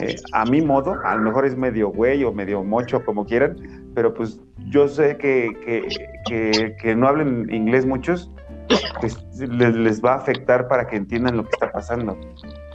[0.00, 3.56] eh, a mi modo, a lo mejor es medio güey o medio mocho, como quieran,
[3.98, 5.50] pero pues yo sé que,
[6.28, 8.30] que, que, no hablen inglés muchos,
[9.00, 12.16] pues les, les, va a afectar para que entiendan lo que está pasando.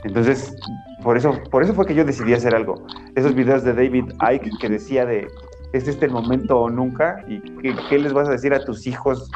[0.02, 0.54] Entonces,
[1.02, 2.86] por eso, por eso fue que yo decidí hacer algo.
[3.14, 5.26] Esos videos de David Icke que decía de,
[5.72, 7.24] ¿es este el momento o nunca?
[7.26, 9.30] ¿Y qué, qué les vas a decir a tus hijos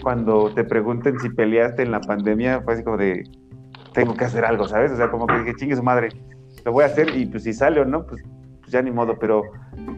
[0.00, 2.60] cuando te pregunten si peleaste en la pandemia?
[2.60, 3.24] Fue así como de,
[3.94, 4.92] tengo que hacer algo, ¿sabes?
[4.92, 6.10] O sea, como que dije, chingue su madre,
[6.64, 8.22] lo voy a hacer y pues si sale o no, pues,
[8.72, 9.42] ya ni modo, pero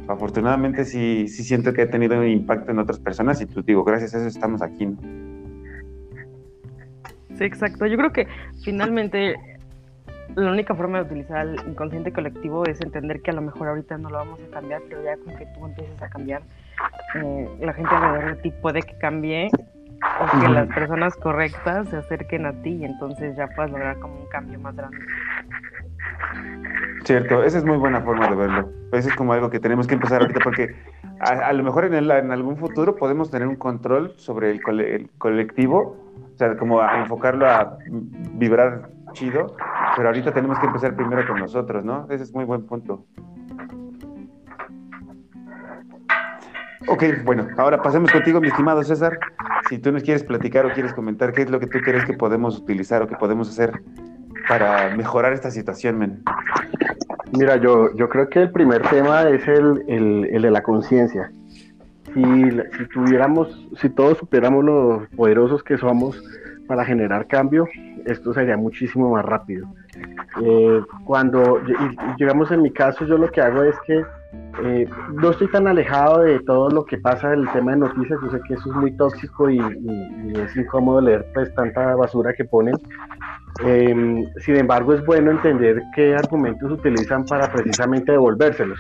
[0.09, 3.84] afortunadamente sí, sí siento que ha tenido un impacto en otras personas y pues digo,
[3.84, 4.86] gracias a eso estamos aquí.
[4.86, 4.98] ¿no?
[7.36, 7.86] Sí, exacto.
[7.86, 8.28] Yo creo que
[8.62, 9.34] finalmente
[10.34, 13.98] la única forma de utilizar el inconsciente colectivo es entender que a lo mejor ahorita
[13.98, 16.42] no lo vamos a cambiar, pero ya con que tú empieces a cambiar,
[17.14, 19.51] eh, la gente alrededor de ti puede que cambie
[20.20, 24.20] o que las personas correctas se acerquen a ti y entonces ya puedas lograr como
[24.20, 24.98] un cambio más grande.
[27.05, 28.70] Cierto, esa es muy buena forma de verlo.
[28.93, 30.74] Eso es como algo que tenemos que empezar ahorita porque
[31.20, 35.97] a, lo mejor en, en, algún futuro podemos tener un control sobre el, el, colectivo,
[36.35, 37.78] o sea, como a enfocarlo a
[38.32, 39.55] vibrar chido,
[39.97, 42.06] pero ahorita tenemos que empezar primero con nosotros, ¿no?
[42.10, 43.05] Ese es muy buen punto.
[46.86, 49.19] Ok, bueno, ahora pasemos contigo, mi estimado César.
[49.69, 52.12] Si tú nos quieres platicar o quieres comentar qué es lo que tú crees que
[52.12, 53.73] podemos utilizar o que podemos hacer
[54.48, 56.23] para mejorar esta situación, men.
[57.32, 61.31] Mira, yo, yo creo que el primer tema es el, el, de la conciencia.
[62.12, 66.23] Si, si tuviéramos, si todos supiéramos lo poderosos que somos
[66.66, 67.66] para generar cambio,
[68.05, 69.66] esto sería muchísimo más rápido.
[70.42, 71.60] Eh, cuando
[72.18, 74.04] llegamos en mi caso, yo lo que hago es que
[74.62, 78.30] eh, no estoy tan alejado de todo lo que pasa del tema de noticias, yo
[78.30, 82.76] sé que eso es muy tóxico y, es incómodo leer pues tanta basura que ponen.
[83.64, 88.78] Em, sin embargo, es bueno entender qué argumentos utilizan para precisamente devolvérselos.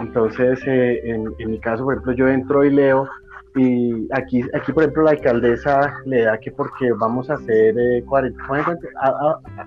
[0.00, 3.08] Entonces, eh, en, en, mi caso, por ejemplo, yo entro y leo
[3.56, 8.04] y aquí, aquí, por ejemplo, la alcaldesa le da que porque vamos a hacer eh,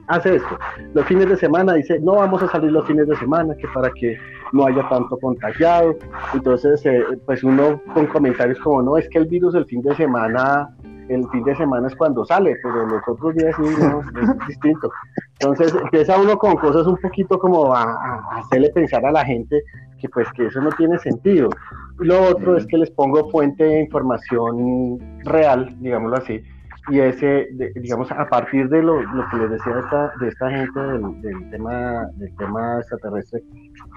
[0.07, 0.59] hace esto.
[0.93, 3.89] Los fines de semana dice, no vamos a salir los fines de semana, que para
[3.91, 4.17] que
[4.53, 5.97] no haya tanto contagiado.
[6.33, 9.93] Entonces, eh, pues uno con comentarios como, no, es que el virus el fin de
[9.95, 10.69] semana,
[11.09, 14.89] el fin de semana es cuando sale, pero los otros días sí, no, es distinto.
[15.39, 19.61] Entonces, empieza uno con cosas un poquito como a, a hacerle pensar a la gente
[19.99, 21.49] que pues que eso no tiene sentido.
[21.97, 26.43] Lo otro es que les pongo fuente de información real, digámoslo así.
[26.89, 30.49] Y ese, digamos, a partir de lo, lo, que les decía de esta, de esta
[30.49, 33.41] gente del, del tema, del tema extraterrestre,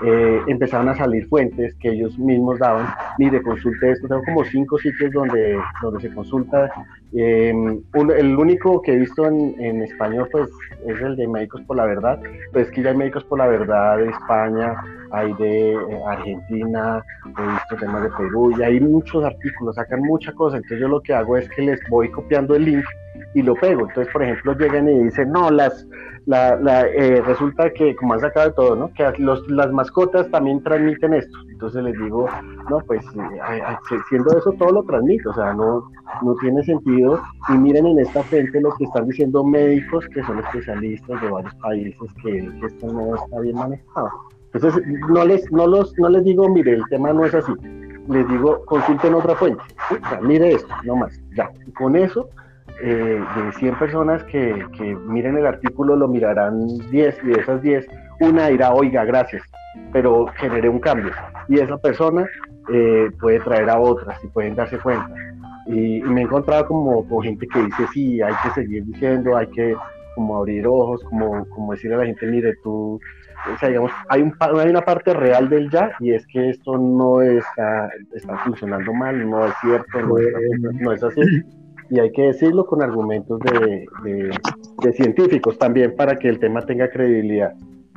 [0.04, 2.86] eh, empezaron a salir fuentes que ellos mismos daban,
[3.18, 6.70] mire, consulte esto, tengo como cinco sitios donde, donde se consulta,
[7.16, 7.82] em,
[8.16, 10.48] el único que he visto en, español pues
[10.86, 12.20] es el de Médicos por la Verdad,
[12.52, 14.74] pues que ya hay Médicos por la Verdad de España,
[15.12, 20.32] hay de eh, Argentina, he visto temas de Perú, y hay muchos artículos, sacan mucha
[20.32, 22.84] cosa, entonces yo lo que hago es que les voy copiando el link
[23.34, 23.86] y lo pego.
[23.88, 25.86] Entonces, por ejemplo, llegan y dicen, no, las,
[26.26, 28.92] la, la, eh, resulta que, como han sacado de todo, ¿no?
[28.92, 31.38] Que los, las mascotas también transmiten esto.
[31.48, 32.28] Entonces les digo,
[32.68, 33.60] no, pues eh,
[34.08, 35.88] siendo eso todo lo transmite, o sea, no,
[36.22, 37.22] no tiene sentido.
[37.48, 41.54] Y miren en esta frente lo que están diciendo médicos que son especialistas de varios
[41.56, 44.10] países que, esto no está bien manejado.
[44.52, 47.52] Entonces, no les, no, los, no les digo, mire, el tema no es así.
[48.08, 49.62] Les digo, consulten otra fuente.
[49.90, 51.20] O sea, mire esto, no más.
[51.36, 51.48] Ya.
[51.66, 52.28] Y con eso
[52.82, 57.62] eh, de 100 personas que, que, miren el artículo, lo mirarán 10 y de esas
[57.62, 57.86] 10,
[58.20, 59.42] una dirá, oiga, gracias,
[59.92, 61.12] pero generé un cambio.
[61.48, 62.26] Y esa persona
[62.72, 65.08] eh, puede traer a otras y pueden darse cuenta.
[65.66, 69.46] Y, me he encontrado como con gente que dice, sí, hay que seguir diciendo, hay
[69.48, 69.74] que
[70.14, 72.98] como abrir ojos, como, como decirle a la gente, mire, tú,
[73.52, 76.78] o sea, digamos, hay, un, hay una parte real del ya y es que esto
[76.78, 80.26] no está, está funcionando mal, no es cierto, no es,
[80.80, 81.20] no es así
[81.90, 83.86] y hay que decirlo con argumentos de,
[84.82, 87.54] de, científicos también para que el tema tenga credibilidad.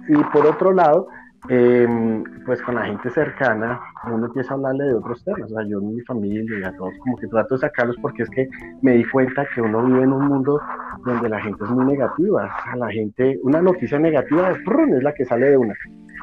[0.07, 1.07] Y por otro lado,
[1.49, 3.80] em, pues con la gente cercana,
[4.11, 5.52] uno empieza a hablarle de otros temas.
[5.52, 8.30] O sea, yo, mi familia y a todos, como que trato de sacarlos porque es
[8.30, 8.48] que
[8.82, 10.60] me di cuenta que uno vive en un mundo
[11.06, 12.45] donde la gente es muy negativa.
[12.45, 15.76] O sea, la gente, una noticia negativa es la que sale de una,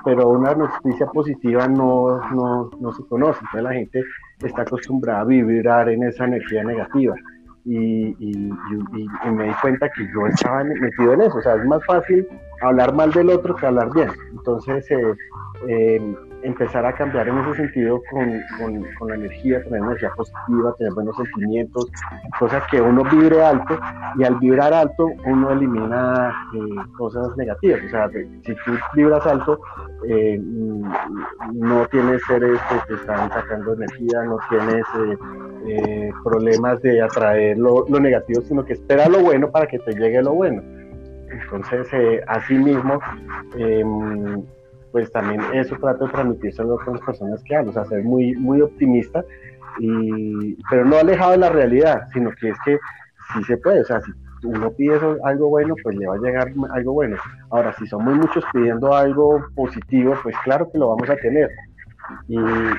[0.05, 3.41] pero una noticia positiva no, no, no se conoce.
[3.41, 4.05] Entonces la gente
[4.45, 7.15] está acostumbrada a vibrar en esa energía negativa
[7.67, 8.15] y,
[9.31, 11.39] me di cuenta que yo estaba metido en eso.
[11.39, 12.27] O sea, es más fácil
[12.63, 14.11] hablar mal del otro que hablar bien.
[14.31, 15.15] Entonces, eh,
[15.69, 16.15] eh,
[16.47, 18.41] empezar a cambiar en ese sentido con,
[18.99, 21.87] con, la energía, tener energía positiva, tener buenos sentimientos,
[22.39, 23.79] cosas que uno vibre alto
[24.17, 27.81] y al vibrar alto uno elimina eh, cosas negativas.
[27.87, 29.61] O sea, si tú vibras alto,
[30.09, 34.85] eh, no tienes seres que te están sacando energía, no tienes
[35.67, 40.23] eh, problemas de atraer lo, negativo, sino que espera lo bueno para que te llegue
[40.23, 40.63] lo bueno.
[41.29, 41.89] Entonces,
[42.29, 43.01] así mismo,
[43.57, 44.43] em,
[44.97, 48.35] pues también eso trato de transmitírselo a las personas que hablo, o sea, ser muy,
[48.35, 49.23] muy optimista,
[49.79, 52.79] y, pero no alejado de la realidad, sino que es que
[53.35, 54.11] sí se puede, o sea, si
[54.43, 57.19] uno pide algo bueno, pues le va a llegar algo bueno.
[57.51, 61.51] Ahora, si son muy muchos pidiendo algo positivo, pues claro que lo vamos a tener.
[62.27, 62.39] Y,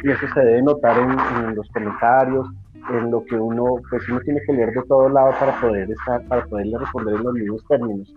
[0.09, 2.47] eso se debe notar en, los comentarios,
[2.89, 6.23] en lo que uno, pues uno tiene que leer de todos lados para poder estar,
[6.27, 8.11] para poderle responder en los mismos términos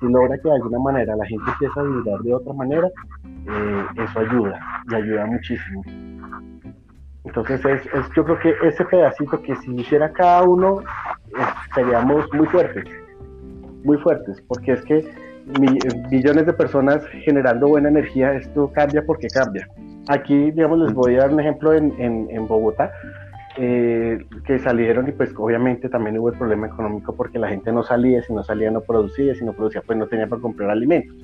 [0.00, 2.88] si logra que de alguna manera la gente empiece a vibrar de otra manera,
[3.24, 4.60] eh, eso ayuda
[4.90, 5.82] y ayuda muchísimo.
[7.24, 10.82] Entonces es, es, yo creo que ese pedacito que si hiciera cada uno,
[11.74, 12.84] seríamos muy fuertes,
[13.84, 15.04] muy fuertes, porque es que
[16.10, 19.68] millones de personas generando buena energía, esto cambia porque cambia.
[20.08, 22.92] Aquí, digamos, les voy a dar un ejemplo en, en, en Bogotá.
[23.58, 27.82] Eh, que salieron y pues obviamente también hubo el problema económico porque la gente no
[27.82, 31.16] salía, si no salía no producía, si no producía pues no tenía para comprar alimentos.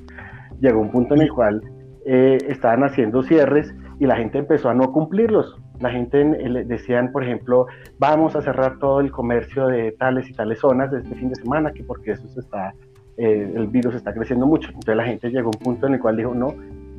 [0.59, 1.61] Llegó un punto en el cual
[2.05, 5.61] eh, estaban haciendo cierres y la gente empezó a no cumplirlos.
[5.79, 6.23] La gente
[6.65, 7.67] decían, por ejemplo,
[7.99, 11.71] vamos a cerrar todo el comercio de tales y tales zonas este fin de semana,
[11.71, 12.73] que porque eso se está,
[13.17, 14.69] eh, el virus está creciendo mucho.
[14.69, 16.47] Entonces la gente llegó a un punto en el cual dijo, no,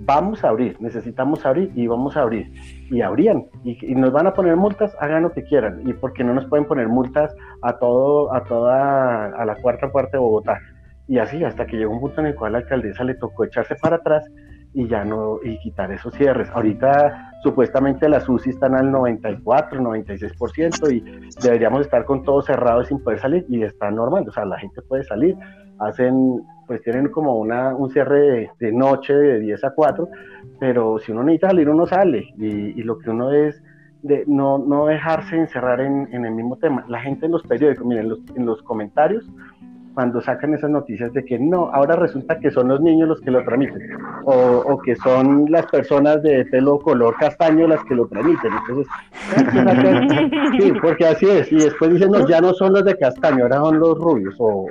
[0.04, 2.52] vamos a abrir, necesitamos abrir y vamos a abrir.
[2.90, 3.46] Y abrían.
[3.64, 5.82] Y, nos van a poner multas, hagan lo que quieran.
[5.86, 10.16] Y porque no nos pueden poner multas a todo, a toda, a la cuarta parte
[10.16, 10.58] de Bogotá.
[11.06, 13.76] Y así, hasta que llegó un punto en el cual la alcaldesa le tocó echarse
[13.76, 14.24] para atrás
[14.72, 16.50] y ya no, y quitar esos cierres.
[16.50, 22.98] Ahorita supuestamente las UCI están al 94, 96% y deberíamos estar con todo cerrado sin
[23.02, 25.36] poder salir y está normal, o sea, la gente puede salir,
[25.78, 30.08] hacen pues tienen como una, un cierre de, noche de 10 a 4,
[30.58, 32.32] pero si uno necesita salir, uno sale.
[32.38, 33.62] Y, lo que uno es
[34.02, 36.84] de no, no dejarse encerrar en, en, el mismo tema.
[36.88, 39.24] La gente en los periódicos, miren, los, en los comentarios
[39.94, 43.30] cuando sacan esas noticias de que no, ahora resulta que son los niños los que
[43.30, 43.80] lo transmiten,
[44.24, 48.52] o, que son las personas de pelo color castaño las que lo transmiten.
[48.52, 48.92] Entonces,
[50.60, 53.58] sí, porque así es, y después dicen, no, ya no son los de castaño, ahora
[53.58, 54.66] son los rubios, o,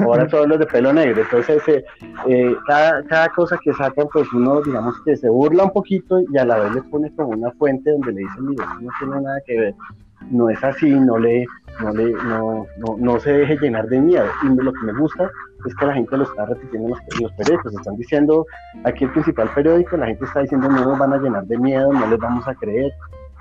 [0.00, 1.22] ahora son los de pelo negro.
[1.22, 1.84] Entonces, eh,
[2.26, 6.38] eh, cada, cada cosa que sacan, pues uno, digamos que se burla un poquito y
[6.38, 9.40] a la vez le pone como una fuente donde le dicen, mira, no tiene nada
[9.46, 9.74] que ver
[10.30, 11.46] no es así, no le,
[11.80, 12.66] no, le, no,
[12.98, 14.26] no, se deje llenar de miedo.
[14.42, 15.30] Y lo que me gusta
[15.66, 17.74] es que la gente lo está repitiendo en los, los, periódicos.
[17.74, 18.46] Están diciendo,
[18.84, 21.92] aquí el principal periódico, la gente está diciendo no nos van a llenar de miedo,
[21.92, 22.92] no les vamos a creer.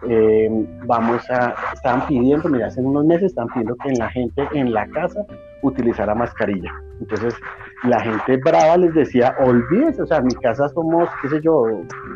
[0.07, 0.49] Eh,
[0.85, 4.87] vamos a, estaban pidiendo, mira, hace unos meses están pidiendo que la gente en la
[4.87, 5.25] casa
[5.61, 6.71] utilizara mascarilla.
[6.99, 7.35] Entonces,
[7.83, 11.65] la gente brava les decía, olvídense, o sea, en mi casa somos, qué sé yo,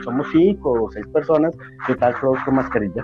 [0.04, 1.56] somos cinco o seis personas,
[1.88, 3.04] ¿qué tal con mascarilla?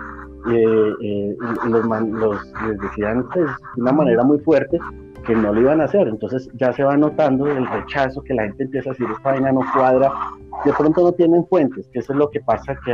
[0.49, 1.35] Eh, eh,
[1.67, 3.45] los, los, les decían pues,
[3.75, 4.79] de una manera muy fuerte
[5.26, 6.07] que no lo iban a hacer.
[6.07, 9.52] Entonces ya se va notando el rechazo, que la gente empieza a decir, esta vaina
[9.52, 10.11] no cuadra.
[10.65, 12.93] De pronto no tienen fuentes, que eso es lo que pasa, que,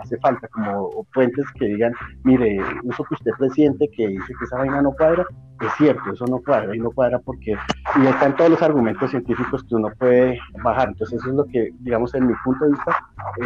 [0.00, 4.58] hace falta, como fuentes que digan, mire, eso que usted presiente, que dice que esa
[4.58, 5.26] vaina no cuadra,
[5.60, 7.56] es cierto, eso no cuadra, y no cuadra porque,
[7.96, 10.88] y están todos los argumentos científicos que uno puede bajar.
[10.88, 12.96] Entonces eso es lo que, digamos, en mi punto de vista,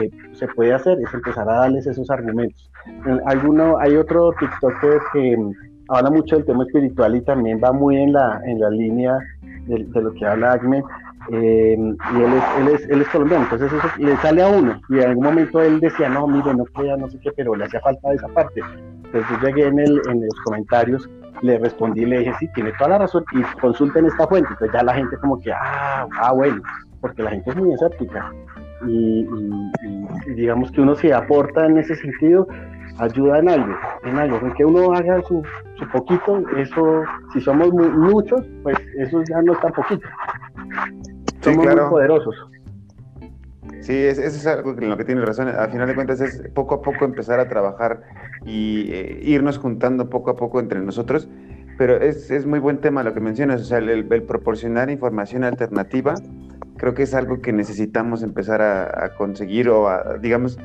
[0.00, 2.70] eh, se puede hacer, es empezar a darles esos argumentos.
[3.26, 4.74] Alguno, hay otro TikTok
[5.12, 5.36] que
[5.88, 9.18] habla mucho del tema espiritual y también va muy en la, en la línea
[9.66, 10.82] de, lo que habla Agme.
[11.32, 14.80] Eh, y él es, él, es, él es colombiano, entonces eso le sale a uno.
[14.88, 17.64] Y en algún momento él decía, no, mire, no crea, no sé qué, pero le
[17.64, 18.60] hacía falta esa parte.
[19.06, 21.08] Entonces llegué en, el, en los comentarios,
[21.42, 24.48] le respondí y le dije, sí, tiene toda la razón, y consulten esta fuente.
[24.52, 26.62] Entonces ya la gente como que, ah, ah bueno,
[27.00, 28.32] porque la gente es muy escéptica.
[28.86, 29.26] Y,
[30.26, 32.46] y, digamos que uno se aporta en ese sentido,
[32.98, 33.74] ayuda en algo,
[34.04, 35.42] en algo, que uno haga su,
[35.78, 37.02] su poquito, eso,
[37.32, 40.06] si somos muchos, pues eso ya no es tan poquito.
[41.40, 42.34] Somos muy poderosos.
[43.80, 45.46] Sí, eso es algo en lo que tiene razón.
[45.48, 48.02] Al final de cuentas es poco a poco empezar a trabajar
[48.44, 51.28] y eh, irnos juntando poco a poco entre nosotros.
[51.78, 55.44] Pero es, es muy buen tema lo que mencionas, o sea, el, el, proporcionar información
[55.44, 56.14] alternativa,
[56.78, 60.58] creo que es algo que necesitamos empezar a, a conseguir o a, digamos,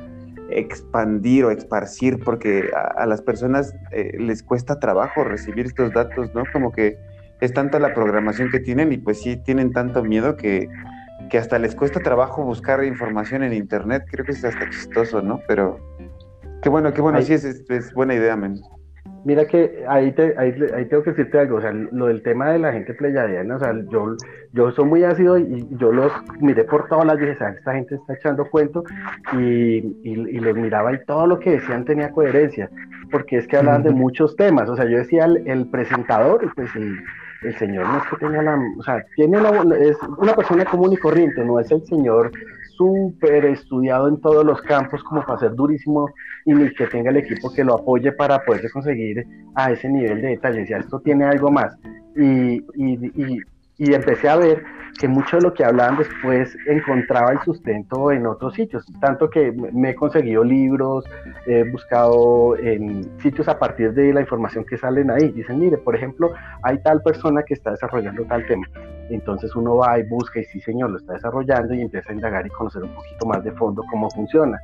[0.59, 6.43] expandir o esparcir porque a, las personas eh, les cuesta trabajo recibir estos datos, ¿no?
[6.51, 6.97] Como que
[7.41, 10.69] es tanta la programación que tienen y pues sí tienen tanto miedo que,
[11.29, 14.03] que hasta les cuesta trabajo buscar información en internet.
[14.09, 15.41] Creo que es hasta chistoso, ¿no?
[15.47, 15.79] Pero
[16.61, 18.61] qué bueno, qué bueno, sí es, es, buena idea, men.
[19.23, 20.51] Mira que ahí, te, ahí,
[20.89, 23.73] tengo que decirte algo, o sea, lo del tema de la gente pleyadiana, o sea,
[23.89, 24.15] yo,
[24.51, 28.13] yo soy muy ácido y yo los miré por todas las dije, esta gente está
[28.15, 28.83] echando cuento
[29.33, 32.69] y, y, y, les miraba y todo lo que decían tenía coherencia,
[33.11, 36.99] porque es que hablaban de muchos temas, o sea, yo decía el, presentador, pues el,
[37.43, 40.93] el, señor no es que tenga la, o sea, tiene la, es una persona común
[40.93, 42.31] y corriente, no es el señor
[42.75, 46.09] súper estudiado en todos los campos como para ser durísimo
[46.45, 50.21] y ni que tenga el equipo que lo apoye para poderse conseguir a ese nivel
[50.21, 50.65] de detalle.
[50.67, 51.75] Ya esto tiene algo más.
[52.15, 53.41] Y, y,
[53.77, 54.63] y, empecé a ver
[54.99, 59.51] que mucho de lo que hablaban después encontraba el sustento en otros sitios, tanto que
[59.51, 61.05] me he conseguido libros,
[61.47, 65.31] he buscado en sitios a partir de la información que salen ahí.
[65.31, 66.31] Dicen, mire, por ejemplo,
[66.63, 68.67] hay tal persona que está desarrollando tal tema.
[69.09, 72.45] Entonces uno va y busca y sí, señor, lo está desarrollando y empieza a indagar
[72.45, 74.59] y conocer un poquito más de fondo cómo funciona.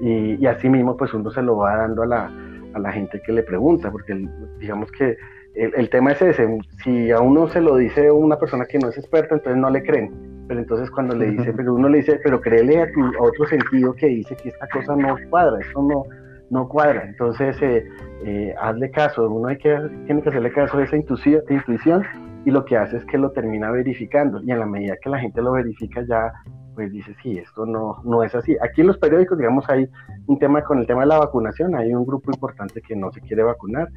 [0.00, 2.30] Y, y así mismo, pues uno se lo va dando a la,
[2.74, 4.28] a la gente que le pregunta, porque
[4.58, 5.16] digamos que
[5.56, 8.98] el, tema es ese, si a uno se lo dice una persona que no es
[8.98, 10.12] experta, entonces no le creen.
[10.48, 13.94] Pero entonces cuando le dice, pero uno le dice, pero créele a, tu, otro sentido
[13.94, 16.04] que dice que esta cosa no cuadra, esto no,
[16.50, 17.04] no cuadra.
[17.04, 17.88] Entonces, eh,
[18.24, 22.04] eh, hazle caso, uno hay que, tiene que hacerle caso a esa intuición, intuición
[22.44, 25.18] y lo que hace es que lo termina verificando y en la medida que la
[25.18, 26.32] gente lo verifica ya
[26.76, 28.54] pues dice, sí, esto no, no es así.
[28.62, 29.88] Aquí en los periódicos, digamos, hay
[30.26, 33.22] un tema con el tema de la vacunación, hay un grupo importante que no se
[33.22, 33.88] quiere vacunar,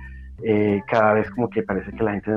[0.42, 2.32] eh, cada vez como que parece que la gente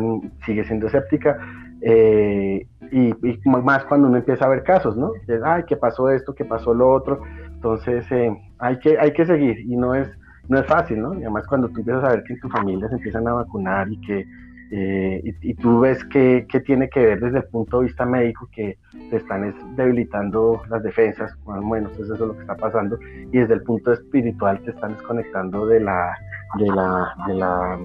[0.45, 1.39] sigue siendo escéptica,
[1.81, 3.15] eh, y,
[3.47, 5.13] más cuando uno empieza a ver casos, ¿no?
[5.45, 6.35] Ay, ¿qué pasó esto?
[6.35, 7.23] ¿Qué pasó lo otro?
[7.47, 10.09] Entonces, eh, hay, que, hay que seguir, y no es,
[10.49, 11.15] no es fácil, ¿no?
[11.15, 13.89] Y además cuando tú empiezas a ver que en tu familia se empiezan a vacunar
[13.89, 14.27] y que
[14.75, 18.79] eh, y, tú ves que, tiene que ver desde el punto de vista médico que
[19.11, 23.53] te están debilitando las defensas, bueno, entonces eso es lo que está pasando, y desde
[23.53, 26.17] el punto espiritual te están desconectando de la,
[26.59, 27.79] de la, de la,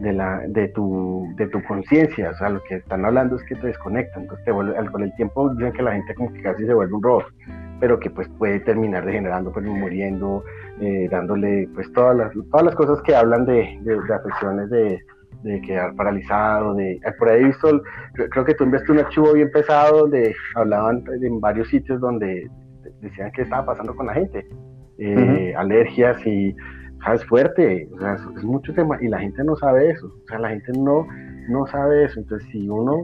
[0.00, 3.54] de la, de tu, de tu conciencia, o sea, lo que están hablando es que
[3.54, 6.64] te desconectan, entonces te vuelve, con el tiempo dicen que la gente como que casi
[6.64, 7.26] se vuelve un robot,
[7.78, 10.42] pero que pues puede terminar degenerando, pues muriendo,
[10.80, 14.98] eh, dándole pues todas las, todas las cosas que hablan de, de afecciones de
[15.42, 17.82] de quedar paralizado, de eh, por ahí he visto,
[18.14, 22.48] creo que tú enviaste un archivo bien pesado donde hablaban en varios sitios donde
[23.00, 24.46] decían qué estaba pasando con la gente,
[24.98, 26.54] eh, alergias y
[27.14, 30.38] es fuerte, o sea, es, mucho tema y la gente no sabe eso, o sea,
[30.38, 31.06] la gente no,
[31.48, 33.02] no sabe eso, entonces si uno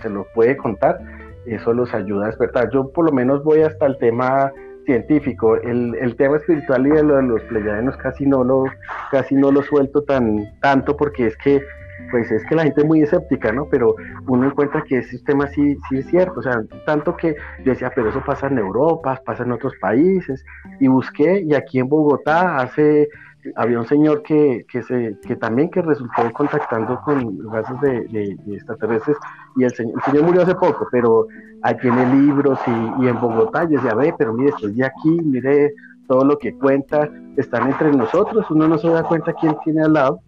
[0.00, 1.00] se lo puede contar,
[1.46, 2.70] eso los ayuda a despertar.
[2.70, 4.52] Yo por lo menos voy hasta el tema
[4.84, 5.56] científico.
[5.56, 8.64] El, el tema espiritual y de lo de los pleyadianos casi no lo,
[9.10, 11.62] casi no lo suelto tan tanto porque es que
[12.10, 13.66] pues es que la gente es muy escéptica, ¿no?
[13.70, 13.94] Pero
[14.26, 17.90] uno encuentra que ese tema sí, sí es cierto, o sea, tanto que yo decía,
[17.94, 20.44] pero eso pasa en Europa, pasa en otros países,
[20.80, 23.08] y busqué, y aquí en Bogotá hace,
[23.56, 28.36] había un señor que, que, se, que también que resultó contactando con razas de, de,
[28.44, 29.16] de extraterrestres,
[29.56, 31.26] y el señor, el señor murió hace poco, pero
[31.62, 35.72] ahí tiene libros y, y en Bogotá, yo decía, ve, pero mire, estoy aquí, mire
[36.08, 39.94] todo lo que cuenta, están entre nosotros, uno no se da cuenta quién tiene al
[39.94, 40.20] lado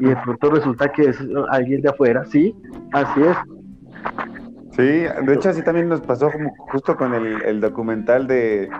[0.00, 1.18] y de pronto resulta que es
[1.50, 2.54] alguien de afuera, sí,
[2.92, 3.36] así es.
[4.78, 8.70] Sí, de hecho así también nos pasó como justo con el, el documental de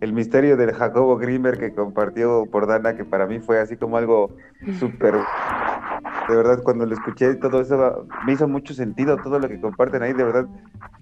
[0.00, 3.96] El misterio del Jacobo Grimberg que compartió por Dana, que para mí fue así como
[3.96, 4.30] algo
[4.78, 5.14] súper,
[6.28, 10.04] de verdad cuando lo escuché todo eso me hizo mucho sentido todo lo que comparten
[10.04, 10.46] ahí, de verdad,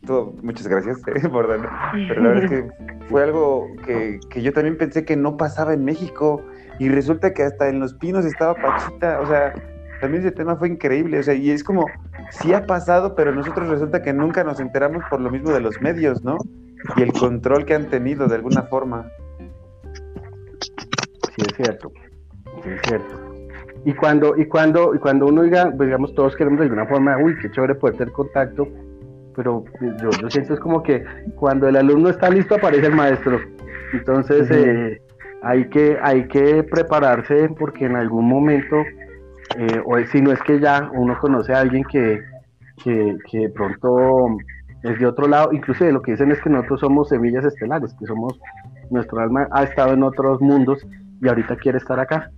[0.06, 2.68] todo, muchas gracias eh, por Dana, pero la verdad es que
[3.10, 6.42] fue algo que, que yo también pensé que no pasaba en México
[6.78, 9.52] y resulta que hasta en Los Pinos estaba Pachita, o sea,
[10.00, 11.86] también ese tema fue increíble, o sea, y es como,
[12.30, 15.80] sí ha pasado, pero nosotros resulta que nunca nos enteramos por lo mismo de los
[15.80, 16.38] medios, ¿no?
[16.96, 19.10] Y el control que han tenido de alguna forma.
[21.34, 21.90] Sí, es cierto,
[22.62, 23.28] sí, es cierto.
[23.84, 27.16] Y cuando, y cuando, y cuando uno diga, pues, digamos, todos queremos de alguna forma,
[27.18, 28.68] uy, qué chévere poder tener contacto,
[29.34, 29.64] pero
[30.02, 31.04] yo, yo siento es como que
[31.36, 33.40] cuando el alumno está listo aparece el maestro.
[33.92, 34.92] Entonces, uh -huh.
[34.92, 35.02] eh,
[35.42, 38.76] hay que, hay que prepararse porque en algún momento
[39.56, 42.20] eh, o si no es que ya uno conoce a alguien que,
[42.82, 44.36] que, de pronto
[44.82, 48.06] es de otro lado, inclusive lo que dicen es que nosotros somos semillas estelares, que
[48.06, 48.38] somos,
[48.90, 50.86] nuestro alma ha estado en otros mundos
[51.20, 52.30] y ahorita quiere estar acá,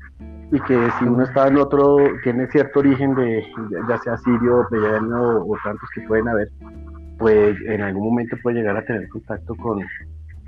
[0.52, 3.44] y que si uno está en otro, tiene cierto origen de,
[3.88, 6.48] ya sea sirio, pleiadiano o, o tantos que pueden haber,
[7.18, 9.80] pues en algún momento puede llegar a tener contacto con,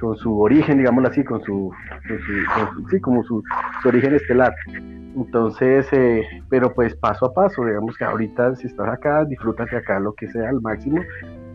[0.03, 1.73] con su origen, digámoslo así, con su,
[2.09, 3.41] con su, con su sí, como su,
[3.81, 4.53] su, origen estelar.
[5.15, 10.01] Entonces, eh, pero pues paso a paso, digamos que ahorita si estás acá, disfrútate acá
[10.01, 11.01] lo que sea al máximo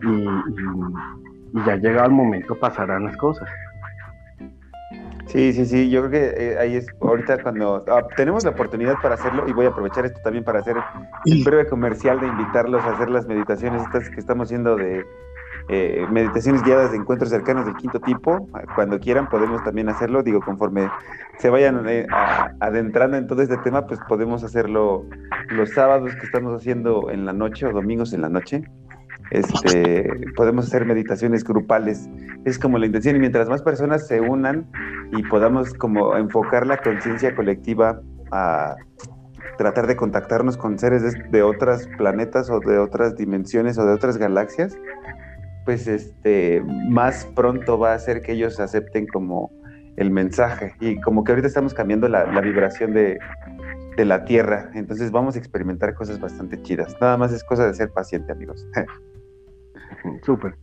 [0.02, 3.46] y, y, y ya llegado el momento pasarán las cosas.
[5.26, 8.94] Sí, sí, sí, yo creo que eh, ahí es ahorita cuando ah, tenemos la oportunidad
[9.02, 10.76] para hacerlo y voy a aprovechar esto también para hacer
[11.26, 15.04] el breve comercial de invitarlos a hacer las meditaciones estas que estamos haciendo de
[15.68, 18.48] eh, meditaciones guiadas de encuentros cercanos del quinto tipo.
[18.74, 20.22] Cuando quieran podemos también hacerlo.
[20.22, 20.88] Digo, conforme
[21.38, 25.04] se vayan eh, a, adentrando en todo este tema, pues podemos hacerlo
[25.50, 28.62] los sábados que estamos haciendo en la noche o domingos en la noche.
[29.30, 32.08] Este, podemos hacer meditaciones grupales.
[32.44, 34.66] Es como la intención y mientras más personas se unan
[35.12, 38.00] y podamos como enfocar la conciencia colectiva
[38.30, 38.74] a
[39.58, 44.16] tratar de contactarnos con seres de, de planetas o de otras dimensiones o de otras
[44.16, 44.78] galaxias,
[45.68, 49.50] pues este, más pronto va a hacer que ellos acepten como
[49.96, 50.72] el mensaje.
[50.80, 53.18] Y como que ahorita estamos cambiando la, la vibración de,
[53.94, 56.96] de, la Tierra, entonces vamos a experimentar cosas bastante chidas.
[57.02, 58.66] Nada más es cosa de ser paciente, amigos.
[60.22, 60.56] Súper.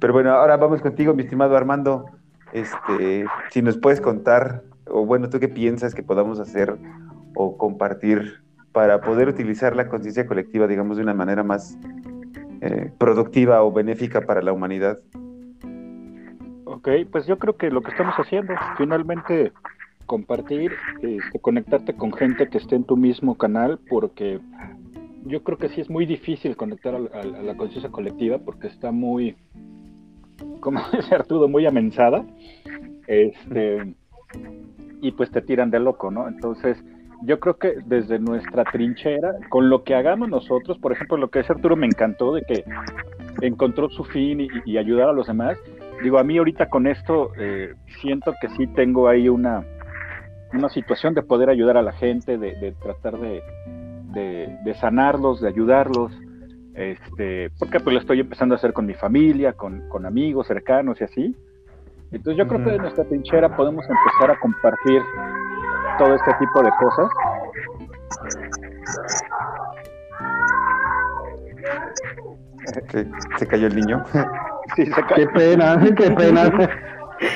[0.00, 2.06] Pero bueno, ahora vamos contigo, mi estimado Armando.
[2.52, 6.76] Este, si nos puedes contar, o bueno, ¿tú qué piensas que podamos hacer
[7.36, 8.42] o compartir
[8.72, 11.78] para poder utilizar la conciencia colectiva, digamos, de una manera más
[12.66, 14.98] eh, productiva o benéfica para la humanidad?
[16.64, 19.52] Ok, pues yo creo que lo que estamos haciendo, finalmente
[20.06, 20.72] compartir,
[21.02, 24.40] este, conectarte con gente que esté en tu mismo canal, porque
[25.24, 28.90] yo creo que sí es muy difícil conectar a, a, la conciencia colectiva, porque está
[28.90, 29.36] muy,
[30.60, 32.24] como dice Arturo, muy amensada,
[33.06, 33.94] este,
[35.00, 36.28] y pues te tiran de loco, ¿no?
[36.28, 36.82] Entonces,
[37.22, 41.40] yo creo que desde nuestra trinchera, con lo que hagamos nosotros, por ejemplo, lo que
[41.40, 42.64] es Arturo me encantó de que
[43.40, 45.58] encontró su fin y, y ayudar a los demás.
[46.02, 49.64] Digo, a mí ahorita con esto eh, siento que sí tengo ahí una,
[50.52, 53.42] una situación de poder ayudar a la gente, de, de tratar de,
[54.12, 56.12] de, de, sanarlos, de ayudarlos,
[56.74, 61.00] este, porque pues lo estoy empezando a hacer con mi familia, con, con amigos cercanos
[61.00, 61.36] y así.
[62.12, 65.02] Entonces yo creo que de nuestra trinchera podemos empezar a compartir
[65.98, 67.08] todo este tipo de cosas.
[72.90, 73.06] ¿Se,
[73.38, 74.04] se cayó el niño?
[74.74, 75.14] Sí, se cayó.
[75.14, 76.50] Qué pena, qué pena.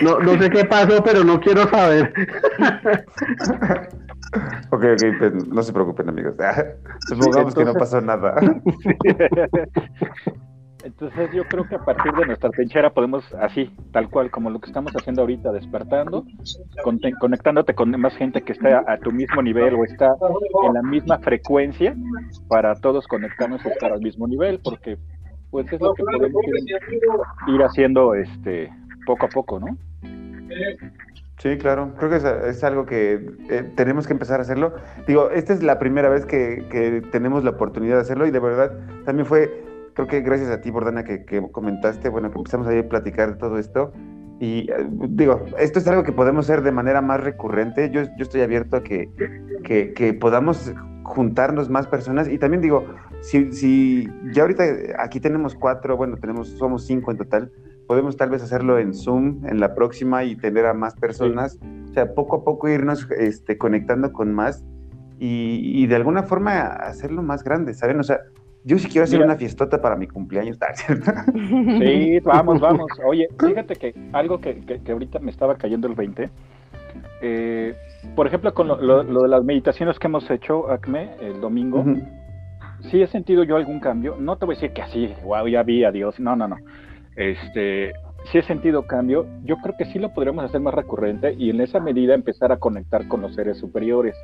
[0.02, 2.12] No, no sé qué pasó, pero no quiero saber.
[4.70, 6.34] ok, ok, pues no se preocupen, amigos.
[7.06, 7.54] Supongamos Entonces...
[7.54, 8.34] que no pasó nada.
[10.82, 14.60] Entonces yo creo que a partir de nuestra trinchera podemos, así, tal cual, como lo
[14.60, 16.24] que estamos haciendo ahorita, despertando,
[16.82, 20.14] con, conectándote con más gente que está a, tu mismo nivel o está
[20.66, 21.94] en la misma frecuencia,
[22.48, 24.96] para todos conectarnos y estar al mismo nivel, porque
[25.50, 26.42] pues es lo que podemos
[27.48, 28.70] ir, haciendo este
[29.04, 29.76] poco a poco, ¿no?
[31.38, 33.14] Sí, claro, creo que es, es algo que
[33.48, 34.74] eh, tenemos que empezar a hacerlo.
[35.06, 38.38] Digo, esta es la primera vez que, que tenemos la oportunidad de hacerlo y de
[38.40, 38.72] verdad
[39.06, 39.50] también fue,
[40.06, 43.36] creo que gracias a ti, Bordana, que, que comentaste, bueno, que empezamos a platicar de
[43.36, 43.92] todo esto.
[44.38, 47.90] Y eh, digo, esto es algo que podemos hacer de manera más recurrente.
[47.90, 49.10] Yo, yo estoy abierto a que,
[49.62, 50.72] que, que podamos
[51.02, 52.28] juntarnos más personas.
[52.28, 52.86] Y también digo,
[53.20, 54.64] si, si ya ahorita
[54.98, 57.52] aquí tenemos cuatro, bueno, tenemos, somos cinco en total,
[57.86, 61.58] podemos tal vez hacerlo en Zoom en la próxima y tener a más personas.
[61.90, 64.64] O sea, poco a poco irnos este, conectando con más
[65.18, 68.00] y, y de alguna forma hacerlo más grande, ¿saben?
[68.00, 68.20] O sea,
[68.64, 69.26] yo sí quiero hacer Mira.
[69.30, 71.12] una fiestota para mi cumpleaños, ¿cierto?
[71.32, 72.86] Sí, vamos, vamos.
[73.06, 76.30] Oye, fíjate que algo que, que- que ahorita me estaba cayendo el 20.
[77.22, 77.74] eh,
[78.16, 81.80] por ejemplo, con lo, lo- lo de las meditaciones que hemos hecho, Acme, el domingo,
[81.80, 82.00] Ujú.
[82.90, 84.16] sí he sentido yo algún cambio.
[84.18, 86.18] No te voy a decir que así, wow, ya vi a Dios.
[86.18, 86.56] No, no, no.
[87.16, 87.92] Este,
[88.30, 89.26] sí he sentido cambio.
[89.44, 92.56] Yo creo que sí lo podríamos hacer más recurrente y en esa medida empezar a
[92.58, 94.16] conectar con los seres superiores.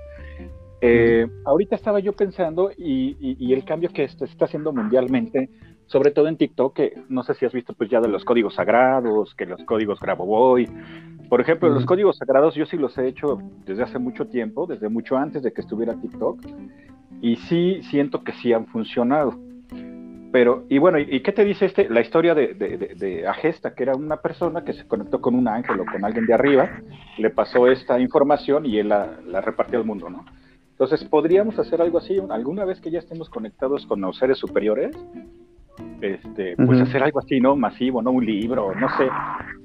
[0.81, 5.49] Eh, ahorita estaba yo pensando y, y- y el cambio que se está haciendo mundialmente,
[5.87, 8.55] sobre todo en TikTok, que no sé si has visto pues ya de los códigos
[8.55, 10.69] sagrados, que los códigos Grabovoi.
[11.29, 14.89] Por ejemplo, los códigos sagrados yo sí los he hecho desde hace mucho tiempo, desde
[14.89, 16.41] mucho antes de que estuviera TikTok,
[17.23, 19.35] y sí siento que sí han funcionado.
[20.33, 23.27] Pero, y bueno, ¿y, y qué te dice este, la historia de, de, de- de
[23.27, 26.35] Agesta, que era una persona que se conectó con un ángel o con alguien de
[26.35, 26.69] arriba,
[27.17, 30.25] le pasó esta información y él la, la repartió al mundo, ¿no?
[30.79, 34.95] Entonces, ¿podríamos hacer algo así alguna vez que ya estemos conectados con los seres superiores?
[36.03, 37.57] Este, pues hacer algo así, ¿no?
[37.57, 38.11] Masivo, ¿no?
[38.11, 39.09] Un libro, no sé.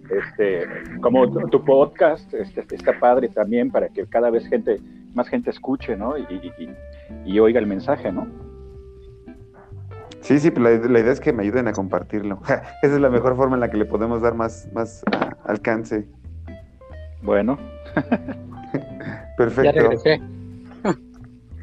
[0.10, 0.66] Este,
[1.02, 4.80] como tu, tu podcast, este, está padre también para que cada vez gente,
[5.14, 6.18] más gente escuche, ¿no?
[6.18, 8.28] Y, y- y- y oiga el mensaje, ¿no?
[10.22, 12.40] Sí, sí, la, la idea es que me ayuden a compartirlo.
[12.82, 16.08] Esa es la mejor forma en la que le podemos dar más, más ah, alcance.
[17.22, 17.58] Bueno,
[17.96, 19.72] Ya Perfecto.
[19.82, 20.22] regresé.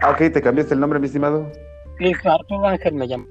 [0.00, 1.50] Ah, ok, te cambiaste el nombre, mi estimado.
[1.98, 3.26] Listo, Arturo Ángel me llama.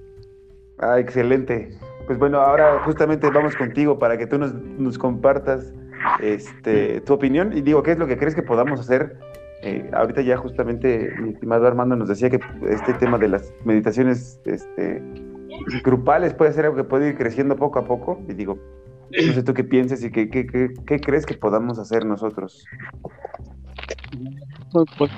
[0.79, 1.69] Ah, excelente.
[2.05, 5.73] Pues bueno, ahora justamente vamos contigo para que tú nos, nos compartas
[6.21, 9.17] este, tu opinión y digo, ¿qué es lo que crees que podamos hacer?
[9.63, 12.39] Eh, ahorita ya justamente mi estimado Armando nos decía que
[12.69, 15.01] este tema de las meditaciones este,
[15.83, 18.57] grupales puede ser algo que puede ir creciendo poco a poco y digo,
[19.09, 22.63] no sé tú qué piensas y qué, qué, qué- qué crees que podamos hacer nosotros.
[24.71, 25.11] Pues, pues,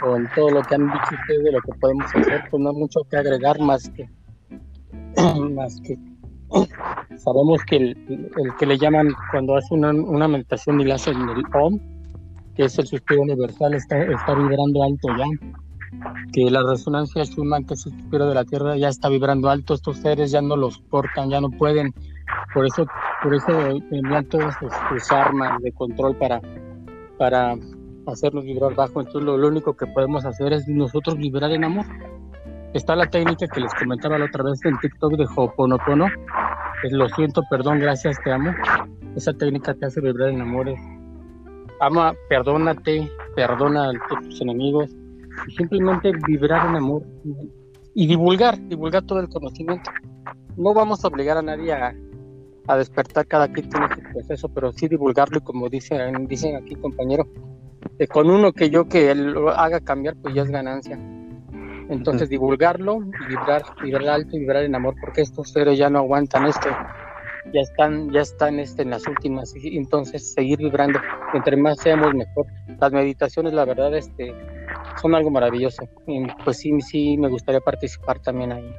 [0.00, 2.76] con todo lo que han dicho ustedes de lo que podemos hacer, pues no hay
[2.76, 4.08] mucho que agregar más que
[5.54, 5.98] más que
[7.16, 11.16] sabemos que el, el que le llaman cuando hace una, una meditación y le hacen
[11.16, 11.78] el OM,
[12.54, 15.26] que es el suspiro universal, está, está vibrando alto ya.
[16.32, 19.74] Que la resonancia Schumann, que es el suspiro de la Tierra, ya está vibrando alto.
[19.74, 21.94] Estos seres ya no los portan, ya no pueden.
[22.52, 22.86] Por eso,
[23.22, 26.40] por eso envían todas sus, sus armas de control para,
[27.18, 27.56] para
[28.06, 29.00] hacernos vibrar bajo.
[29.00, 31.86] Entonces, lo, lo único que podemos hacer es nosotros vibrar en amor.
[32.74, 36.06] Está la técnica que les comentaba la otra vez en TikTok de Ho'oponopono.
[36.82, 38.52] Es lo siento, perdón, gracias, te amo.
[39.16, 40.68] Esa técnica te hace vibrar en amor.
[41.80, 43.92] Ama, perdónate, perdona a
[44.22, 44.90] tus enemigos
[45.56, 47.02] simplemente vibrar en amor
[47.94, 49.90] y divulgar, divulgar todo el conocimiento.
[50.56, 51.94] No vamos a obligar a nadie a,
[52.66, 56.74] a despertar, cada quien tiene su proceso, pero sí divulgarlo y como dicen, dicen aquí
[56.76, 57.26] compañero,
[57.98, 60.98] eh, con uno que yo que él lo haga cambiar, pues ya es ganancia.
[61.88, 62.98] Entonces divulgarlo
[63.28, 66.68] vibrar, vibrar alto y vibrar en amor, porque estos seres ya no aguantan esto,
[67.52, 70.98] ya están, ya están este, en las últimas, entonces seguir vibrando,
[71.32, 72.46] entre más seamos mejor.
[72.80, 74.34] Las meditaciones, la verdad, este,
[75.00, 75.88] son algo maravilloso.
[76.06, 78.74] Y pues sí, sí me gustaría participar también ahí.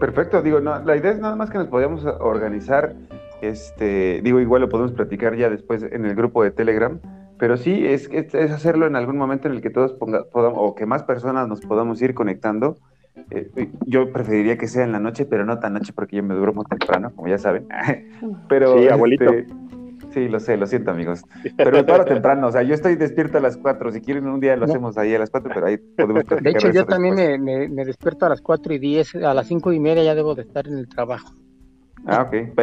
[0.00, 2.94] Perfecto, digo, no, la idea es nada más que nos podamos organizar,
[3.40, 6.98] este, digo, igual lo podemos platicar ya después en el grupo de Telegram,
[7.38, 10.58] pero sí, es, es, es hacerlo en algún momento en el que todos ponga- podamos,
[10.62, 12.78] o que más personas nos podamos ir conectando.
[13.30, 13.50] Eh,
[13.86, 16.64] yo preferiría que sea en la noche, pero no tan noche porque yo me duermo
[16.64, 17.66] temprano, como ya saben.
[18.48, 19.24] pero, Sí, abuelito.
[19.24, 19.46] este,
[20.12, 21.22] sí, lo sé, lo siento, amigos.
[21.56, 24.38] Pero me paro temprano, o sea, yo estoy despierto a las 4, si quieren un
[24.40, 24.72] día lo No.
[24.72, 26.42] hacemos ahí a las 4, pero ahí podemos platicar.
[26.42, 27.40] De hecho, yo eso también después.
[27.40, 30.14] me, me, me despierto a las 4 y 10, a las 5 y media ya
[30.14, 31.32] debo de estar en el trabajo.
[32.06, 32.54] Ah, ok.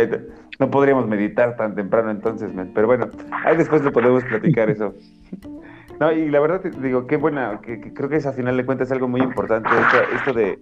[0.60, 3.10] No podríamos meditar tan temprano entonces, pero bueno,
[3.46, 4.94] ahí después lo podemos platicar eso.
[6.00, 8.58] No, y la verdad te digo, qué buena, que, que creo que es a final
[8.58, 10.60] de cuentas algo muy importante, esto, esto de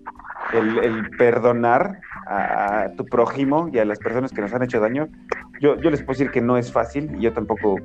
[0.54, 4.82] el, el perdonar a, a tu prójimo y a las personas que nos han hecho
[4.82, 5.08] daño.
[5.62, 7.78] Yo, yo les puedo decir que no es fácil y yo tampoco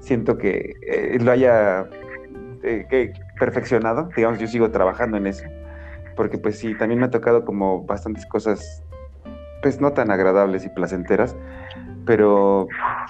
[0.00, 1.86] siento que eh, lo haya
[2.62, 5.44] eh, que perfeccionado, digamos, yo sigo trabajando en eso,
[6.16, 8.82] porque pues sí, también me ha tocado como bastantes cosas
[9.62, 11.36] pues no tan agradables y placenteras,
[12.06, 12.66] pero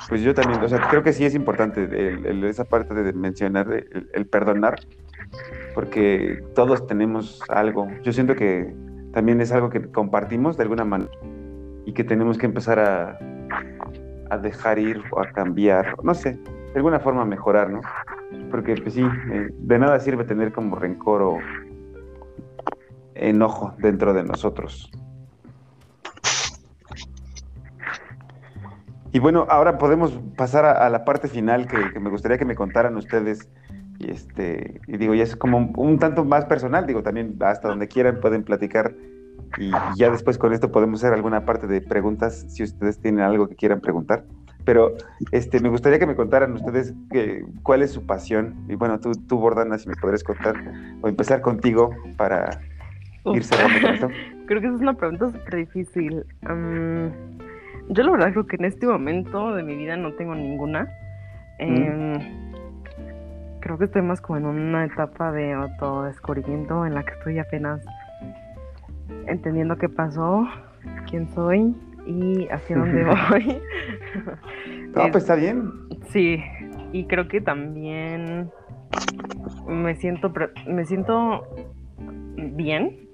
[0.08, 1.88] pues yo también, o sea, creo que sí es importante
[2.48, 4.80] esa parte de mencionar el, perdonar,
[5.74, 7.88] porque todos tenemos algo.
[8.02, 8.74] Yo siento que
[9.12, 11.10] también es algo que compartimos de alguna manera
[11.86, 13.18] y que tenemos que empezar a,
[14.42, 17.80] dejar ir o a cambiar, no sé, de alguna forma mejorar, ¿no?
[18.50, 21.38] Porque pues sí, eh, de nada sirve tener como rencor o
[23.14, 24.90] enojo dentro de nosotros.
[29.12, 32.96] Y bueno, ahora podemos pasar a, la parte final que, me gustaría que me contaran
[32.96, 33.48] ustedes.
[33.98, 37.88] Y, este, y digo, ya es como un, tanto más personal, digo, también hasta donde
[37.88, 38.94] quieran pueden platicar.
[39.58, 43.48] Y, ya después con esto podemos hacer alguna parte de preguntas si ustedes tienen algo
[43.48, 44.24] que quieran preguntar.
[44.64, 44.92] Pero
[45.32, 48.54] este, me gustaría que me contaran ustedes que, cuál es su pasión.
[48.68, 50.54] Y bueno, tú, tú, Bordana, si me podrías contar,
[51.00, 52.60] o empezar contigo para
[53.24, 54.08] ir cerrando esto.
[54.46, 56.24] Creo que esa es una pregunta súper difícil.
[57.90, 60.88] Yo la verdad creo que en este momento de mi vida no tengo ninguna.
[61.58, 62.20] Em,
[63.58, 67.84] creo que estoy más como en una etapa de autodescubrimiento en la que estoy apenas
[69.26, 70.46] entendiendo qué pasó,
[71.10, 71.74] quién soy
[72.06, 73.60] y hacia dónde voy.
[74.94, 75.72] no, pues está bien.
[76.10, 76.40] Sí,
[76.92, 78.52] y creo que también
[79.66, 80.32] me siento
[80.68, 81.44] me siento
[82.36, 83.08] bien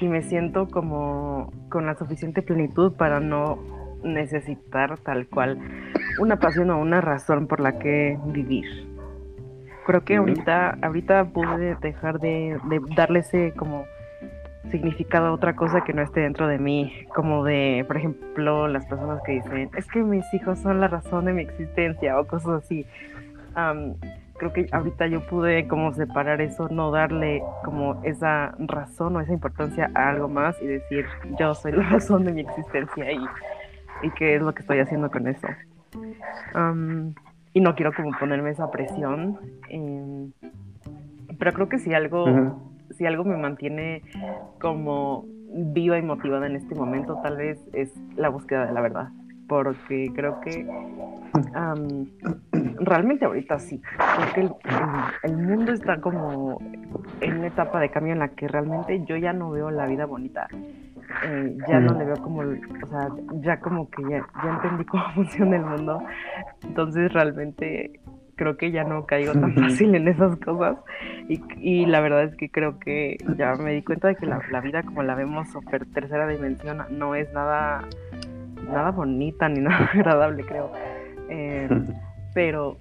[0.00, 3.73] y me siento como con la suficiente plenitud para no
[4.04, 5.58] necesitar tal cual
[6.18, 8.64] una pasión o una razón por la que vivir.
[9.86, 12.58] Creo que ahorita, ahorita pude dejar de,
[12.96, 13.84] darle ese como
[14.70, 18.86] significado a otra cosa que no esté dentro de mí, como de, por ejemplo, las
[18.86, 22.64] personas que dicen, es que mis hijos son la razón de mi existencia o cosas
[22.64, 22.86] así.
[24.38, 29.34] creo que ahorita yo pude como separar eso, no darle como esa razón o esa
[29.34, 31.04] importancia a algo más y decir,
[31.38, 33.20] yo soy la razón de mi existencia y
[34.04, 35.48] y qué es lo que estoy haciendo con eso.
[37.52, 40.32] y no quiero como ponerme esa presión, em,
[41.38, 42.26] pero creo que si algo,
[42.90, 44.02] si algo me mantiene
[44.60, 49.08] como viva y motivada en este momento, tal vez es la búsqueda de la verdad,
[49.48, 50.66] porque creo que
[52.80, 53.80] realmente ahorita sí,
[54.16, 54.52] porque el,
[55.22, 56.58] el, mundo está como
[57.20, 60.06] en una etapa de cambio en la que realmente yo ya no veo la vida
[60.06, 60.48] bonita
[61.24, 63.08] eh, ya no le veo como, o sea,
[63.40, 66.02] ya como que ya, ya entendí cómo funciona el mundo,
[66.62, 68.00] entonces realmente
[68.36, 70.76] creo que ya no caigo tan fácil en esas cosas.
[71.28, 74.40] Y, y, la verdad es que creo que ya me di cuenta de que la,
[74.50, 77.82] la vida como la vemos super tercera dimensión no es nada
[78.70, 80.72] nada bonita ni nada agradable creo.
[81.28, 81.68] Eh,
[82.34, 82.76] pero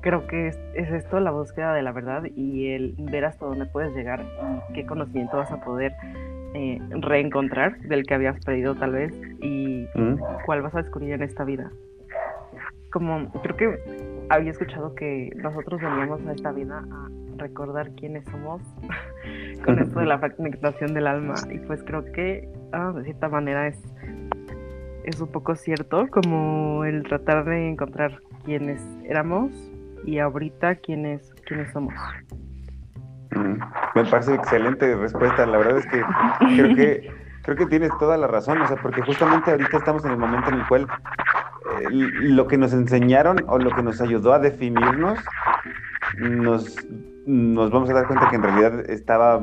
[0.00, 3.66] creo que es, es, esto la búsqueda de la verdad y el ver hasta dónde
[3.66, 4.24] puedes llegar
[4.70, 5.92] y qué conocimiento vas a poder
[6.54, 10.16] eh, reencontrar del que habías perdido tal vez y mm.
[10.46, 11.70] cuál vas a descubrir en esta vida.
[12.92, 18.62] Como creo que había escuchado que nosotros veníamos a esta vida a recordar quiénes somos
[19.64, 23.66] con esto de la fragmentación del alma y pues creo que ah, de cierta manera
[23.66, 23.82] es
[25.04, 29.50] es un poco cierto como el tratar de encontrar quiénes éramos
[30.04, 31.94] y ahorita quiénes quiénes somos.
[33.94, 35.46] Me parece excelente respuesta.
[35.46, 36.02] La verdad es que
[36.56, 37.10] creo que
[37.42, 40.48] creo que tienes toda la razón, o sea, porque justamente ahorita estamos en el momento
[40.48, 40.86] en el cual
[41.80, 45.18] eh, lo que nos enseñaron o lo que nos ayudó a definirnos
[46.18, 46.76] nos
[47.26, 49.40] nos vamos a dar cuenta que en realidad estaba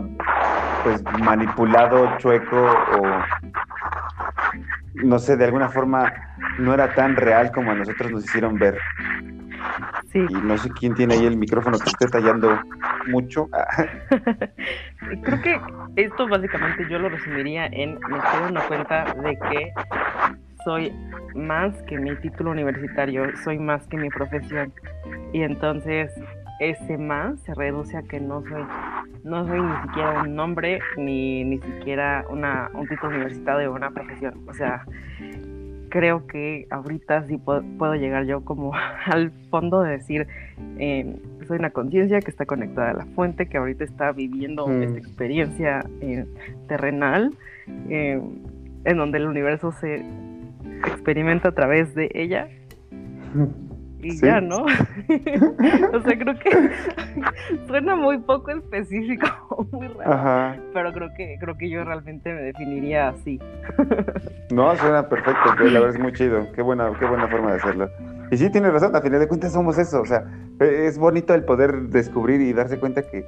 [0.83, 3.01] pues manipulado, chueco o
[5.03, 6.13] no sé, de alguna forma
[6.59, 8.77] no era tan real como a nosotros nos hicieron ver.
[10.13, 12.59] Y no sé quién tiene ahí el micrófono que esté tallando
[13.07, 13.47] mucho.
[15.23, 15.59] Creo que
[15.95, 19.73] esto básicamente yo lo resumiría en me estoy dando cuenta de que
[20.65, 20.93] soy
[21.35, 24.73] más que mi título universitario, soy más que mi profesión.
[25.33, 26.11] Y entonces
[26.59, 28.63] ese más se reduce a que no soy,
[29.23, 33.89] no soy ni siquiera un nombre, ni, ni siquiera una, un título universitario o una
[33.89, 34.43] profesión.
[34.47, 34.85] O sea,
[35.91, 38.71] creo que ahorita sí puedo, llegar yo como
[39.05, 40.27] al fondo de decir,
[40.79, 41.15] eh,
[41.47, 44.83] soy una conciencia que está conectada a la fuente, que ahorita está viviendo mm.
[44.83, 46.25] esta experiencia eh,
[46.67, 47.35] terrenal,
[47.89, 48.19] eh,
[48.85, 50.03] en donde el universo se
[50.87, 52.47] experimenta a través de ella.
[54.01, 54.57] y ya, ¿no?
[55.93, 56.71] o sea, creo que
[57.67, 59.27] suena muy poco específico,
[59.71, 60.61] muy raro.
[60.73, 63.39] Pero creo que, creo que yo realmente me definiría así.
[64.51, 66.51] no, suena perfecto, la verdad es muy chido.
[66.53, 67.89] Qué buena, qué buena forma de hacerlo.
[68.31, 70.01] Y sí, tienes razón, a final de cuentas somos eso.
[70.01, 70.25] O sea,
[70.59, 73.25] e, es bonito el poder descubrir y darse cuenta que,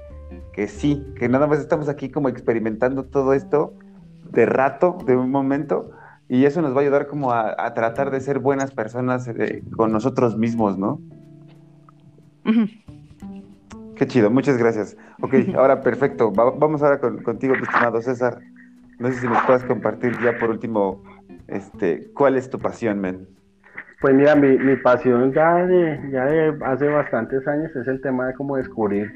[0.53, 3.73] que sí, que nada más estamos aquí como experimentando todo esto
[4.31, 5.91] de rato, de un momento,
[6.29, 9.63] y eso nos va a ayudar como a, a tratar de ser buenas personas eh,
[9.75, 10.99] con nosotros mismos, ¿no?
[13.95, 14.97] Qué chido, muchas gracias.
[15.21, 16.33] Ok, ahora perfecto.
[16.33, 18.39] Va- vamos ahora con- contigo, estimado César.
[18.99, 21.03] No sé si nos puedas compartir ya por último,
[21.47, 23.27] este, ¿cuál es tu pasión, men?
[24.01, 28.27] Pues mira, mi, mi pasión ya de, ya de hace bastantes años es el tema
[28.27, 29.11] de cómo descubrir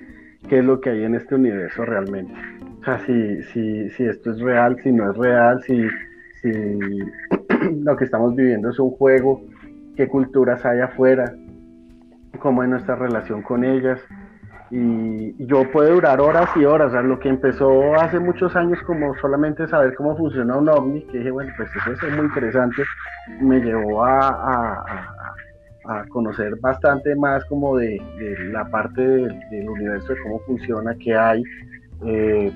[0.48, 2.34] qué es lo que hay en este universo realmente.
[2.82, 5.88] O sea, si, si, si esto es real, si no es real, si,
[6.42, 6.52] si
[7.84, 9.42] lo que estamos viviendo es un juego,
[9.96, 11.34] qué culturas hay afuera,
[12.40, 14.00] cómo es nuestra relación con ellas.
[14.70, 19.68] Y, yo puedo durar horas y horas, lo que empezó hace muchos años como solamente
[19.68, 22.84] saber cómo funciona un ovni, que dije, bueno, pues eso es muy interesante,
[23.40, 25.14] me llevó a, a-
[26.10, 27.98] conocer bastante más como de,
[28.52, 31.42] la parte del, del universo, de cómo funciona, qué hay,
[32.06, 32.52] eh,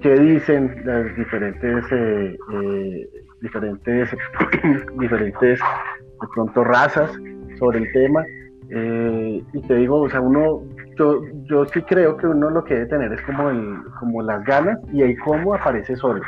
[0.00, 3.10] qué dicen las diferentes, eh, eh,
[3.40, 4.10] diferentes,
[4.98, 7.10] diferentes, de pronto, razas
[7.58, 8.24] sobre el tema.
[8.70, 10.62] Eh, y te digo, o sea, uno,
[10.98, 14.44] yo, yo sí creo que uno lo que debe tener es como, el, como las
[14.44, 16.20] ganas y el cómo aparece solo,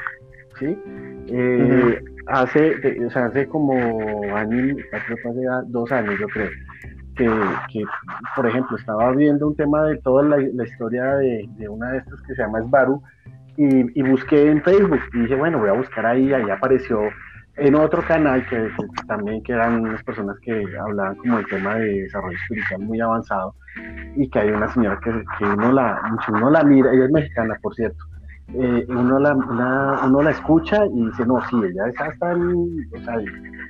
[0.59, 0.79] ¿sí?
[1.31, 3.75] Eh, hace, de- o sea, hace como
[4.37, 5.15] año, hace
[5.67, 6.49] dos años, yo creo,
[7.17, 7.27] que,
[7.73, 7.83] que,
[8.37, 11.99] por ejemplo, estaba viendo un tema de toda la, la historia de, de una de
[11.99, 13.03] estas que se llama Sbaru
[13.59, 17.01] y, y busqué en Facebook y dije, bueno, voy a buscar ahí, ahí apareció
[17.57, 18.71] en otro canal que,
[19.09, 23.55] también que eran unas personas que hablaban como el tema de desarrollo espiritual muy avanzado
[24.17, 27.57] y que hay una señora que, que uno, la, uno la mira, ella es mexicana,
[27.61, 27.99] por cierto,
[28.55, 32.87] eh, uno, la, la- uno la escucha y dice, no, sí, ella está, está en,
[32.95, 33.15] o sea,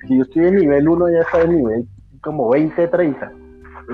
[0.06, 1.84] si yo estoy en nivel 1, ella está en nivel
[2.20, 3.32] como 20, 30.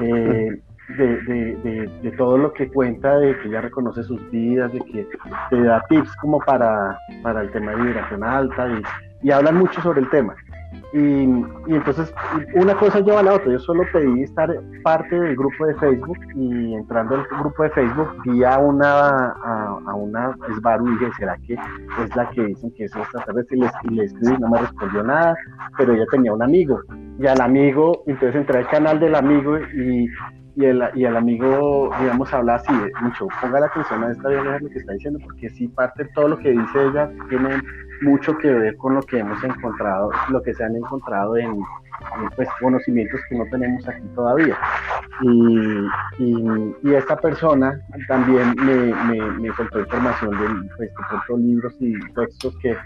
[0.02, 4.72] eh, de, de, de, de todo lo que cuenta, de que ella reconoce sus vidas,
[4.72, 5.08] de que
[5.50, 8.82] te da tips como para, para el tema de vibración alta y,
[9.26, 10.34] y hablan mucho sobre el tema.
[10.92, 11.24] Y,
[11.66, 12.14] y entonces
[12.54, 13.50] una cosa lleva a la otra.
[13.50, 14.48] Yo solo pedí estar
[14.82, 19.80] parte del grupo de Facebook y entrando al grupo de Facebook vi a una, a,
[19.86, 23.56] a una Sbaru y dije, ¿será que es la que dicen que es extraterrestre?
[23.56, 25.34] Y le, y le escribí, no me respondió nada,
[25.76, 26.80] pero ella tenía un amigo.
[27.18, 30.08] Y al amigo, entonces entré al canal del amigo y,
[30.56, 34.28] y, el, y el amigo, digamos, habla así, de, mucho, ponga la atención a esta
[34.28, 37.60] vieja lo que está diciendo, porque sí parte de todo lo que dice ella tiene
[38.02, 42.30] mucho que ver con lo que hemos encontrado, lo que se han encontrado en, en,
[42.36, 44.56] pues, conocimientos que no tenemos aquí todavía.
[45.22, 45.86] Y,
[46.18, 50.90] y, y esta persona también me, me, me contó información de, pues,
[51.28, 52.76] de libros y textos que,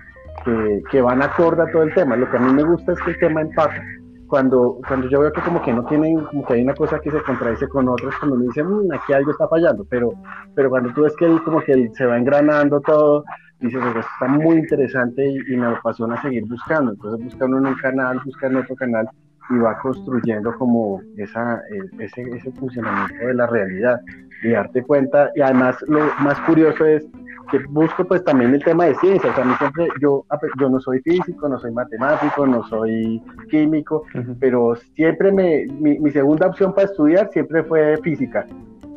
[0.45, 2.17] que, que van acorde a todo el tema.
[2.17, 3.83] Lo que a mí me gusta es que el tema empata
[4.29, 7.11] cuando, cuando yo veo que como que no tienen, como que hay una cosa que
[7.11, 10.13] se contradice con otras, cuando me dicen, mmm, aquí algo está fallando, pero,
[10.55, 13.25] pero cuando tú ves que él como que se va engranando todo,
[13.61, 18.21] dices, está muy interesante y, y, me apasiona seguir buscando, entonces buscando en un canal,
[18.25, 19.09] busca en otro canal
[19.51, 21.63] y va construyendo como esa,
[21.99, 24.01] ese, ese funcionamiento de la realidad
[24.43, 27.07] y darte cuenta, y además lo más curioso es
[27.51, 30.25] que busco pues también el tema de ciencia, o sea, a mí siempre, yo,
[30.61, 34.37] yo no soy físico, no soy matemático, no soy químico, uh -huh.
[34.39, 38.47] pero siempre me, mi, mi, segunda opción para estudiar siempre fue física.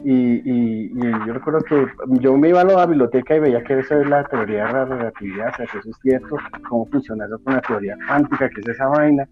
[0.04, 1.86] Y, y, y, yo recuerdo que
[2.20, 4.86] yo me iba a la biblioteca y veía que eso es la teoría de la
[4.86, 6.38] relatividad, o sea, que eso es cierto,
[6.68, 9.28] cómo funciona eso con la teoría cuántica, que es esa vaina.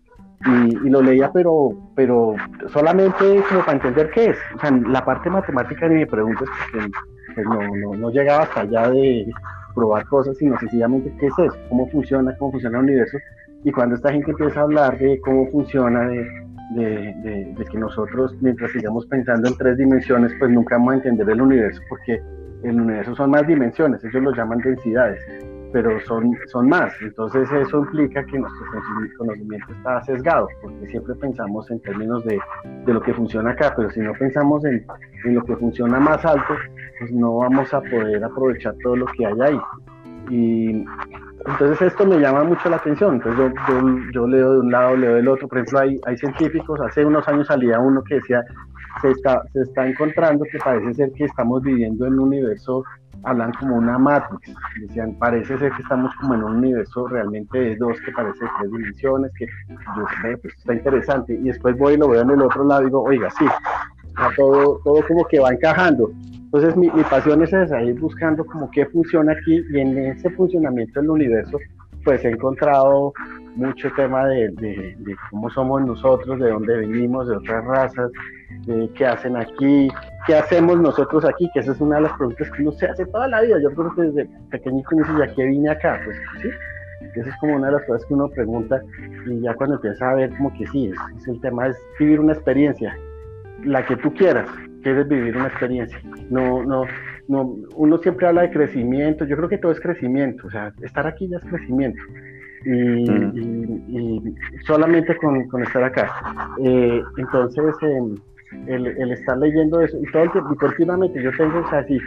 [0.46, 2.36] Y, y, lo leía, pero, pero
[2.68, 4.38] solamente como para entender qué es.
[4.56, 6.88] O sea, la parte matemática ni me preguntes porque
[7.36, 9.30] pues no, no, no, llegaba hasta allá de
[9.76, 13.18] probar cosas, sino sencillamente qué es eso, cómo funciona, cómo funciona el universo.
[13.64, 16.26] Y cuando esta gente empieza a hablar de cómo funciona, de,
[16.70, 21.41] de, que nosotros, mientras sigamos pensando en tres dimensiones, pues nunca vamos a entender el
[21.41, 22.22] universo, porque
[22.64, 25.20] el universo son más dimensiones, ellos lo llaman densidades,
[25.72, 26.94] pero son, son más.
[27.02, 28.66] Entonces eso implica que nuestro
[29.18, 32.40] conocimiento está sesgado, porque siempre pensamos en términos de,
[32.86, 34.86] de lo que funciona acá, pero si no pensamos en,
[35.26, 36.54] en, lo que funciona más alto,
[37.00, 39.60] pues no vamos a poder aprovechar todo lo que hay ahí.
[40.30, 40.86] Y
[41.50, 43.16] entonces esto me llama mucho la atención.
[43.16, 45.48] Entonces yo, yo, leo de un lado, leo del otro.
[45.48, 48.44] Por ejemplo, hay, hay científicos, hace unos años salía uno que decía,
[49.02, 52.84] se está, se está encontrando que parece ser que estamos viviendo en un universo
[53.24, 57.76] hablan como una matrix, decían, parece ser que estamos como en un universo realmente de
[57.76, 61.96] dos, que parece de tres dimensiones, que yo sé, pues está interesante, y después voy
[61.96, 63.46] y lo veo en el otro lado y digo, oiga, sí,
[64.36, 66.11] todo, todo como que va encajando.
[66.34, 70.30] Entonces mi, mi pasión es esa, ir buscando como qué funciona aquí, y en ese
[70.31, 71.57] funcionamiento del universo,
[72.03, 73.14] pues he encontrado
[73.56, 78.11] mucho tema de, de, de cómo somos nosotros, de dónde venimos, de otras razas,
[78.65, 79.90] de qué hacen aquí,
[80.26, 83.06] qué hacemos nosotros aquí, que esa es una de las preguntas que uno se hace
[83.06, 83.57] toda la vida.
[83.61, 85.99] Yo creo que desde pequeñito me dice, ¿ya qué vine acá?
[86.03, 86.49] Pues sí,
[87.15, 88.81] Esa es como una de las cosas que uno pregunta
[89.26, 92.34] y ya cuando empieza a ver como que sí, es, el tema es vivir una
[92.34, 92.95] experiencia,
[93.64, 94.49] la que tú quieras,
[94.84, 95.99] quieres vivir una experiencia.
[96.30, 96.86] No, no,
[97.27, 101.06] no, uno siempre habla de crecimiento, yo creo que todo es crecimiento, o sea, estar
[101.07, 102.02] aquí ya es crecimiento.
[102.65, 104.36] Y, mm.
[104.65, 106.11] solamente con, estar acá.
[106.61, 108.15] Eh, entonces, em,
[108.68, 111.99] el, estar leyendo eso y todo el tiempo, y continuamente yo tengo, o sea, sí,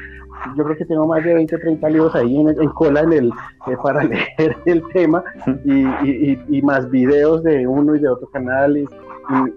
[0.56, 3.76] yo creo que tengo más de 20, 30 libros ahí en, cola en el, eh,
[3.82, 5.22] para leer el tema
[5.64, 8.86] y, y, más videos de uno y de otro canal y,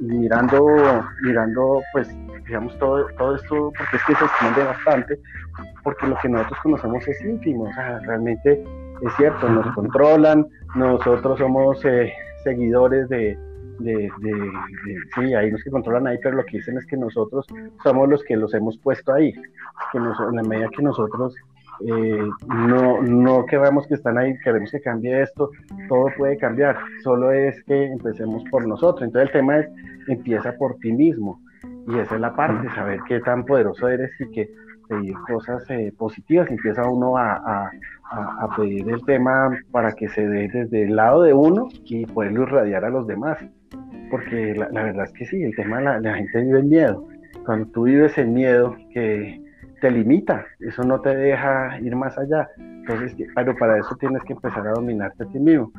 [0.02, 0.66] mirando,
[1.22, 2.10] mirando pues
[2.46, 5.20] digamos todo, todo esto, porque es que se extiende bastante,
[5.84, 8.64] porque lo que nosotros conocemos es íntimo, o sea, realmente
[9.02, 12.14] es cierto, nos controlan, nosotros somos eh,
[12.44, 13.38] seguidores de,
[13.80, 14.10] de,
[15.16, 17.46] sí, hay los que controlan ahí, pero lo que dicen es que nosotros
[17.84, 19.34] somos los que los hemos puesto ahí,
[19.92, 21.36] que nos, en la medida que nosotros
[21.81, 25.49] eh, no, no queremos que están ahí, queremos que cambie esto,
[25.88, 29.69] todo puede cambiar, solo es que empecemos por nosotros, entonces el tema es,
[30.07, 31.39] empieza por ti mismo,
[31.88, 34.49] y esa es la parte, saber qué tan poderoso eres y que
[34.88, 37.69] pedir cosas eh, positivas, empieza uno a,
[38.11, 42.43] a, pedir el tema para que se dé desde el lado de uno y poderlo
[42.43, 43.38] irradiar a los demás.
[44.11, 47.07] Porque la, verdad es que sí, el tema la, la gente vive en miedo.
[47.45, 49.41] Cuando tú vives en miedo, que
[49.81, 52.49] te limita, eso no te deja ir más allá.
[52.57, 55.72] Entonces, pero para eso tienes que empezar a dominarte a ti mismo.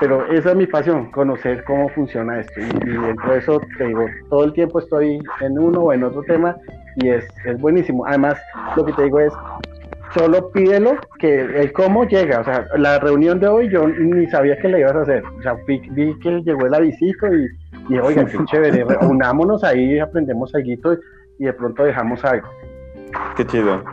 [0.00, 2.60] Pero esa es mi pasión, conocer cómo funciona esto.
[2.60, 6.22] Y, dentro de eso, te digo, todo el tiempo estoy en uno o en otro
[6.22, 6.56] tema
[6.96, 8.06] y es, es buenísimo.
[8.06, 8.38] Además,
[8.76, 9.32] lo que te digo es,
[10.14, 12.40] solo pídelo que el cómo llega.
[12.40, 15.24] O sea, la reunión de hoy yo ni sabía que le ibas a hacer.
[15.24, 15.80] O sea, vi,
[16.20, 17.48] que llegó el avisito y,
[17.88, 20.96] y oiga, qué chévere, unámonos ahí, aprendemos algo
[21.38, 22.48] y de pronto dejamos algo.
[23.36, 23.84] Qué chido.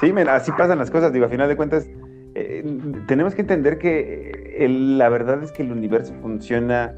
[0.00, 1.12] Sí, así pasan las cosas.
[1.12, 1.88] Digo, a final de cuentas,
[2.34, 2.64] eh,
[3.06, 6.94] tenemos que entender que la verdad es que el universo funciona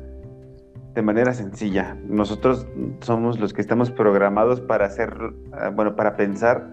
[0.95, 1.97] de manera sencilla.
[2.09, 2.67] Nosotros
[3.01, 5.15] somos los que estamos programados para hacer,
[5.53, 6.69] ah, bueno, para pensar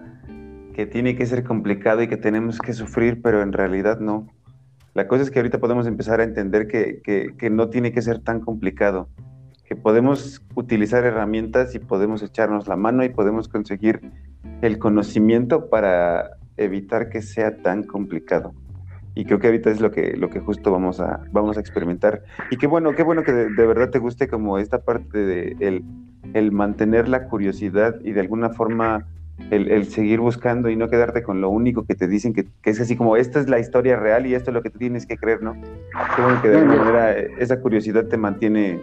[0.74, 4.26] que tiene que ser complicado y que tenemos que sufrir, pero en realidad no.
[4.94, 7.00] La cosa es que ahorita podemos empezar a entender que,
[7.38, 9.08] que, no tiene que ser tan complicado,
[9.68, 14.00] que podemos utilizar herramientas y podemos echarnos la mano y podemos conseguir
[14.62, 18.54] el conocimiento para evitar que sea tan complicado.
[19.14, 22.22] Y creo que ahorita es lo que, lo que justo vamos a, vamos a experimentar.
[22.50, 25.84] Y qué bueno, qué bueno que de, verdad te guste como esta parte de el,
[26.34, 29.06] el mantener la curiosidad y de alguna forma
[29.50, 32.96] el, seguir buscando y no quedarte con lo único que te dicen, que, es así
[32.96, 35.42] como, esta es la historia real y esto es lo que tú tienes que creer,
[35.42, 35.54] ¿no?
[36.14, 38.80] Qué bueno que de alguna manera esa curiosidad te mantiene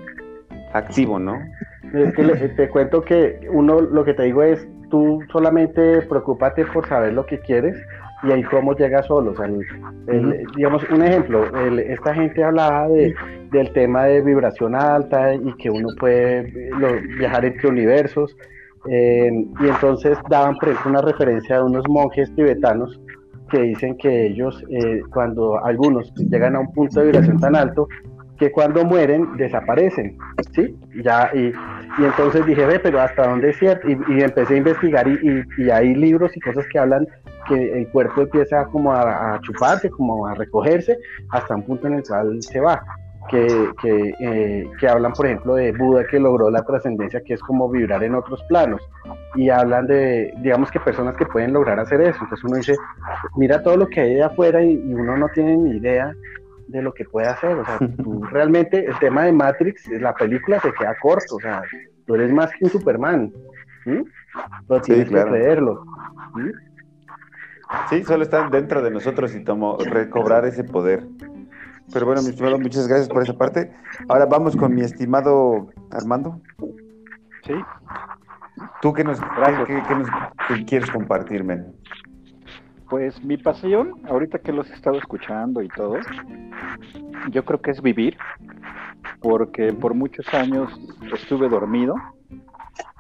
[0.74, 1.40] activo, ¿no?
[1.94, 6.88] Es que te cuento que uno, lo que te digo es, tú solamente preocúpate por
[6.88, 7.78] saber lo que quieres
[8.24, 9.32] y ahí cómo llega solo.
[9.32, 9.48] O sea,
[10.56, 11.45] digamos, un ejemplo,
[11.78, 13.14] esta gente hablaba de,
[13.52, 16.52] del tema de vibración alta y que uno puede
[17.20, 18.36] viajar entre universos.
[18.90, 19.32] Eh,
[19.62, 23.00] y entonces daban, por ejemplo, una referencia de unos monjes tibetanos
[23.50, 27.88] que dicen que ellos, eh, cuando algunos llegan a un punto de vibración tan alto,
[28.38, 30.18] que cuando mueren desaparecen,
[30.54, 30.76] ¿sí?
[31.04, 31.48] Ya, y,
[32.00, 33.88] y entonces dije, ve, pero ¿hasta dónde es cierto?
[33.88, 37.08] Y, empecé a investigar y, y, hay libros y cosas que hablan
[37.48, 40.98] que el cuerpo empieza como a, a, chuparse, como a recogerse,
[41.30, 42.82] hasta un punto en el cual se va
[43.30, 47.42] que, que, eh, que, hablan, por ejemplo, de Buda que logró la trascendencia, que es
[47.42, 48.82] como vibrar en otros planos.
[49.36, 52.20] Y hablan de, digamos que personas que pueden lograr hacer eso.
[52.22, 52.76] Entonces uno dice,
[53.38, 56.14] mira todo lo que hay de afuera y, uno no tiene ni idea
[56.74, 57.58] de lo que puede hacer.
[57.58, 61.36] O sea, tú realmente el tema de Matrix, la película se queda corto.
[61.36, 61.62] O sea,
[62.06, 63.32] tú eres más que un Superman.
[63.86, 65.86] Pero tienes que creerlo.
[67.90, 71.06] Sí, solo está dentro de nosotros y tomo, recobrar ese poder.
[71.91, 73.72] Pero bueno, mi estimado, muchas gracias por esa parte.
[74.10, 76.41] Ahora vamos con mi estimado Armando.
[77.44, 77.54] Sí.
[78.82, 79.20] ¿Tú qué nos,
[80.68, 81.66] quieres compartirme?
[82.94, 85.95] Pues mi pasión, ahorita que los he estado escuchando y todo,
[87.32, 88.15] yo creo que es vivir,
[89.20, 90.72] porque por muchos años
[91.11, 91.95] estuve dormido.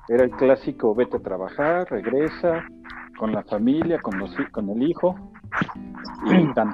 [0.09, 2.65] Era el clásico, vete a trabajar, regresa,
[3.19, 5.13] con la familia, con, los, con el hijo,
[6.25, 6.73] y tan,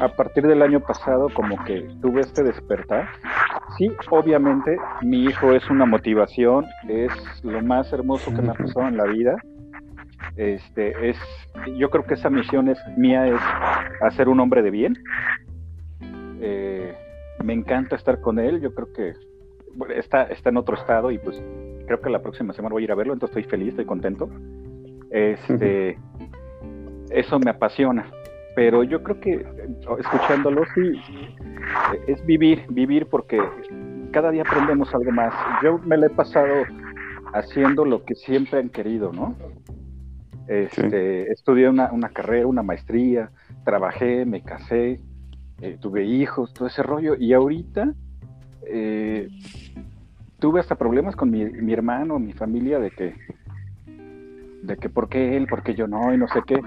[0.00, 3.10] A partir del año pasado como que tuve este despertar.
[3.76, 7.12] Sí, obviamente mi hijo es una motivación, es
[7.44, 9.36] lo más hermoso que me ha pasado en la vida.
[10.36, 11.16] Este es,
[11.76, 13.40] yo creo que esa misión es mía es
[14.02, 14.96] hacer un hombre de bien.
[16.40, 16.94] Eh,
[17.42, 18.60] me encanta estar con él.
[18.60, 19.14] Yo creo que
[19.96, 21.42] está, está en otro estado y pues
[21.86, 24.28] creo que la próxima semana voy a ir a verlo, entonces estoy feliz, estoy contento.
[25.10, 25.98] Este,
[27.10, 28.10] eso me apasiona.
[28.54, 29.46] pero yo creo que
[29.98, 31.00] escuchándolo sí
[32.08, 33.40] es vivir, vivir porque
[34.10, 35.32] cada día aprendemos algo más.
[35.62, 36.64] Yo me lo he pasado
[37.34, 39.36] haciendo lo que siempre han querido, ¿no?
[40.48, 43.30] Este, Estudié una, carrera, una maestría,
[43.64, 45.00] trabajé, me casé,
[45.60, 47.92] eh, tuve hijos, todo ese rollo, y ahorita
[48.66, 49.28] eh,
[50.38, 53.14] tuve hasta problemas con mi, mi, hermano, mi familia, de que,
[54.62, 56.60] de que por qué él, por qué yo no, y no sé qué.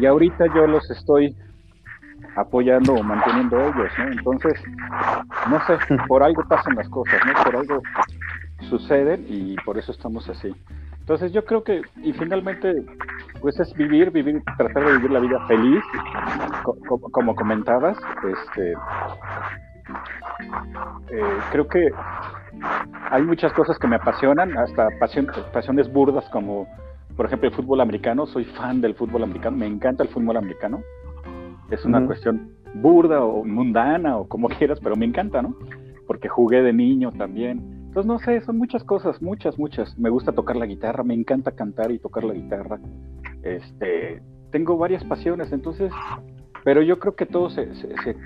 [0.00, 1.36] Y ahorita yo los estoy
[2.36, 4.12] apoyando o manteniendo ellos, ¿no?
[4.12, 4.60] Entonces,
[5.48, 5.78] no sé,
[6.08, 7.44] por algo pasan las cosas, ¿no?
[7.44, 7.82] Por algo
[8.68, 10.52] suceden y por eso estamos así.
[11.10, 12.84] Entonces yo creo que, y finalmente,
[13.40, 15.82] pues es vivir, vivir, tratar de vivir la vida feliz,
[17.10, 17.98] como, comentabas,
[18.32, 18.70] este,
[21.10, 21.88] eh, creo que
[23.10, 26.68] hay muchas cosas que me apasionan, hasta pasiones burdas como,
[27.16, 30.80] por ejemplo, el fútbol americano, soy fan del fútbol americano, me encanta el fútbol americano,
[31.72, 35.56] es una cuestión burda o mundana o como quieras, pero me encanta, ¿no?
[36.06, 37.79] Porque jugué de niño también.
[37.90, 39.98] Entonces, no sé, son muchas cosas, muchas, muchas.
[39.98, 42.78] Me gusta tocar la guitarra, me encanta cantar y tocar la guitarra.
[43.42, 44.22] Este,
[44.52, 45.92] tengo varias pasiones, entonces,
[46.62, 48.16] pero yo creo que todo se, se, se,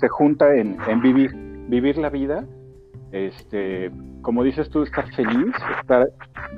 [0.00, 1.30] se junta en, en, vivir,
[1.68, 2.46] vivir la vida.
[3.12, 3.90] Este,
[4.22, 6.08] como dices tú, estar feliz, estar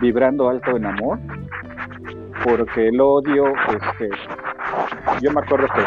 [0.00, 1.18] vibrando alto en amor,
[2.44, 4.10] porque el odio, este,
[5.20, 5.82] yo me acuerdo que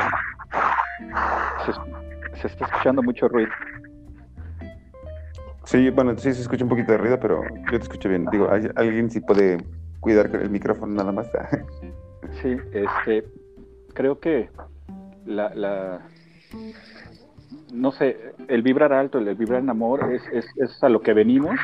[2.41, 3.51] se está escuchando mucho ruido.
[5.63, 8.25] Sí, bueno, sí se escucha un poquito de ruido, pero yo te escucho bien.
[8.31, 9.57] Digo, alguien sí puede
[9.99, 11.27] cuidar el micrófono nada más.
[12.41, 13.25] sí, este,
[13.93, 14.49] creo que
[15.25, 16.01] la, la,
[17.71, 21.13] no sé, el vibrar alto, el vibrar en amor es, es, es, a lo que
[21.13, 21.55] venimos.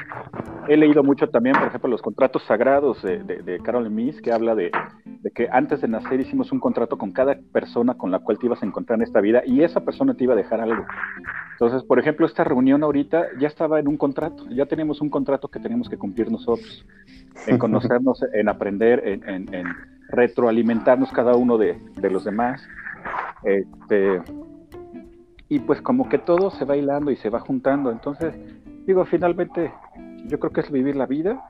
[0.68, 4.32] He leído mucho también, por ejemplo, los contratos sagrados de, de, de Carol Miss, que
[4.32, 4.72] habla de,
[5.06, 8.46] de, que antes de nacer hicimos un contrato con cada persona con la cual te
[8.46, 10.86] ibas a encontrar en esta vida y esa persona te iba a dejar algo.
[11.54, 15.50] Entonces, por ejemplo, esta reunión ahorita ya estaba en un contrato, ya teníamos un contrato
[15.50, 16.86] que teníamos que cumplir nosotros,
[17.48, 19.68] en conocernos, en aprender, en, en, en
[20.10, 22.62] retroalimentarnos cada uno de, de los demás.
[23.44, 24.22] Este,
[25.50, 27.92] y pues como que todo se va hilando y se va juntando.
[27.92, 28.36] Entonces,
[28.86, 29.72] digo, finalmente
[30.26, 31.42] yo creo que es vivir la vida,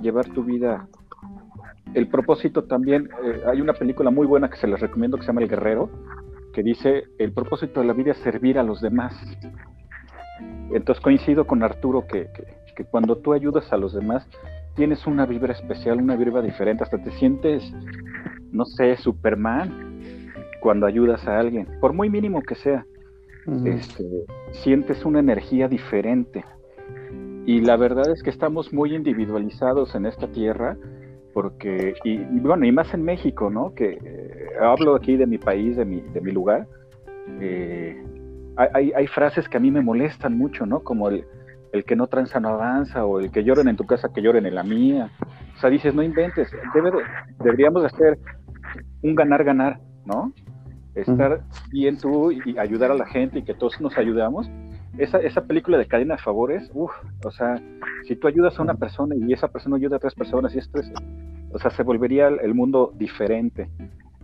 [0.00, 0.88] llevar tu vida.
[1.94, 5.28] El propósito también, eh, hay una película muy buena que se les recomiendo que se
[5.28, 5.88] llama El Guerrero,
[6.52, 9.14] que dice, el propósito de la vida es servir a los demás.
[10.72, 14.26] Entonces coincido con Arturo que, que, que cuando tú ayudas a los demás,
[14.74, 17.72] tienes una vibra especial, una vibra diferente, hasta te sientes,
[18.52, 19.96] no sé, Superman
[20.60, 22.84] cuando ayudas a alguien, por muy mínimo que sea
[23.64, 24.04] este,
[24.52, 26.44] sientes una energía diferente.
[27.46, 30.76] Y la verdad es que estamos muy individualizados en esta tierra,
[31.32, 33.74] porque, y, bueno, y más en México, ¿no?
[33.74, 36.66] Que eh, hablo aquí de mi país, de mi, de mi lugar.
[37.40, 38.02] Eh,
[38.56, 40.80] hay, hay, frases que a mí me molestan mucho, ¿no?
[40.80, 41.24] Como el,
[41.72, 44.46] el que no tranza no avanza, o el que lloren en tu casa, que lloren
[44.46, 45.10] en la mía.
[45.56, 46.90] O sea, dices, no inventes, debe
[47.38, 48.18] deberíamos hacer
[49.02, 50.32] un ganar-ganar, ¿no?
[50.96, 54.50] Estar bien tú y ayudar a la gente y que todos nos ayudamos.
[54.98, 56.90] Esa, esa película de cadena de favores, uff,
[57.24, 57.60] o sea,
[58.08, 60.80] si tú ayudas a una persona y esa persona ayuda a otras personas y esto
[60.80, 60.90] es,
[61.52, 63.68] o sea, se volvería el, mundo diferente.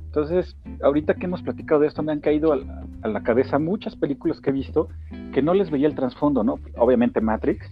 [0.07, 4.41] Entonces, ahorita que hemos platicado de esto, me han caído a, la cabeza muchas películas
[4.41, 4.89] que he visto
[5.35, 6.59] que no les veía el trasfondo, ¿no?
[6.77, 7.71] Obviamente Matrix,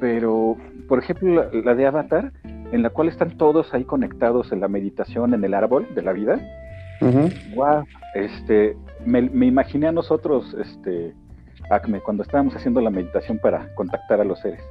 [0.00, 0.56] pero,
[0.88, 4.68] por ejemplo, la, la de Avatar, en la cual están todos ahí conectados en la
[4.68, 6.40] meditación, en el árbol de la vida,
[7.54, 7.84] Wow,
[8.14, 11.14] este, me, imaginé a nosotros, este,
[11.70, 14.62] Acme, cuando estábamos haciendo la meditación para contactar a los seres.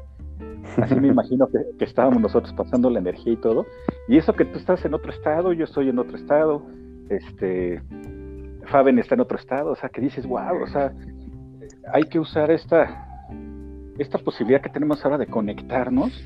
[0.77, 3.65] Así me imagino que, estábamos nosotros pasando la energía y todo.
[4.07, 6.63] Y eso que tú estás en otro estado, yo estoy en otro estado,
[7.09, 7.81] este,
[8.65, 10.93] Faben está en otro estado, o sea, que dices, wow, o sea,
[11.93, 13.27] hay que usar esta,
[13.97, 16.23] esta posibilidad que tenemos ahora de conectarnos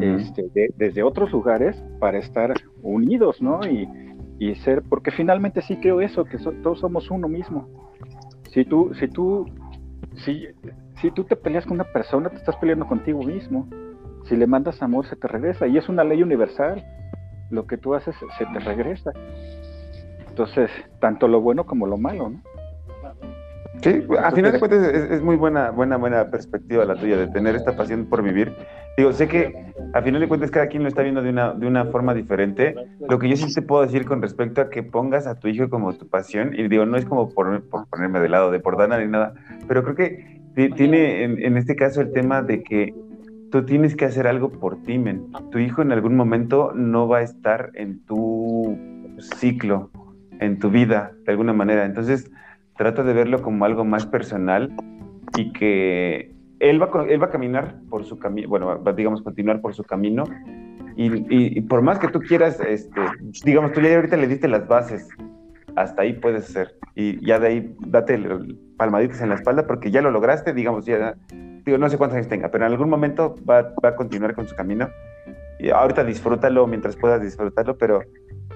[0.00, 3.60] este, desde otros lugares para estar unidos, ¿no?
[3.66, 3.88] Y,
[4.38, 7.68] y ser, porque finalmente sí creo eso, que todos somos uno mismo.
[8.50, 9.46] Si tú, si tú,
[10.24, 10.46] si,
[11.00, 13.68] si tú te peleas con una persona, te estás peleando contigo mismo.
[14.24, 15.66] Si le mandas amor, se te regresa.
[15.66, 16.84] Y es una ley universal.
[17.50, 19.12] Lo que tú haces se te regresa.
[20.28, 20.70] Entonces,
[21.00, 22.53] tanto lo bueno como lo malo, ¿no?
[23.82, 27.54] Sí, a final de cuentas es, muy buena, buena, buena perspectiva la tuya de tener
[27.54, 28.52] esta pasión por vivir.
[28.96, 31.66] Digo, sé que a final de cuentas cada quien lo está viendo de una, de
[31.66, 32.74] una forma diferente.
[33.08, 35.68] Lo que yo sí te puedo decir con respecto a que pongas a tu hijo
[35.68, 38.98] como tu pasión, y digo, no es como por, ponerme de lado de por Dana
[38.98, 39.34] ni nada,
[39.68, 42.94] pero creo que tiene en, en, este caso el tema de que
[43.50, 45.26] tú tienes que hacer algo por ti, men.
[45.50, 48.78] Tu hijo en algún momento no va a estar en tu
[49.18, 49.90] ciclo
[50.40, 51.84] en tu vida, de alguna manera.
[51.84, 52.30] Entonces,
[52.76, 54.74] trata de verlo como algo más personal
[55.36, 59.74] y que él va, él va a caminar por su camino, bueno, digamos, continuar por
[59.74, 60.24] su camino.
[60.96, 63.00] Y, por más que tú quieras, este,
[63.44, 65.08] digamos, tú ya ahorita le diste las bases,
[65.74, 66.76] hasta ahí puedes ser.
[66.94, 68.20] Y ya de ahí date
[68.76, 71.16] palmaditas en la espalda porque ya lo lograste, digamos, ya,
[71.64, 74.46] digo, no sé cuántos años tenga, pero en algún momento va, va a continuar con
[74.46, 74.88] su camino.
[75.58, 78.02] Y ahorita disfrútalo mientras puedas disfrutarlo, pero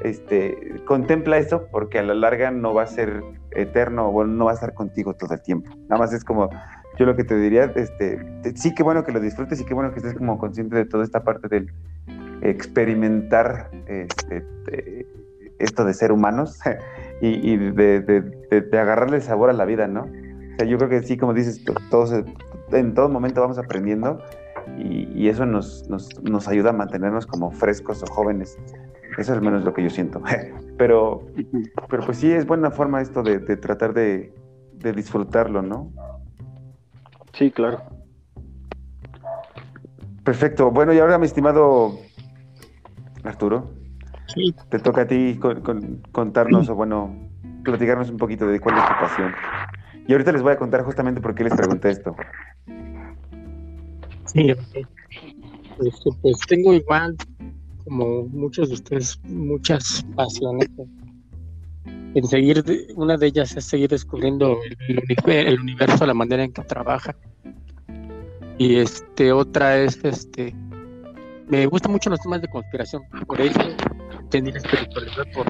[0.03, 3.23] este, contempla eso porque a la larga no va a ser
[3.53, 5.70] eterno no va a estar contigo todo el tiempo.
[5.89, 6.51] Nada más es como,
[6.99, 8.19] yo lo que te diría, este,
[8.55, 11.05] sí que bueno que lo disfrutes y qué bueno que estés como consciente de toda
[11.05, 11.73] esta parte del
[12.43, 15.07] experimentar este,
[15.59, 16.61] esto de ser humanos
[17.20, 20.07] y, de, de, agarrarle sabor a la vida, ¿no?
[20.61, 22.12] O yo creo que sí, como dices, todos,
[22.73, 24.20] en todo momento vamos aprendiendo
[24.77, 28.59] y, eso nos ayuda a mantenernos como frescos o jóvenes
[29.19, 30.23] eso es menos lo que yo siento.
[30.78, 31.27] Pero,
[31.90, 34.32] pero pues sí es buena forma esto de, tratar de,
[34.95, 35.90] disfrutarlo, ¿no?
[37.32, 37.82] Sí, claro.
[40.23, 40.70] Perfecto.
[40.70, 41.99] Bueno, y ahora mi estimado
[43.24, 43.73] Arturo,
[44.69, 45.40] te toca a ti
[46.12, 47.28] contarnos o bueno,
[47.65, 49.32] platicarnos un poquito de cuál es tu pasión.
[50.07, 52.15] Y ahorita les voy a contar justamente por qué les pregunté esto.
[54.27, 54.86] Sí, este,
[56.23, 57.16] pues tengo igual
[57.89, 60.69] como muchos de ustedes, muchas pasiones
[62.15, 62.65] en seguir,
[62.97, 64.59] una de ellas es seguir descubriendo
[64.89, 67.15] el, universo, la manera en que trabaja.
[68.56, 70.55] Y este, otra es, este,
[71.48, 73.60] me gustan mucho los temas de conspiración, por eso
[74.20, 75.47] entendí espiritualidad por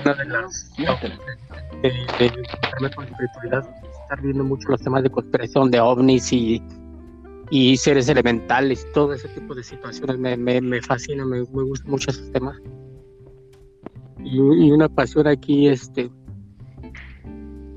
[0.00, 0.70] una de las
[1.82, 3.68] de, de, con espiritualidad,
[4.02, 6.62] estar viendo mucho los temas de conspiración de ovnis y
[7.50, 11.90] y seres elementales, todo ese tipo de situaciones me, me, me fascina, me, me gustan
[11.90, 12.58] mucho esos temas.
[14.24, 16.10] Y, una pasión aquí, este,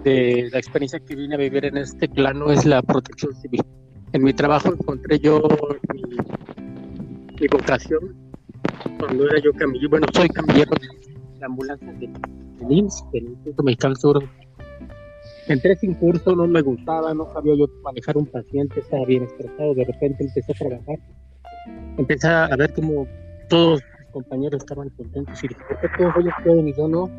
[0.04, 3.62] de la experiencia que vine a vivir en este plano es la protección civil.
[4.14, 5.42] En mi trabajo encontré yo
[5.94, 8.16] mi, vocación
[9.00, 13.96] cuando era yo camillero, bueno, soy camillero de, ambulancia del de IMSS, del Instituto Mexicano
[13.96, 14.30] Seguro
[15.48, 19.74] entré sin curso, no me gustaba, no sabía yo manejar un paciente, estaba bien estresado,
[19.74, 21.00] de repente empecé a trabajar,
[21.98, 23.08] empecé a ver cómo
[23.50, 27.10] todos mis compañeros estaban contentos y dije, ¿por qué todos ellos pueden y yo no?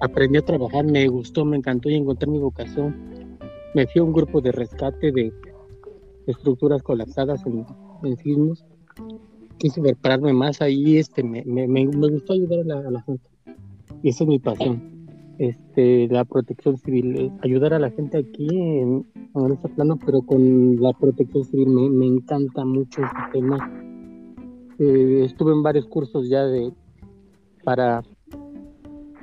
[0.00, 3.38] Aprendí a trabajar, me gustó, me encantó y encontré mi vocación.
[3.74, 5.32] Me fui a un grupo de rescate de
[6.26, 7.66] estructuras colapsadas en,
[8.02, 8.64] en sismos.
[9.58, 13.28] Quise prepararme más ahí, este, me, me, me, gustó ayudar a la, a la gente.
[14.02, 14.99] Y esa es mi pasión
[15.40, 20.20] este, la protección civil, eh, ayudar a la gente aquí en, en este plano, pero
[20.20, 23.56] con la protección civil me, encanta mucho este tema.
[24.78, 26.74] Eh, estuve en varios cursos ya de
[27.64, 28.02] para,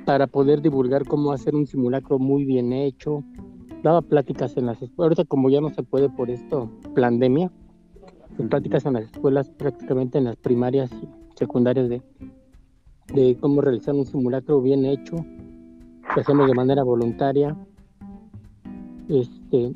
[0.04, 3.22] para poder divulgar cómo hacer un simulacro muy bien hecho.
[3.84, 7.52] Daba pláticas en las escuelas, ahorita como ya no se puede por esto, pandemia,
[8.50, 12.02] pláticas en las escuelas, prácticamente en las primarias y secundarias de,
[13.14, 15.14] de cómo realizar un simulacro bien hecho,
[16.14, 17.56] que hacemos de manera voluntaria.
[19.08, 19.72] Este,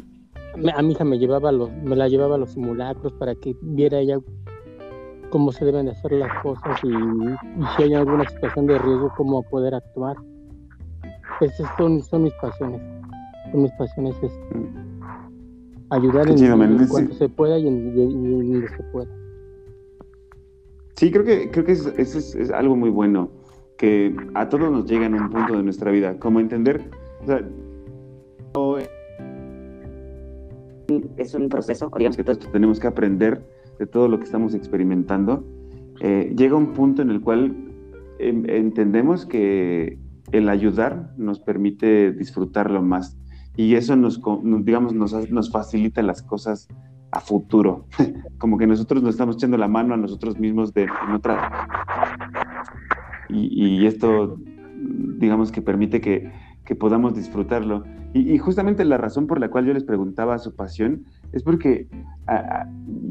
[0.74, 3.98] a mi hija me llevaba los, me la llevaba a los simulacros para que viera
[3.98, 4.18] ella
[5.30, 6.90] cómo se deben de hacer las cosas y,
[7.76, 10.16] si hay alguna situación de riesgo cómo poder actuar.
[11.40, 12.80] Esas son, son mis pasiones.
[13.50, 14.32] Son mis pasiones es
[15.90, 19.09] ayudar en, cuanto se pueda y en, donde se pueda.
[20.96, 23.41] Sí, creo que creo que eso es algo muy bueno
[23.76, 26.90] que a todos nos llega en un punto de nuestra vida, como entender,
[27.22, 27.42] o sea,
[31.16, 33.44] es un proceso, digamos que todos tenemos que aprender
[33.78, 35.44] de todo lo que estamos experimentando.
[36.00, 37.54] Eh, llega un punto en el cual
[38.18, 39.98] em, entendemos que
[40.32, 43.16] el ayudar nos permite disfrutarlo más
[43.56, 44.20] y eso nos,
[44.64, 46.68] digamos, nos, nos facilita las cosas
[47.10, 47.86] a futuro,
[48.38, 51.68] como que nosotros nos estamos echando la mano a nosotros mismos de en otra
[53.28, 54.38] y, esto,
[55.18, 56.30] digamos que permite que,
[56.78, 57.84] podamos disfrutarlo.
[58.14, 61.86] Y, justamente la razón por la cual yo les preguntaba su pasión es porque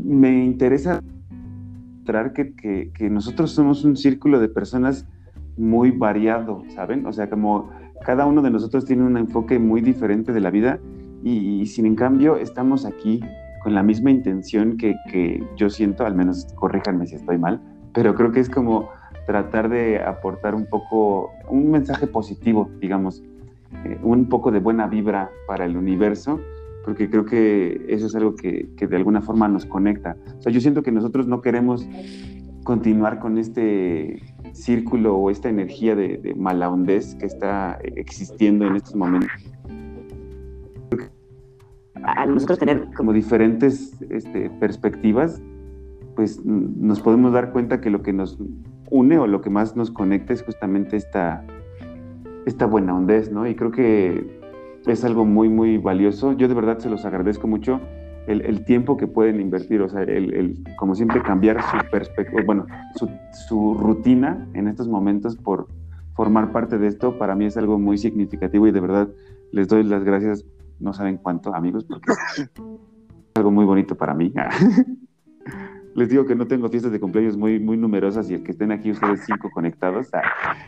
[0.03, 0.99] me interesa
[2.01, 2.55] mostrar que,
[2.91, 5.07] que, nosotros somos un círculo de personas
[5.57, 7.05] muy variado, ¿saben?
[7.05, 7.69] O sea, como
[8.03, 10.79] cada uno de nosotros tiene un enfoque muy diferente de la vida
[11.23, 13.21] y, sin en cambio estamos aquí
[13.63, 17.61] con la misma intención que, que yo siento, al menos corríjanme si estoy mal,
[17.93, 18.89] pero creo que es como
[19.25, 23.23] tratar de aportar un poco, un mensaje positivo, digamos,
[23.85, 26.39] eh, un poco de buena vibra para el universo,
[26.85, 30.17] porque creo que eso es algo que, que, de alguna forma nos conecta.
[30.39, 31.87] O sea, yo siento que nosotros no queremos
[32.63, 34.21] continuar con este
[34.53, 39.29] círculo o esta energía de, de malahondez que está existiendo en estos momentos.
[42.03, 45.41] A nosotros tener Como diferentes este, perspectivas,
[46.15, 48.37] pues nos podemos dar cuenta que lo que nos
[48.91, 51.43] une o lo que más nos conecta es justamente esta,
[52.45, 53.47] esta buena hondez, ¿no?
[53.47, 54.39] Y creo que
[54.85, 56.33] es algo muy, muy valioso.
[56.33, 57.79] Yo de verdad se los agradezco mucho
[58.27, 62.41] el, el tiempo que pueden invertir, o sea, el, el como siempre, cambiar su perspectiva,
[62.45, 63.09] bueno, su,
[63.47, 65.67] su, rutina en estos momentos por
[66.13, 69.09] formar parte de esto, para mí es algo muy significativo y de verdad
[69.51, 70.45] les doy las gracias,
[70.79, 72.51] no saben cuánto, amigos, porque es
[73.35, 74.33] algo muy bonito para mí.
[75.95, 78.71] les digo que no tengo fiestas de cumpleaños muy, muy numerosas y el que estén
[78.71, 80.09] aquí ustedes cinco conectados,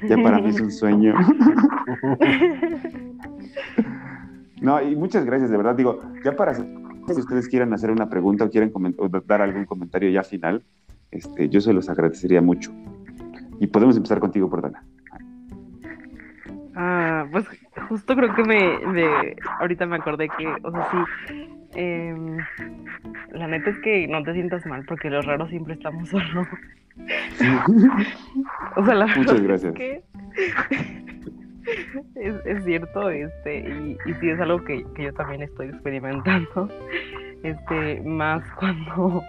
[0.08, 1.14] ya para mí es un sueño.
[4.62, 5.76] no, y muchas gracias, de verdad.
[5.76, 10.10] Digo, ya para si ustedes quieran hacer una pregunta o quieren o dar algún comentario
[10.10, 10.64] ya final,
[11.12, 12.72] este, yo se los agradecería mucho.
[13.60, 14.84] Y podemos empezar contigo, Pordana.
[16.76, 17.46] Ah, pues
[17.88, 20.98] justo creo que me, me, ahorita me acordé que, o sea, sí,
[21.76, 22.16] eh,
[23.32, 26.48] la neta es que no te sientas mal porque los raros siempre estamos solos.
[28.76, 29.74] o sea, la Muchas gracias.
[29.74, 30.04] Es, que
[32.16, 36.70] es, es, cierto, este, y, y sí es algo que, que, yo también estoy experimentando.
[37.44, 39.22] Este, más cuando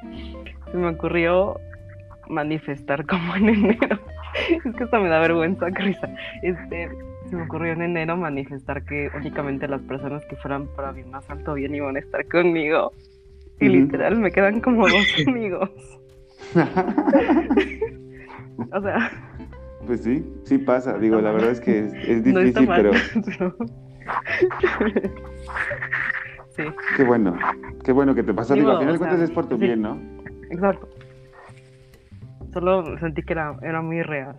[0.71, 1.61] se me ocurrió
[2.29, 3.99] manifestar como en enero.
[4.65, 6.09] Es que hasta me da vergüenza, Crisa.
[6.43, 6.91] Este,
[7.29, 11.29] se me ocurrió en enero manifestar que únicamente las personas que fueran para mi más
[11.31, 12.93] alto bien iban a estar conmigo.
[13.61, 15.71] Y literal me quedan como dos amigos.
[18.73, 19.11] o sea.
[19.87, 20.99] Pues sí, sí pasa.
[20.99, 22.91] Digo, la verdad es que es, es difícil, no pero...
[23.25, 23.57] pero...
[26.57, 26.65] sí.
[26.97, 27.37] Qué bueno,
[27.85, 28.55] qué bueno que te pasó.
[28.55, 29.65] Digo, Digo, al final de cuentas sea, es por tu sí.
[29.65, 29.99] bien, ¿no?
[30.51, 30.89] Exacto.
[32.53, 34.37] Solo sentí que era, era muy real.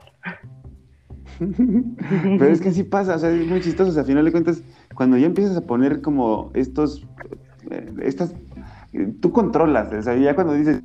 [1.40, 3.90] Pero es que sí pasa, o sea, es muy chistoso.
[3.90, 7.06] O sea, a final de cuentas, cuando ya empiezas a poner como estos,
[7.70, 8.34] eh, estas,
[8.94, 10.82] eh, tú controlas, o sea, ya cuando dices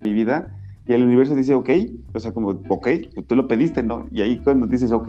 [0.00, 0.54] mi vida
[0.86, 1.70] y el universo dice, ok,
[2.12, 4.06] o sea, como, ok, pues tú lo pediste, ¿no?
[4.10, 5.08] Y ahí cuando dices, ok,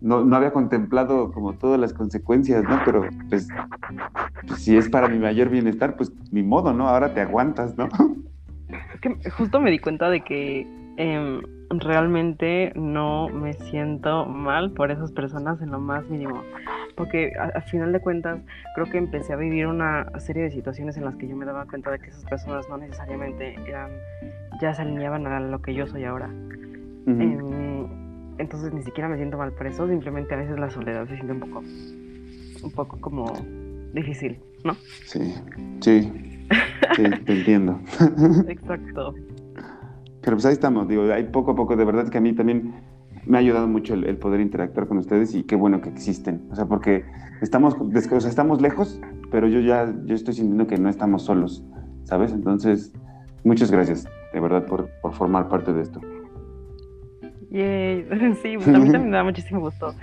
[0.00, 2.80] no, no había contemplado como todas las consecuencias, ¿no?
[2.84, 3.48] Pero pues,
[4.46, 6.88] pues, si es para mi mayor bienestar, pues ni modo, ¿no?
[6.88, 7.88] Ahora te aguantas, ¿no?
[8.94, 10.66] Es que justo me di cuenta de que
[10.96, 11.40] eh,
[11.70, 16.42] realmente no me siento mal por esas personas en lo más mínimo.
[16.96, 18.40] Porque al final de cuentas
[18.74, 21.64] creo que empecé a vivir una serie de situaciones en las que yo me daba
[21.66, 23.90] cuenta de que esas personas no necesariamente eran,
[24.60, 26.28] ya se alineaban a lo que yo soy ahora.
[26.28, 27.22] Uh -huh.
[27.22, 27.70] eh,
[28.38, 31.32] entonces ni siquiera me siento mal por eso, simplemente a veces la soledad se siente
[31.32, 31.60] un poco,
[32.62, 33.32] un poco como
[33.92, 34.74] difícil, ¿no?
[35.04, 35.34] Sí,
[35.80, 36.10] sí,
[36.96, 37.78] sí, te entiendo.
[38.48, 39.14] Exacto.
[40.22, 42.74] Pero pues ahí estamos, digo, hay poco a poco, de verdad que a mí también
[43.26, 46.46] me ha ayudado mucho el, el poder interactuar con ustedes y qué bueno que existen,
[46.50, 47.04] o sea, porque
[47.40, 51.64] estamos, o sea, estamos lejos, pero yo ya, yo estoy sintiendo que no estamos solos,
[52.04, 52.32] ¿sabes?
[52.32, 52.92] Entonces,
[53.44, 56.00] muchas gracias, de verdad, por, por formar parte de esto.
[57.50, 58.06] Yay.
[58.42, 59.94] Sí, pues a mí también me da muchísimo gusto.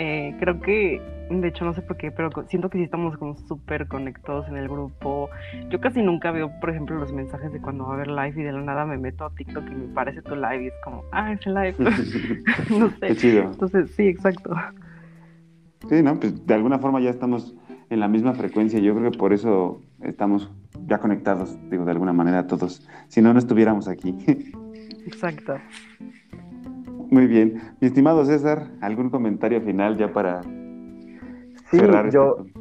[0.00, 3.36] Eh, creo que, de hecho, no sé por qué, pero siento que sí estamos como
[3.48, 5.28] súper conectados en el grupo.
[5.70, 8.44] Yo casi nunca veo, por ejemplo, los mensajes de cuando va a haber live y
[8.44, 11.02] de la nada me meto a TikTok y me parece tu live y es como,
[11.10, 11.74] ah, es el live.
[12.78, 13.08] no sé.
[13.08, 13.42] Qué chido.
[13.42, 14.54] Entonces, sí, exacto.
[15.88, 16.20] Sí, ¿no?
[16.20, 17.56] Pues de alguna forma ya estamos
[17.90, 18.78] en la misma frecuencia.
[18.78, 20.48] Yo creo que por eso estamos
[20.86, 22.88] ya conectados, digo, de alguna manera todos.
[23.08, 24.14] Si no, no estuviéramos aquí.
[25.06, 25.56] Exacto.
[27.10, 27.60] Muy bien.
[27.80, 32.10] Mi estimado César, ¿algún comentario final ya para sí, cerrar?
[32.10, 32.60] Yo, este...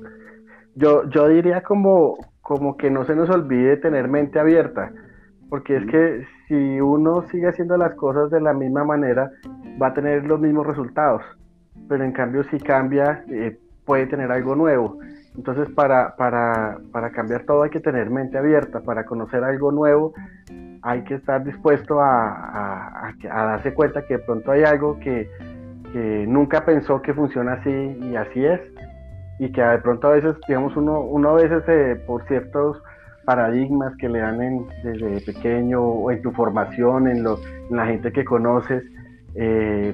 [0.76, 4.92] yo, yo diría como, como que no se nos olvide tener mente abierta,
[5.50, 9.30] porque es que si uno sigue haciendo las cosas de la misma manera,
[9.82, 11.24] va a tener los mismos resultados,
[11.90, 15.00] pero en cambio si cambia, eh, puede tener algo nuevo.
[15.38, 20.14] Entonces para, para, para cambiar todo hay que tener mente abierta, para conocer algo nuevo
[20.82, 25.30] hay que estar dispuesto a, a, a, darse cuenta que de pronto hay algo que,
[25.92, 28.62] que, nunca pensó que funciona así y así es.
[29.40, 32.82] Y que de pronto a veces digamos uno, uno a veces eh, por ciertos
[33.26, 37.38] paradigmas que le dan en, desde pequeño o en tu formación en, lo,
[37.70, 38.84] en la gente que conoces
[39.36, 39.94] eh,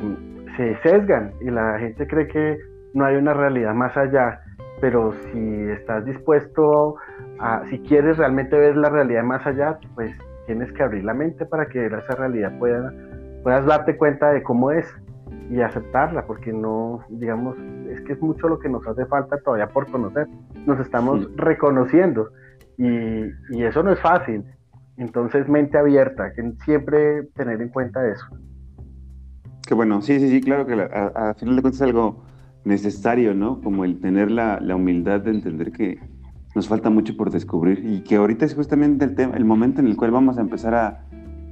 [0.56, 2.60] se sesgan y la gente cree que
[2.94, 4.43] no hay una realidad más allá
[4.84, 5.40] pero si
[5.72, 6.98] estás dispuesto
[7.40, 10.14] a si quieres realmente ver la realidad más allá pues
[10.46, 12.94] tienes que abrir la mente para que esa realidad pueda,
[13.44, 14.86] puedas darte cuenta de cómo es
[15.50, 17.56] y aceptarla, porque no, digamos,
[17.92, 20.28] es que es mucho lo que nos hace falta todavía por conocer.
[20.66, 21.28] Nos estamos sí.
[21.38, 22.32] reconociendo
[22.78, 24.44] y, y, eso no es fácil.
[24.98, 28.26] Entonces, mente abierta, que siempre tener en cuenta eso.
[29.66, 32.33] Qué bueno, sí, sí, sí, claro que a, a, final de cuentas es algo
[32.66, 33.62] necesario, ¿no?
[33.62, 36.00] Como el tener la, la, humildad de entender que
[36.56, 39.88] nos falta mucho por descubrir y que ahorita es justamente el, tema, el momento en
[39.88, 41.06] el cual vamos a empezar a,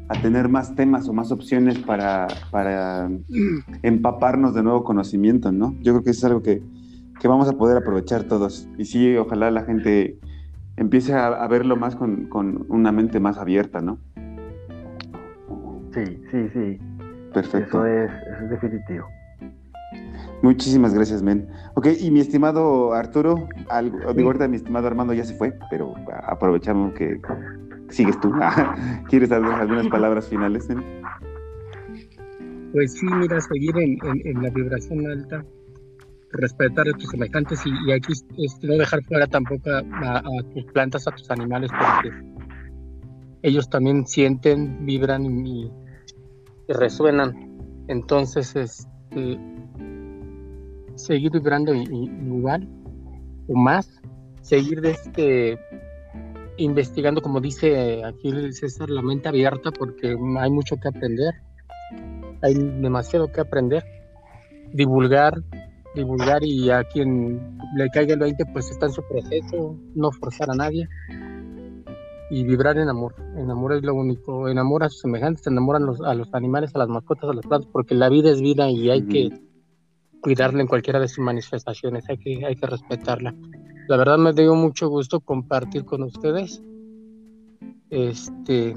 [0.08, 3.10] a tener más temas o más opciones para, para
[3.84, 5.76] empaparnos de nuevo conocimiento, ¿no?
[5.82, 6.62] Yo creo que es algo que,
[7.20, 8.68] que vamos a poder aprovechar todos.
[8.78, 10.18] Y sí, ojalá la gente
[10.78, 14.00] empiece a, a verlo más con, con, una mente más abierta, ¿no?
[15.94, 16.80] Sí, sí, sí.
[17.34, 17.86] Perfecto.
[17.86, 19.08] Eso es, eso es definitivo.
[20.42, 21.48] Muchísimas gracias, Men.
[21.76, 25.94] Ok, y mi estimado Arturo, algo, digo ahorita mi estimado Armando ya se fue, pero
[26.24, 27.22] aprovechamos que
[27.90, 28.32] sigues tú.
[29.10, 30.84] ¿Quieres dar algunas palabras finales, Men?
[32.74, 35.46] Pues sí, mira, seguir en, en, en la vibración alta,
[36.32, 38.14] respetar a tus semejantes y, y aquí
[38.64, 40.24] no dejar fuera tampoco a,
[40.54, 42.16] tus plantas, a tus animales, porque
[43.44, 47.52] ellos también sienten, vibran y, y resuenan.
[47.88, 49.38] Entonces, este,
[50.96, 52.68] seguir vibrando igual
[53.48, 54.02] o más,
[54.42, 55.60] seguir este
[56.58, 61.34] investigando, como dice aquí César, la mente abierta, porque hay mucho que aprender,
[62.42, 63.84] hay demasiado que aprender,
[64.74, 65.42] divulgar,
[65.96, 70.52] divulgar y a quien le caiga el 20 pues está en su proceso, no forzar
[70.52, 70.88] a nadie
[72.30, 73.16] y vibrar en amor.
[73.36, 76.80] En amor es lo único, enamora a sus semejantes, enamoran los, a los animales, a
[76.80, 79.30] las mascotas, a las plantas, porque la vida es vida y hay que
[80.22, 83.36] cuidarla en cualquiera de sus manifestaciones, hay que, hay que respetarla.
[83.88, 86.62] La verdad me dio mucho gusto compartir con ustedes,
[87.90, 88.76] este,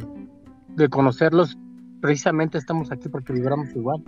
[0.68, 1.56] de conocerlos,
[2.00, 4.02] precisamente estamos aquí porque vibramos igual,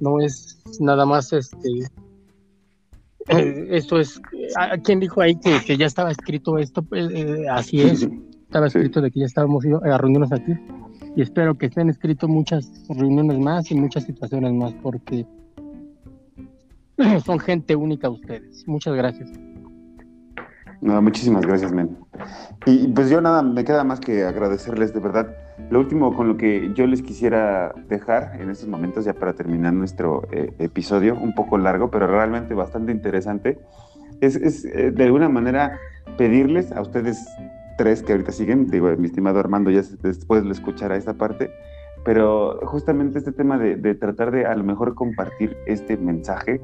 [0.00, 1.68] no es nada más este,
[3.28, 4.20] eh, esto es,
[4.56, 6.84] ¿a quién dijo ahí que, que ya estaba escrito esto?
[6.92, 8.08] Eh, así es,
[8.50, 10.52] estaba escrito de que ya estábamos a reunirnos aquí.
[11.16, 15.26] Y espero que estén escritos muchas reuniones más y muchas situaciones más porque
[17.24, 18.64] son gente única ustedes.
[18.66, 19.30] Muchas gracias.
[20.80, 21.98] No, muchísimas gracias, men.
[22.64, 25.36] Y pues yo nada, me queda más que agradecerles de verdad.
[25.70, 29.74] Lo último con lo que yo les quisiera dejar en estos momentos, ya para terminar
[29.74, 33.58] nuestro eh, episodio, un poco largo, pero realmente bastante interesante,
[34.22, 35.78] es, es eh, de alguna manera
[36.16, 37.22] pedirles a ustedes
[37.76, 41.50] tres que ahorita siguen, digo, mi estimado Armando ya después lo escuchará esta parte,
[42.04, 46.60] pero justamente este tema de, de tratar de a lo mejor compartir este mensaje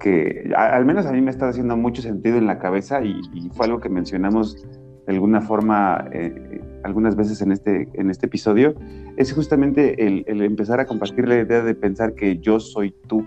[0.00, 3.48] que al menos a mí me está haciendo mucho sentido en la cabeza y, y
[3.50, 4.66] fue algo que mencionamos
[5.06, 8.74] de alguna forma eh, algunas veces en este, en este episodio,
[9.16, 13.24] es justamente el, empezar a compartir la idea de pensar que yo soy tú,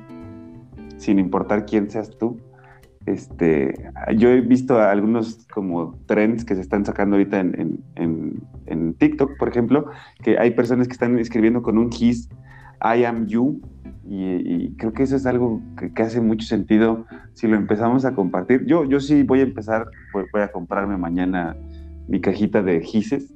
[0.97, 2.39] sin importar quién seas tú.
[3.05, 3.73] Este,
[4.17, 8.93] yo he visto algunos como trends que se están sacando ahorita en, en, en, en
[8.95, 9.85] TikTok, por ejemplo,
[10.23, 12.29] que hay personas que están escribiendo con un his,
[12.81, 13.61] I am you,
[14.09, 18.05] y, y, creo que eso es algo que, que, hace mucho sentido si lo empezamos
[18.05, 18.65] a compartir.
[18.65, 21.57] Yo, yo sí voy a empezar, voy, voy a comprarme mañana
[22.07, 23.33] mi cajita de gises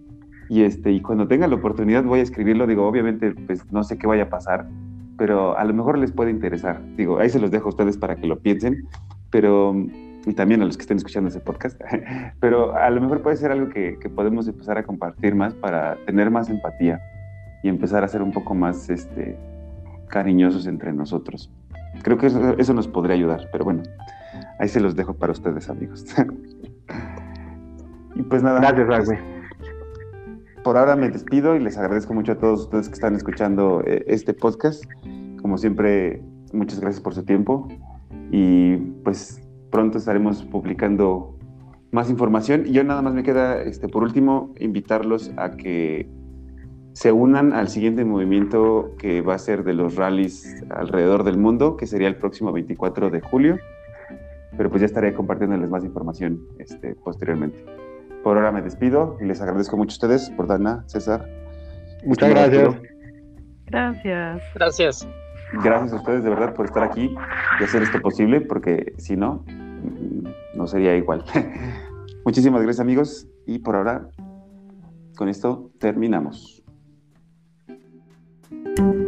[0.50, 2.68] y, este, y cuando tenga la oportunidad voy a escribirlo.
[2.68, 4.68] Digo, obviamente, pues no sé qué vaya a pasar,
[5.18, 6.82] pero a lo mejor les puede interesar.
[6.96, 8.88] Digo, ahí se los dejo a ustedes para que lo piensen,
[9.30, 9.76] pero
[10.26, 11.82] y también a los que estén escuchando ese podcast,
[12.40, 15.98] pero a lo mejor puede ser algo que, que podemos empezar a compartir más para
[16.06, 17.02] tener más empatía
[17.64, 19.38] y empezar a ser un poco más este,
[20.08, 21.52] cariñosos entre nosotros.
[22.04, 23.84] Creo que eso, eso, nos podría ayudar, pero bueno,
[24.60, 26.06] ahí se los dejo para ustedes, amigos.
[28.16, 28.60] y pues nada.
[28.60, 29.20] Gracias, Ragwe.
[30.64, 34.04] Por ahora me despido y les agradezco mucho a todos ustedes que están escuchando eh,
[34.08, 34.84] este podcast.
[35.42, 36.22] Como siempre,
[36.54, 37.68] muchas gracias por su tiempo
[38.32, 41.36] y pues pronto estaremos publicando
[41.92, 42.68] más información.
[42.68, 46.08] Y yo nada más me queda, este, por último, invitarlos a que
[46.94, 51.78] se unan al siguiente movimiento que va a ser de los rallies alrededor del mundo,
[51.78, 53.58] que sería el próximo 24 de julio.
[54.58, 57.64] Pero pues ya estaré compartiéndoles más información este, posteriormente.
[58.24, 61.28] Por ahora me despido y les agradezco mucho a ustedes, por Dana, César.
[62.06, 62.76] Muchas gracias.
[63.68, 64.42] Gracias.
[64.54, 65.08] Gracias.
[65.64, 67.14] Gracias a ustedes de verdad por estar aquí
[67.60, 69.46] y hacer esto posible, porque si no,
[70.56, 71.24] no sería igual.
[72.26, 74.08] Muchísimas gracias amigos y por ahora
[75.16, 76.61] con esto terminamos.
[78.52, 79.01] Thank you